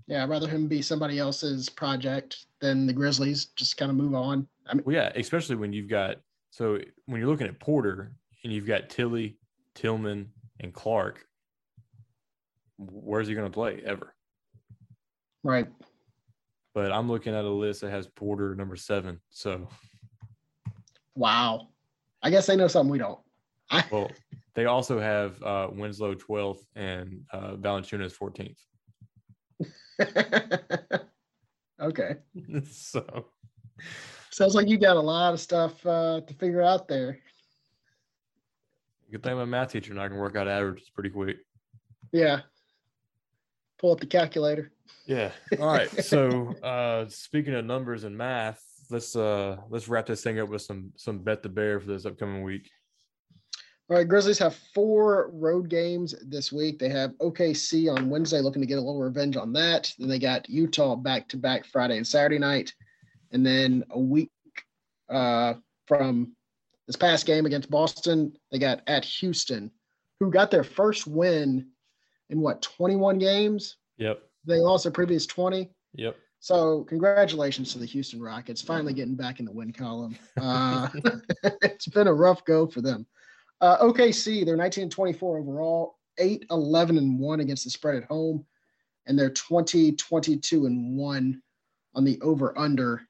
yeah, 0.08 0.24
I'd 0.24 0.30
rather 0.30 0.48
him 0.48 0.68
be 0.68 0.82
somebody 0.82 1.20
else's 1.20 1.70
project 1.70 2.46
than 2.60 2.88
the 2.88 2.94
Grizzlies. 2.94 3.46
Just 3.56 3.78
kind 3.78 3.90
of 3.90 3.98
move 3.98 4.16
on. 4.16 4.48
I 4.68 4.76
mean, 4.76 4.84
well, 4.86 4.96
yeah, 4.96 5.12
especially 5.16 5.56
when 5.56 5.74
you've 5.74 5.90
got 5.90 6.18
so 6.52 6.80
when 7.06 7.20
you're 7.20 7.30
looking 7.30 7.48
at 7.48 7.60
Porter 7.60 8.12
and 8.44 8.52
you've 8.52 8.68
got 8.68 8.90
Tilly, 8.90 9.38
Tillman, 9.76 10.30
and 10.60 10.74
Clarke. 10.74 11.26
Where's 12.78 13.28
he 13.28 13.36
going 13.36 13.48
to 13.50 13.54
play 13.54 13.82
ever? 13.86 14.16
Right. 15.44 15.68
But 16.74 16.92
I'm 16.92 17.10
looking 17.10 17.36
at 17.36 17.46
a 17.46 17.50
list 17.50 17.82
that 17.82 17.92
has 17.92 18.08
Porter 18.08 18.56
number 18.56 18.76
seven. 18.76 19.20
So, 19.30 19.68
wow. 21.16 21.68
I 22.24 22.30
guess 22.30 22.46
they 22.48 22.56
know 22.56 22.68
something 22.68 22.92
we 22.92 22.98
don't. 22.98 23.20
I, 23.70 23.84
well, 23.92 24.12
they 24.54 24.66
also 24.66 25.00
have 25.00 25.42
uh, 25.44 25.68
Winslow 25.72 26.16
12th 26.16 26.66
and 26.76 27.22
uh, 27.32 27.56
Valanciunas 27.56 28.14
14th. 28.18 28.58
okay. 31.82 32.16
so, 32.72 33.28
sounds 34.30 34.56
like 34.56 34.68
you 34.68 34.78
got 34.78 34.98
a 34.98 35.02
lot 35.02 35.34
of 35.34 35.40
stuff 35.40 35.86
uh, 35.86 36.22
to 36.22 36.34
figure 36.34 36.62
out 36.62 36.88
there. 36.88 37.20
Good 39.12 39.24
thing 39.24 39.34
I'm 39.34 39.40
a 39.40 39.46
math 39.46 39.72
teacher 39.74 39.92
and 39.92 40.02
I 40.02 40.08
can 40.08 40.18
work 40.18 40.36
out 40.36 40.48
averages 40.48 40.90
pretty 40.90 41.10
quick. 41.10 41.38
Yeah. 42.14 42.42
Pull 43.80 43.92
up 43.92 44.00
the 44.00 44.06
calculator. 44.06 44.72
Yeah. 45.06 45.32
All 45.60 45.68
right. 45.68 45.90
so 46.04 46.56
uh 46.64 47.08
speaking 47.10 47.54
of 47.56 47.66
numbers 47.66 48.06
and 48.06 48.18
math, 48.18 48.64
let's 48.90 49.14
uh 49.16 49.58
let's 49.70 49.90
wrap 49.90 50.06
this 50.06 50.24
thing 50.24 50.40
up 50.40 50.48
with 50.48 50.62
some 50.62 50.94
some 50.96 51.20
bet 51.20 51.44
the 51.44 51.50
bear 51.50 51.82
for 51.82 51.88
this 51.88 52.06
upcoming 52.06 52.44
week. 52.44 52.70
All 53.90 53.98
right, 53.98 54.08
Grizzlies 54.08 54.40
have 54.40 54.56
four 54.74 55.32
road 55.34 55.68
games 55.68 56.16
this 56.26 56.52
week. 56.52 56.80
They 56.80 56.88
have 56.90 57.12
OKC 57.18 57.94
on 57.94 58.10
Wednesday, 58.10 58.40
looking 58.40 58.62
to 58.62 58.68
get 58.68 58.78
a 58.78 58.82
little 58.82 59.02
revenge 59.02 59.36
on 59.36 59.52
that. 59.54 59.92
Then 60.00 60.08
they 60.08 60.20
got 60.20 60.50
Utah 60.50 60.96
back 60.96 61.28
to 61.30 61.38
back 61.38 61.66
Friday 61.66 61.98
and 61.98 62.08
Saturday 62.08 62.40
night, 62.40 62.74
and 63.32 63.46
then 63.46 63.84
a 63.90 64.00
week 64.00 64.32
uh, 65.10 65.56
from 65.88 66.34
this 66.88 66.96
past 66.96 67.26
game 67.26 67.46
against 67.46 67.70
Boston, 67.70 68.34
they 68.52 68.60
got 68.60 68.82
at 68.88 69.06
Houston, 69.06 69.72
who 70.20 70.32
got 70.32 70.52
their 70.52 70.64
first 70.64 71.06
win 71.06 71.68
in 72.30 72.42
what 72.42 72.62
21 72.62 73.20
games. 73.20 73.78
Yep. 73.98 74.22
They 74.46 74.58
lost 74.58 74.84
their 74.84 74.92
previous 74.92 75.26
20. 75.26 75.70
Yep. 75.96 76.16
So 76.40 76.84
congratulations 76.86 77.72
to 77.74 77.80
the 77.80 77.86
Houston 77.86 78.22
Rockets, 78.22 78.62
finally 78.62 78.94
getting 78.94 79.16
back 79.16 79.40
in 79.40 79.46
the 79.46 79.52
win 79.52 79.72
column. 79.72 80.18
Uh, 80.40 80.88
it's 81.62 81.88
been 81.88 82.08
a 82.08 82.14
rough 82.14 82.44
go 82.46 82.66
for 82.66 82.82
them. 82.82 83.06
Uh, 83.62 83.78
OKC, 83.78 84.44
they're 84.44 84.58
19 84.58 84.84
and 84.84 84.92
24 84.92 85.38
overall, 85.38 86.00
8, 86.18 86.46
11 86.50 86.98
and 86.98 87.20
1 87.20 87.40
against 87.40 87.64
the 87.64 87.70
spread 87.70 87.96
at 87.96 88.06
home, 88.06 88.44
and 89.06 89.18
they're 89.18 89.30
20, 89.30 89.94
22 89.94 90.66
and 90.66 90.98
1 90.98 91.42
on 91.94 92.04
the 92.04 92.20
over 92.22 92.58
under. 92.58 93.04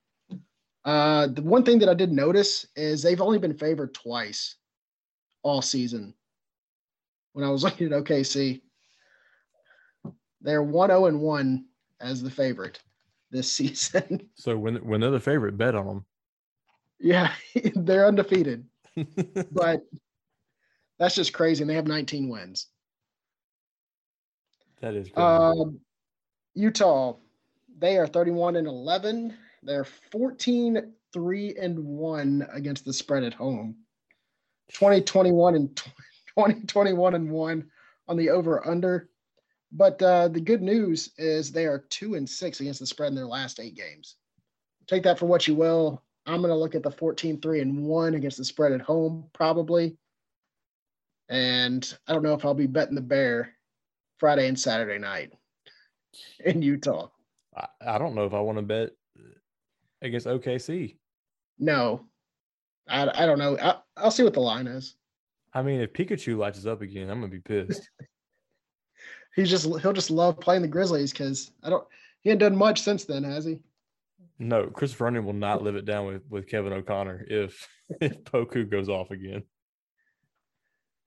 Uh, 0.83 1.27
the 1.27 1.41
one 1.41 1.63
thing 1.63 1.79
that 1.79 1.89
I 1.89 1.93
did 1.93 2.11
notice 2.11 2.65
is 2.75 3.01
they've 3.01 3.21
only 3.21 3.37
been 3.37 3.57
favored 3.57 3.93
twice 3.93 4.55
all 5.43 5.61
season. 5.61 6.13
When 7.33 7.45
I 7.45 7.49
was 7.49 7.63
looking 7.65 7.91
at 7.91 8.03
OKC, 8.03 8.61
they're 10.41 10.63
1 10.63 10.89
0 10.89 11.05
and 11.05 11.21
1 11.21 11.65
as 12.01 12.21
the 12.21 12.31
favorite 12.31 12.79
this 13.29 13.49
season. 13.51 14.27
So 14.35 14.57
when 14.57 14.75
when 14.77 14.99
they're 15.01 15.11
the 15.11 15.19
favorite, 15.19 15.57
bet 15.57 15.75
on 15.75 15.87
them. 15.87 16.05
Yeah, 16.99 17.31
they're 17.75 18.07
undefeated. 18.07 18.65
but 19.51 19.83
That's 21.01 21.15
just 21.15 21.33
crazy. 21.33 21.63
And 21.63 21.69
they 21.69 21.73
have 21.73 21.87
19 21.87 22.29
wins. 22.29 22.67
That 24.81 24.93
is 24.93 25.09
crazy. 25.09 25.15
Um, 25.15 25.79
Utah, 26.53 27.15
they 27.79 27.97
are 27.97 28.05
31 28.05 28.55
and 28.55 28.67
11. 28.67 29.35
They're 29.63 29.83
14 29.83 30.93
3 31.11 31.55
and 31.59 31.83
1 31.83 32.47
against 32.53 32.85
the 32.85 32.93
spread 32.93 33.23
at 33.23 33.33
home. 33.33 33.77
2021 34.73 35.55
and 35.55 35.75
2021 35.75 37.15
and 37.15 37.31
1 37.31 37.71
on 38.07 38.17
the 38.17 38.29
over 38.29 38.67
under. 38.67 39.09
But 39.71 39.99
uh, 40.03 40.27
the 40.27 40.39
good 40.39 40.61
news 40.61 41.09
is 41.17 41.51
they 41.51 41.65
are 41.65 41.83
2 41.89 42.13
and 42.13 42.29
6 42.29 42.59
against 42.59 42.79
the 42.79 42.85
spread 42.85 43.09
in 43.09 43.15
their 43.15 43.25
last 43.25 43.59
8 43.59 43.73
games. 43.75 44.17
Take 44.85 45.01
that 45.03 45.17
for 45.17 45.25
what 45.25 45.47
you 45.47 45.55
will. 45.55 46.03
I'm 46.27 46.41
going 46.41 46.49
to 46.51 46.55
look 46.55 46.75
at 46.75 46.83
the 46.83 46.91
14 46.91 47.41
3 47.41 47.59
and 47.59 47.85
1 47.87 48.13
against 48.13 48.37
the 48.37 48.45
spread 48.45 48.71
at 48.71 48.81
home 48.81 49.25
probably. 49.33 49.97
And 51.31 51.97
I 52.07 52.13
don't 52.13 52.23
know 52.23 52.33
if 52.33 52.43
I'll 52.45 52.53
be 52.53 52.67
betting 52.67 52.93
the 52.93 53.01
Bear 53.01 53.53
Friday 54.19 54.49
and 54.49 54.59
Saturday 54.59 54.99
night 54.99 55.31
in 56.43 56.61
Utah. 56.61 57.07
I, 57.55 57.67
I 57.81 57.97
don't 57.97 58.15
know 58.15 58.25
if 58.25 58.33
I 58.33 58.41
want 58.41 58.57
to 58.57 58.61
bet 58.61 58.89
against 60.01 60.27
OKC. 60.27 60.97
No, 61.57 62.05
I, 62.89 63.09
I 63.23 63.25
don't 63.25 63.39
know. 63.39 63.57
I, 63.57 63.77
I'll 63.95 64.11
see 64.11 64.23
what 64.23 64.33
the 64.33 64.41
line 64.41 64.67
is. 64.67 64.95
I 65.53 65.61
mean, 65.61 65.79
if 65.79 65.93
Pikachu 65.93 66.37
lights 66.37 66.65
up 66.65 66.81
again, 66.81 67.09
I'm 67.09 67.21
gonna 67.21 67.31
be 67.31 67.39
pissed. 67.39 67.89
He's 69.35 69.49
just 69.49 69.65
he'll 69.81 69.93
just 69.93 70.11
love 70.11 70.37
playing 70.39 70.61
the 70.61 70.67
Grizzlies 70.67 71.13
because 71.13 71.51
I 71.63 71.69
don't 71.69 71.87
he 72.21 72.29
ain't 72.29 72.39
done 72.39 72.55
much 72.55 72.81
since 72.81 73.05
then, 73.05 73.23
has 73.23 73.45
he? 73.45 73.61
no, 74.37 74.67
Christopher 74.67 75.07
Onion 75.07 75.23
will 75.23 75.33
not 75.33 75.61
live 75.61 75.75
it 75.75 75.85
down 75.85 76.07
with, 76.07 76.23
with 76.29 76.47
Kevin 76.47 76.73
O'Connor 76.73 77.25
if 77.29 77.67
if 78.01 78.21
Poku 78.23 78.69
goes 78.69 78.89
off 78.89 79.11
again. 79.11 79.43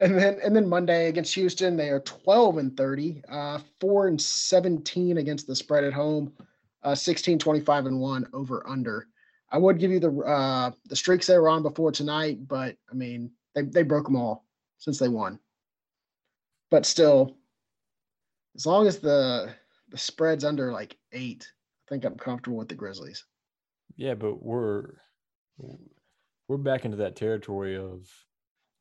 And 0.01 0.19
then 0.19 0.39
and 0.43 0.55
then 0.55 0.69
Monday 0.69 1.09
against 1.09 1.35
Houston, 1.35 1.77
they 1.77 1.89
are 1.91 2.01
12 2.01 2.59
and 2.59 2.77
30, 2.77 3.23
uh, 3.29 3.61
4 3.81 4.09
and 4.09 4.21
17 4.21 5.19
against 5.19 5.47
the 5.47 5.55
spread 5.55 5.85
at 5.85 5.93
home, 5.93 6.33
uh, 6.83 6.95
16, 6.95 7.39
25 7.39 7.87
and 7.87 8.01
1 8.01 8.29
over 8.33 8.69
under. 8.69 9.07
I 9.51 9.59
would 9.59 9.79
give 9.79 9.93
you 9.93 10.01
the 10.01 10.11
uh, 10.19 10.73
the 10.87 10.97
streaks 10.97 11.29
they 11.29 11.39
were 11.39 11.49
on 11.49 11.63
before 11.63 11.93
tonight, 11.93 12.49
but 12.49 12.77
I 12.91 12.95
mean 12.95 13.31
they, 13.55 13.63
they 13.63 13.83
broke 13.85 14.07
them 14.07 14.17
all 14.17 14.45
since 14.79 14.99
they 14.99 15.09
won. 15.09 15.39
But 16.71 16.87
still, 16.87 17.37
as 18.57 18.67
long 18.67 18.89
as 18.89 18.99
the 18.99 19.55
the 19.91 19.99
spread's 19.99 20.45
under 20.45 20.73
like 20.73 20.97
eight, 21.13 21.47
I 21.47 21.85
think 21.89 22.05
I'm 22.05 22.17
comfortable 22.17 22.57
with 22.57 22.69
the 22.69 22.75
Grizzlies. 22.75 23.25
Yeah, 23.97 24.15
but 24.15 24.43
we're 24.43 24.95
we're 26.49 26.57
back 26.57 26.85
into 26.85 26.97
that 26.97 27.15
territory 27.15 27.77
of 27.77 28.11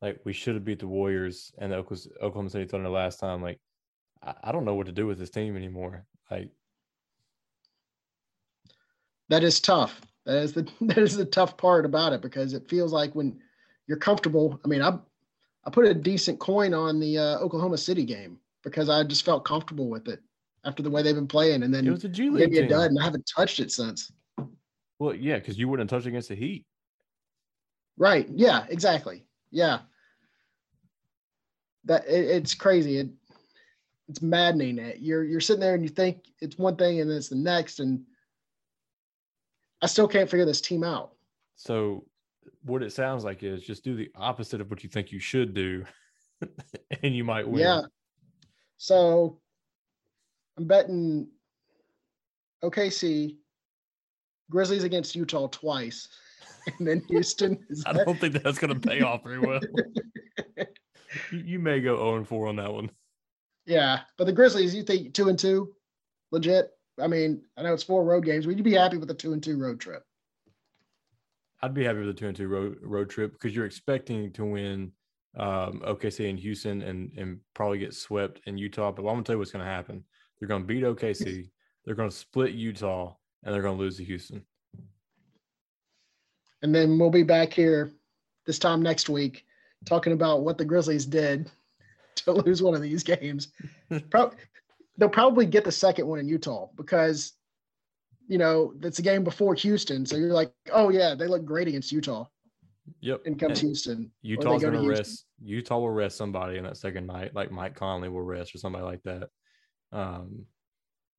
like 0.04 0.20
we 0.24 0.34
should 0.34 0.54
have 0.54 0.66
beat 0.66 0.80
the 0.80 0.86
Warriors 0.86 1.50
and 1.56 1.72
the 1.72 1.76
Oklahoma 1.76 2.50
City 2.50 2.66
Thunder 2.66 2.90
last 2.90 3.18
time. 3.18 3.40
Like 3.40 3.58
I, 4.22 4.52
don't 4.52 4.66
know 4.66 4.74
what 4.74 4.86
to 4.86 4.92
do 4.92 5.06
with 5.06 5.18
this 5.18 5.30
team 5.30 5.56
anymore. 5.56 6.04
Like 6.30 6.50
that 9.30 9.42
is 9.42 9.60
tough. 9.60 10.02
That 10.26 10.36
is 10.36 10.52
the 10.52 10.68
that 10.82 10.98
is 10.98 11.16
the 11.16 11.24
tough 11.24 11.56
part 11.56 11.86
about 11.86 12.12
it 12.12 12.20
because 12.20 12.52
it 12.52 12.68
feels 12.68 12.92
like 12.92 13.14
when 13.14 13.40
you're 13.86 13.96
comfortable. 13.96 14.60
I 14.62 14.68
mean, 14.68 14.82
I 14.82 14.98
I 15.64 15.70
put 15.70 15.86
a 15.86 15.94
decent 15.94 16.38
coin 16.38 16.74
on 16.74 17.00
the 17.00 17.16
uh, 17.16 17.38
Oklahoma 17.38 17.78
City 17.78 18.04
game 18.04 18.38
because 18.62 18.90
I 18.90 19.04
just 19.04 19.24
felt 19.24 19.46
comfortable 19.46 19.88
with 19.88 20.08
it 20.08 20.20
after 20.66 20.82
the 20.82 20.90
way 20.90 21.02
they've 21.02 21.14
been 21.14 21.26
playing, 21.26 21.62
and 21.62 21.72
then 21.72 21.86
it 21.86 21.90
was 21.90 22.04
a 22.04 22.10
G 22.10 22.28
League 22.28 22.40
gave 22.40 22.50
me 22.50 22.58
a 22.58 22.60
team. 22.62 22.70
dud, 22.70 22.90
and 22.90 23.00
I 23.00 23.04
haven't 23.04 23.30
touched 23.34 23.58
it 23.58 23.72
since. 23.72 24.12
Well, 24.98 25.14
yeah, 25.14 25.38
because 25.38 25.58
you 25.58 25.68
wouldn't 25.68 25.88
touch 25.88 26.04
against 26.04 26.28
the 26.28 26.34
Heat. 26.34 26.66
Right? 27.96 28.28
Yeah. 28.30 28.66
Exactly. 28.68 29.24
Yeah. 29.50 29.80
That 31.86 32.06
it, 32.06 32.24
it's 32.30 32.54
crazy. 32.54 32.98
It 32.98 33.08
it's 34.08 34.22
maddening. 34.22 34.78
It- 34.78 35.00
You're 35.00 35.24
you're 35.24 35.40
sitting 35.40 35.60
there 35.60 35.74
and 35.74 35.82
you 35.82 35.88
think 35.88 36.24
it's 36.40 36.58
one 36.58 36.76
thing 36.76 37.00
and 37.00 37.10
then 37.10 37.16
it's 37.18 37.28
the 37.28 37.36
next, 37.36 37.80
and 37.80 38.04
I 39.82 39.86
still 39.86 40.08
can't 40.08 40.30
figure 40.30 40.46
this 40.46 40.60
team 40.60 40.82
out. 40.84 41.12
So 41.56 42.04
what 42.64 42.82
it 42.82 42.92
sounds 42.92 43.24
like 43.24 43.42
is 43.42 43.62
just 43.62 43.84
do 43.84 43.94
the 43.94 44.10
opposite 44.16 44.60
of 44.60 44.70
what 44.70 44.82
you 44.82 44.88
think 44.90 45.12
you 45.12 45.20
should 45.20 45.54
do, 45.54 45.84
and 47.02 47.14
you 47.14 47.24
might 47.24 47.46
win. 47.46 47.60
Yeah. 47.62 47.82
So 48.76 49.40
I'm 50.56 50.66
betting 50.66 51.28
OKC, 52.62 53.36
Grizzlies 54.50 54.84
against 54.84 55.14
Utah 55.14 55.48
twice, 55.48 56.08
and 56.78 56.86
then 56.86 57.02
Houston 57.08 57.58
is 57.68 57.84
I 57.86 57.92
don't 57.92 58.18
think 58.18 58.42
that's 58.42 58.58
going 58.58 58.78
to 58.78 58.88
pay 58.88 59.02
off 59.02 59.22
very 59.22 59.38
well. 59.38 59.60
You, 61.30 61.58
may 61.58 61.80
go 61.80 61.96
0 61.96 62.16
and 62.16 62.28
4 62.28 62.46
on 62.48 62.56
that 62.56 62.72
one. 62.72 62.90
yeah. 63.66 64.00
But 64.18 64.24
the 64.24 64.32
Grizzlies, 64.32 64.74
you 64.74 64.82
think 64.82 65.14
two 65.14 65.28
and 65.28 65.38
two, 65.38 65.74
legit? 66.30 66.70
I 67.00 67.06
mean, 67.06 67.42
I 67.56 67.62
know 67.62 67.72
it's 67.72 67.82
four 67.82 68.04
road 68.04 68.24
games. 68.24 68.46
Would 68.46 68.58
you 68.58 68.64
be 68.64 68.74
happy 68.74 68.96
with 68.96 69.10
a 69.10 69.14
two 69.14 69.32
and 69.32 69.42
two 69.42 69.58
road 69.58 69.80
trip? 69.80 70.04
I'd 71.62 71.74
be 71.74 71.84
happy 71.84 72.00
with 72.00 72.10
a 72.10 72.14
two 72.14 72.28
and 72.28 72.36
two 72.36 72.48
road 72.48 72.76
road 72.82 73.10
trip 73.10 73.32
because 73.32 73.54
you're 73.54 73.66
expecting 73.66 74.30
to 74.32 74.44
win 74.44 74.92
um, 75.36 75.82
OKC 75.84 76.28
and 76.30 76.38
Houston 76.38 76.82
and 76.82 77.10
and 77.16 77.40
probably 77.54 77.78
get 77.78 77.94
swept 77.94 78.40
in 78.46 78.58
Utah. 78.58 78.92
But 78.92 79.02
I'm 79.02 79.14
gonna 79.14 79.22
tell 79.22 79.34
you 79.34 79.38
what's 79.38 79.50
gonna 79.50 79.64
happen. 79.64 80.04
They're 80.38 80.48
gonna 80.48 80.64
beat 80.64 80.84
OKC. 80.84 81.50
They're 81.84 81.94
gonna 81.94 82.10
split 82.10 82.52
Utah 82.52 83.14
and 83.42 83.54
they're 83.54 83.60
gonna 83.60 83.76
lose 83.76 83.98
to 83.98 84.04
Houston. 84.04 84.42
And 86.62 86.74
then 86.74 86.98
we'll 86.98 87.10
be 87.10 87.22
back 87.22 87.52
here 87.52 87.92
this 88.46 88.58
time 88.58 88.80
next 88.80 89.10
week 89.10 89.44
talking 89.84 90.12
about 90.12 90.42
what 90.42 90.58
the 90.58 90.64
Grizzlies 90.64 91.06
did 91.06 91.50
to 92.16 92.32
lose 92.32 92.62
one 92.62 92.74
of 92.74 92.82
these 92.82 93.02
games. 93.02 93.48
Pro- 94.10 94.32
they'll 94.98 95.08
probably 95.08 95.46
get 95.46 95.64
the 95.64 95.72
second 95.72 96.06
one 96.06 96.18
in 96.18 96.28
Utah 96.28 96.68
because, 96.76 97.32
you 98.28 98.38
know, 98.38 98.74
that's 98.78 98.98
a 98.98 99.02
game 99.02 99.24
before 99.24 99.54
Houston. 99.54 100.06
So 100.06 100.16
you're 100.16 100.32
like, 100.32 100.52
oh, 100.72 100.90
yeah, 100.90 101.14
they 101.14 101.26
look 101.26 101.44
great 101.44 101.68
against 101.68 101.92
Utah. 101.92 102.26
Yep. 103.00 103.22
In 103.26 103.34
comes 103.36 103.60
And 103.60 103.68
Houston. 103.68 104.12
Utah's 104.22 104.62
go 104.62 104.70
to 104.70 104.78
Houston. 104.80 104.88
rest. 104.88 105.26
Utah 105.42 105.78
will 105.78 105.90
rest 105.90 106.16
somebody 106.16 106.58
in 106.58 106.64
that 106.64 106.76
second 106.76 107.06
night, 107.06 107.34
like 107.34 107.50
Mike 107.50 107.74
Conley 107.74 108.08
will 108.08 108.22
rest 108.22 108.54
or 108.54 108.58
somebody 108.58 108.84
like 108.84 109.02
that. 109.04 109.28
Um, 109.92 110.46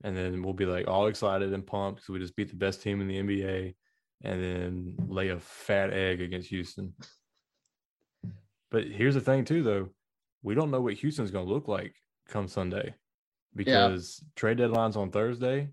and 0.03 0.16
then 0.16 0.43
we'll 0.43 0.53
be 0.53 0.66
like 0.66 0.88
all 0.88 1.07
excited 1.07 1.53
and 1.53 1.66
pumped 1.66 2.01
because 2.01 2.09
we 2.09 2.20
just 2.20 2.36
beat 2.36 2.49
the 2.49 2.55
best 2.55 2.82
team 2.82 3.01
in 3.01 3.07
the 3.07 3.18
NBA, 3.18 3.76
and 4.24 4.43
then 4.43 4.95
lay 5.07 5.30
a 5.30 5.39
fat 5.39 5.91
egg 5.91 6.22
against 6.22 6.49
Houston. 6.49 6.93
But 8.72 8.86
here's 8.88 9.16
the 9.16 9.22
thing, 9.22 9.45
too, 9.45 9.63
though, 9.63 9.89
we 10.43 10.55
don't 10.55 10.72
know 10.72 10.82
what 10.82 10.93
Houston's 10.95 11.32
going 11.32 11.45
to 11.47 11.53
look 11.53 11.68
like 11.68 11.93
come 12.28 12.47
Sunday 12.47 12.93
because 13.55 14.24
trade 14.36 14.57
deadline's 14.57 14.97
on 14.97 15.11
Thursday. 15.11 15.70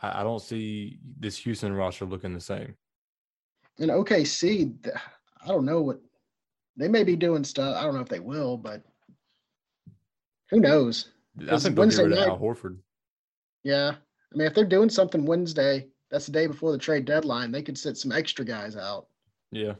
I, 0.00 0.20
I 0.20 0.22
don't 0.22 0.40
see 0.42 0.98
this 1.18 1.36
Houston 1.38 1.72
roster 1.74 2.04
looking 2.04 2.32
the 2.34 2.40
same. 2.40 2.74
And 3.78 3.90
OKC, 3.90 4.74
I 5.44 5.48
don't 5.48 5.66
know 5.66 5.82
what 5.82 6.00
they 6.76 6.88
may 6.88 7.04
be 7.04 7.16
doing 7.16 7.44
stuff. 7.44 7.76
I 7.76 7.82
don't 7.82 7.94
know 7.94 8.00
if 8.00 8.08
they 8.08 8.20
will, 8.20 8.56
but 8.56 8.82
who 10.50 10.60
knows? 10.60 11.08
I 11.38 11.58
think 11.58 11.62
they'll 11.62 11.70
get 11.70 11.78
Wednesday 11.78 12.04
rid 12.04 12.18
night- 12.18 12.28
Al 12.28 12.38
Horford. 12.38 12.78
Yeah. 13.64 13.94
I 14.32 14.36
mean, 14.36 14.46
if 14.46 14.54
they're 14.54 14.64
doing 14.64 14.88
something 14.88 15.24
Wednesday, 15.24 15.88
that's 16.10 16.26
the 16.26 16.32
day 16.32 16.46
before 16.46 16.72
the 16.72 16.78
trade 16.78 17.04
deadline, 17.04 17.50
they 17.52 17.62
could 17.62 17.76
sit 17.76 17.96
some 17.96 18.12
extra 18.12 18.44
guys 18.44 18.76
out. 18.76 19.06
Yeah. 19.50 19.74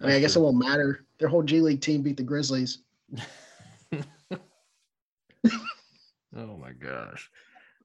I 0.00 0.06
mean, 0.06 0.16
I 0.16 0.20
guess 0.20 0.36
it 0.36 0.40
won't 0.40 0.56
matter. 0.58 1.04
Their 1.18 1.28
whole 1.28 1.42
G 1.42 1.60
League 1.60 1.80
team 1.80 2.02
beat 2.02 2.16
the 2.16 2.22
Grizzlies. 2.22 2.78
oh 6.34 6.56
my 6.56 6.72
gosh. 6.72 7.30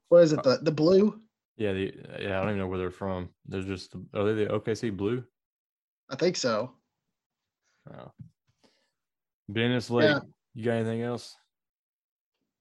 What 0.08 0.22
is 0.22 0.32
it? 0.32 0.40
Uh, 0.40 0.42
the 0.56 0.58
the 0.64 0.72
blue? 0.72 1.20
Yeah, 1.56 1.72
the, 1.72 1.92
yeah, 2.20 2.36
I 2.36 2.40
don't 2.40 2.50
even 2.50 2.58
know 2.58 2.68
where 2.68 2.78
they're 2.78 2.90
from. 2.90 3.30
They're 3.46 3.62
just 3.62 3.94
are 4.14 4.24
they 4.24 4.44
the 4.44 4.50
OKC 4.50 4.96
Blue? 4.96 5.24
I 6.08 6.16
think 6.16 6.36
so. 6.36 6.72
Oh. 7.92 8.12
Dennis 9.52 9.90
Lake, 9.90 10.04
Yeah. 10.08 10.20
you 10.54 10.64
got 10.64 10.74
anything 10.74 11.02
else? 11.02 11.36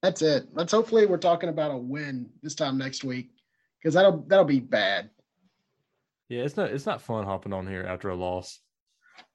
That's 0.01 0.21
it. 0.21 0.47
Let's 0.53 0.71
hopefully 0.71 1.05
we're 1.05 1.17
talking 1.17 1.49
about 1.49 1.71
a 1.71 1.77
win 1.77 2.29
this 2.41 2.55
time 2.55 2.77
next 2.77 3.03
week. 3.03 3.31
Because 3.81 3.93
that'll 3.93 4.23
that'll 4.27 4.45
be 4.45 4.59
bad. 4.59 5.09
Yeah, 6.29 6.43
it's 6.43 6.57
not 6.57 6.71
it's 6.71 6.85
not 6.85 7.01
fun 7.01 7.25
hopping 7.25 7.53
on 7.53 7.67
here 7.67 7.83
after 7.83 8.09
a 8.09 8.15
loss. 8.15 8.59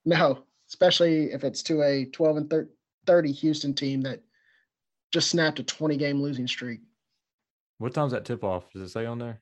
No, 0.04 0.44
especially 0.68 1.32
if 1.32 1.44
it's 1.44 1.62
to 1.64 1.82
a 1.82 2.06
12 2.06 2.36
and 2.36 2.68
30 3.06 3.32
Houston 3.32 3.74
team 3.74 4.02
that 4.02 4.20
just 5.12 5.30
snapped 5.30 5.60
a 5.60 5.62
20 5.62 5.96
game 5.96 6.20
losing 6.20 6.48
streak. 6.48 6.80
What 7.78 7.94
time's 7.94 8.12
that 8.12 8.24
tip 8.24 8.44
off? 8.44 8.70
Does 8.72 8.82
it 8.82 8.88
say 8.88 9.06
on 9.06 9.18
there? 9.18 9.40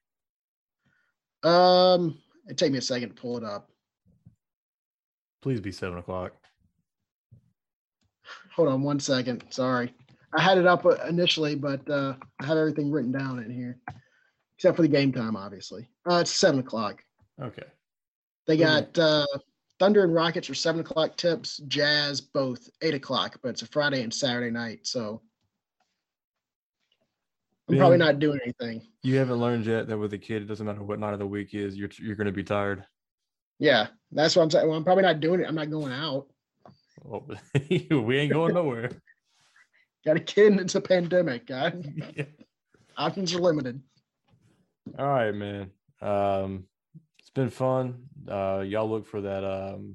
Um, 1.43 2.19
it 2.49 2.59
take 2.59 2.73
me 2.73 2.79
a 2.79 2.83
second 2.83 3.11
to 3.11 3.15
pull 3.15 3.37
it 3.37 3.45
up. 3.45 3.71
Please 5.43 5.61
be 5.61 5.73
seven 5.73 5.99
o'clock. 5.99 6.33
Hold 8.55 8.69
on 8.69 8.83
one 8.83 9.01
second. 9.01 9.45
Sorry. 9.51 9.95
I 10.35 10.43
had 10.43 10.59
it 10.59 10.67
up 10.67 10.85
uh, 10.85 10.97
initially, 11.09 11.55
but 11.55 11.89
uh, 11.89 12.15
I 12.41 12.47
have 12.47 12.57
everything 12.57 12.91
written 12.91 13.13
down 13.13 13.39
in 13.39 13.51
here, 13.51 13.79
except 14.57 14.77
for 14.77 14.83
the 14.83 14.89
game 14.89 15.13
time, 15.13 15.37
obviously. 15.37 15.89
Uh, 16.09 16.17
it's 16.17 16.31
seven 16.31 16.61
o'clock. 16.61 17.03
Okay. 17.41 17.65
They 18.47 18.57
got 18.57 18.99
uh, 18.99 19.27
Thunder 19.81 20.05
and 20.05 20.15
Rockets 20.15 20.51
are 20.51 20.55
seven 20.55 20.83
o'clock 20.83 21.17
tips. 21.17 21.57
Jazz 21.67 22.21
both 22.21 22.69
eight 22.83 22.95
o'clock, 22.95 23.41
but 23.43 23.49
it's 23.49 23.63
a 23.63 23.67
Friday 23.67 24.03
and 24.03 24.13
Saturday 24.13 24.51
night, 24.51 24.87
so 24.87 25.23
I'm 27.69 27.79
probably 27.79 27.97
not 27.97 28.19
doing 28.19 28.39
anything. 28.45 28.87
You 29.03 29.17
haven't 29.17 29.41
learned 29.41 29.65
yet 29.65 29.89
that 29.89 29.97
with 29.97 30.13
a 30.13 30.19
kid, 30.19 30.43
it 30.43 30.47
doesn't 30.47 30.67
matter 30.67 30.83
what 30.83 30.99
night 30.99 31.15
of 31.15 31.19
the 31.19 31.27
week 31.27 31.55
is, 31.55 31.77
you're 31.77 31.89
you're 31.99 32.15
going 32.15 32.27
to 32.27 32.33
be 32.33 32.45
tired. 32.45 32.85
Yeah, 33.59 33.87
that's 34.13 34.37
what 34.37 34.43
I'm 34.43 34.51
saying. 34.51 34.69
Well, 34.69 34.77
I'm 34.77 34.85
probably 34.85 35.03
not 35.03 35.21
doing 35.21 35.41
it. 35.41 35.49
I'm 35.49 35.55
not 35.55 35.71
going 35.71 35.93
out. 35.93 36.27
Well, 37.03 37.27
we 37.71 38.19
ain't 38.19 38.33
going 38.33 38.55
nowhere. 38.55 38.91
Got 40.05 40.17
a 40.17 40.21
kid 40.21 40.53
and 40.53 40.61
it's 40.61 40.75
a 40.75 40.81
pandemic, 40.81 41.47
guy. 41.47 41.73
Yeah. 42.17 42.25
Options 42.97 43.35
are 43.35 43.41
limited. 43.41 43.81
All 44.99 45.07
right, 45.07 45.35
man. 45.35 45.71
Um, 46.03 46.67
it's 47.31 47.35
been 47.37 47.51
fun. 47.51 48.03
Uh, 48.29 48.65
y'all 48.67 48.91
look 48.91 49.07
for 49.07 49.21
that. 49.21 49.45
Um, 49.45 49.95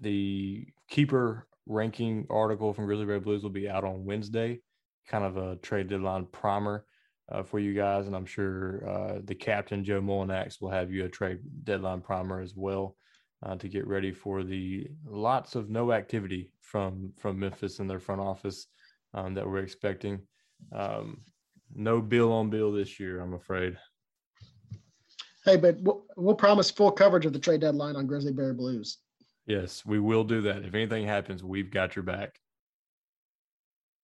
the 0.00 0.66
keeper 0.88 1.46
ranking 1.66 2.26
article 2.30 2.72
from 2.72 2.86
Grizzly 2.86 3.04
Bear 3.04 3.20
Blues 3.20 3.42
will 3.42 3.50
be 3.50 3.68
out 3.68 3.84
on 3.84 4.06
Wednesday. 4.06 4.60
Kind 5.06 5.24
of 5.24 5.36
a 5.36 5.56
trade 5.56 5.88
deadline 5.88 6.24
primer 6.32 6.86
uh, 7.30 7.42
for 7.42 7.58
you 7.58 7.74
guys, 7.74 8.06
and 8.06 8.16
I'm 8.16 8.24
sure 8.24 8.82
uh, 8.88 9.18
the 9.24 9.34
captain 9.34 9.84
Joe 9.84 10.00
Mullinax 10.00 10.62
will 10.62 10.70
have 10.70 10.90
you 10.90 11.04
a 11.04 11.08
trade 11.08 11.40
deadline 11.64 12.00
primer 12.00 12.40
as 12.40 12.54
well 12.56 12.96
uh, 13.44 13.56
to 13.56 13.68
get 13.68 13.86
ready 13.86 14.12
for 14.12 14.42
the 14.42 14.86
lots 15.06 15.56
of 15.56 15.68
no 15.68 15.92
activity 15.92 16.50
from 16.62 17.12
from 17.18 17.38
Memphis 17.38 17.78
in 17.78 17.86
their 17.86 18.00
front 18.00 18.22
office 18.22 18.68
um, 19.12 19.34
that 19.34 19.46
we're 19.46 19.58
expecting. 19.58 20.22
Um, 20.72 21.20
no 21.74 22.00
bill 22.00 22.32
on 22.32 22.48
bill 22.48 22.72
this 22.72 22.98
year, 22.98 23.20
I'm 23.20 23.34
afraid. 23.34 23.76
Hey, 25.44 25.56
but 25.56 25.78
we'll, 25.80 26.04
we'll 26.16 26.34
promise 26.34 26.70
full 26.70 26.90
coverage 26.90 27.26
of 27.26 27.32
the 27.32 27.38
trade 27.38 27.60
deadline 27.60 27.96
on 27.96 28.06
Grizzly 28.06 28.32
Bear 28.32 28.54
Blues. 28.54 28.98
Yes, 29.46 29.84
we 29.84 30.00
will 30.00 30.24
do 30.24 30.40
that. 30.42 30.64
If 30.64 30.74
anything 30.74 31.06
happens, 31.06 31.44
we've 31.44 31.70
got 31.70 31.96
your 31.96 32.02
back. 32.02 32.38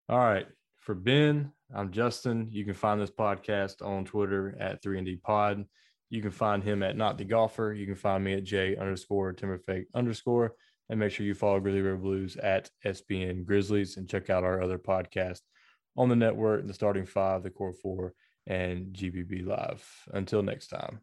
All 0.09 0.19
right. 0.19 0.47
For 0.77 0.95
Ben, 0.95 1.53
I'm 1.73 1.93
Justin. 1.93 2.49
You 2.51 2.65
can 2.65 2.75
find 2.75 3.01
this 3.01 3.11
podcast 3.11 3.87
on 3.87 4.05
Twitter 4.05 4.57
at 4.59 4.83
3D 4.83 5.23
Pod. 5.23 5.65
You 6.11 6.23
can 6.23 6.31
find 6.31 6.65
him 6.65 6.83
at 6.83 6.97
Not 6.97 7.19
the 7.19 7.25
Golfer. 7.25 7.73
You 7.73 7.87
can 7.87 7.95
find 7.95 8.25
me 8.25 8.33
at 8.33 8.45
J 8.45 8.75
underscore 8.77 9.33
Timberfake 9.35 9.85
underscore. 9.95 10.55
And 10.89 10.99
make 10.99 11.13
sure 11.13 11.27
you 11.27 11.35
follow 11.35 11.61
Grizzly 11.61 11.83
Bear 11.83 11.97
Blues 11.97 12.37
at 12.37 12.71
SBN 12.85 13.45
Grizzlies 13.45 13.99
and 13.99 14.09
check 14.09 14.31
out 14.31 14.45
our 14.45 14.63
other 14.63 14.79
podcast 14.79 15.41
on 15.97 16.09
the 16.09 16.17
network, 16.17 16.67
the 16.67 16.73
starting 16.73 17.05
five, 17.05 17.43
the 17.43 17.51
core 17.51 17.75
four, 17.75 18.15
and 18.47 18.95
GBB 18.95 19.47
Live. 19.47 19.87
Until 20.15 20.43
next 20.43 20.69
time. 20.69 21.01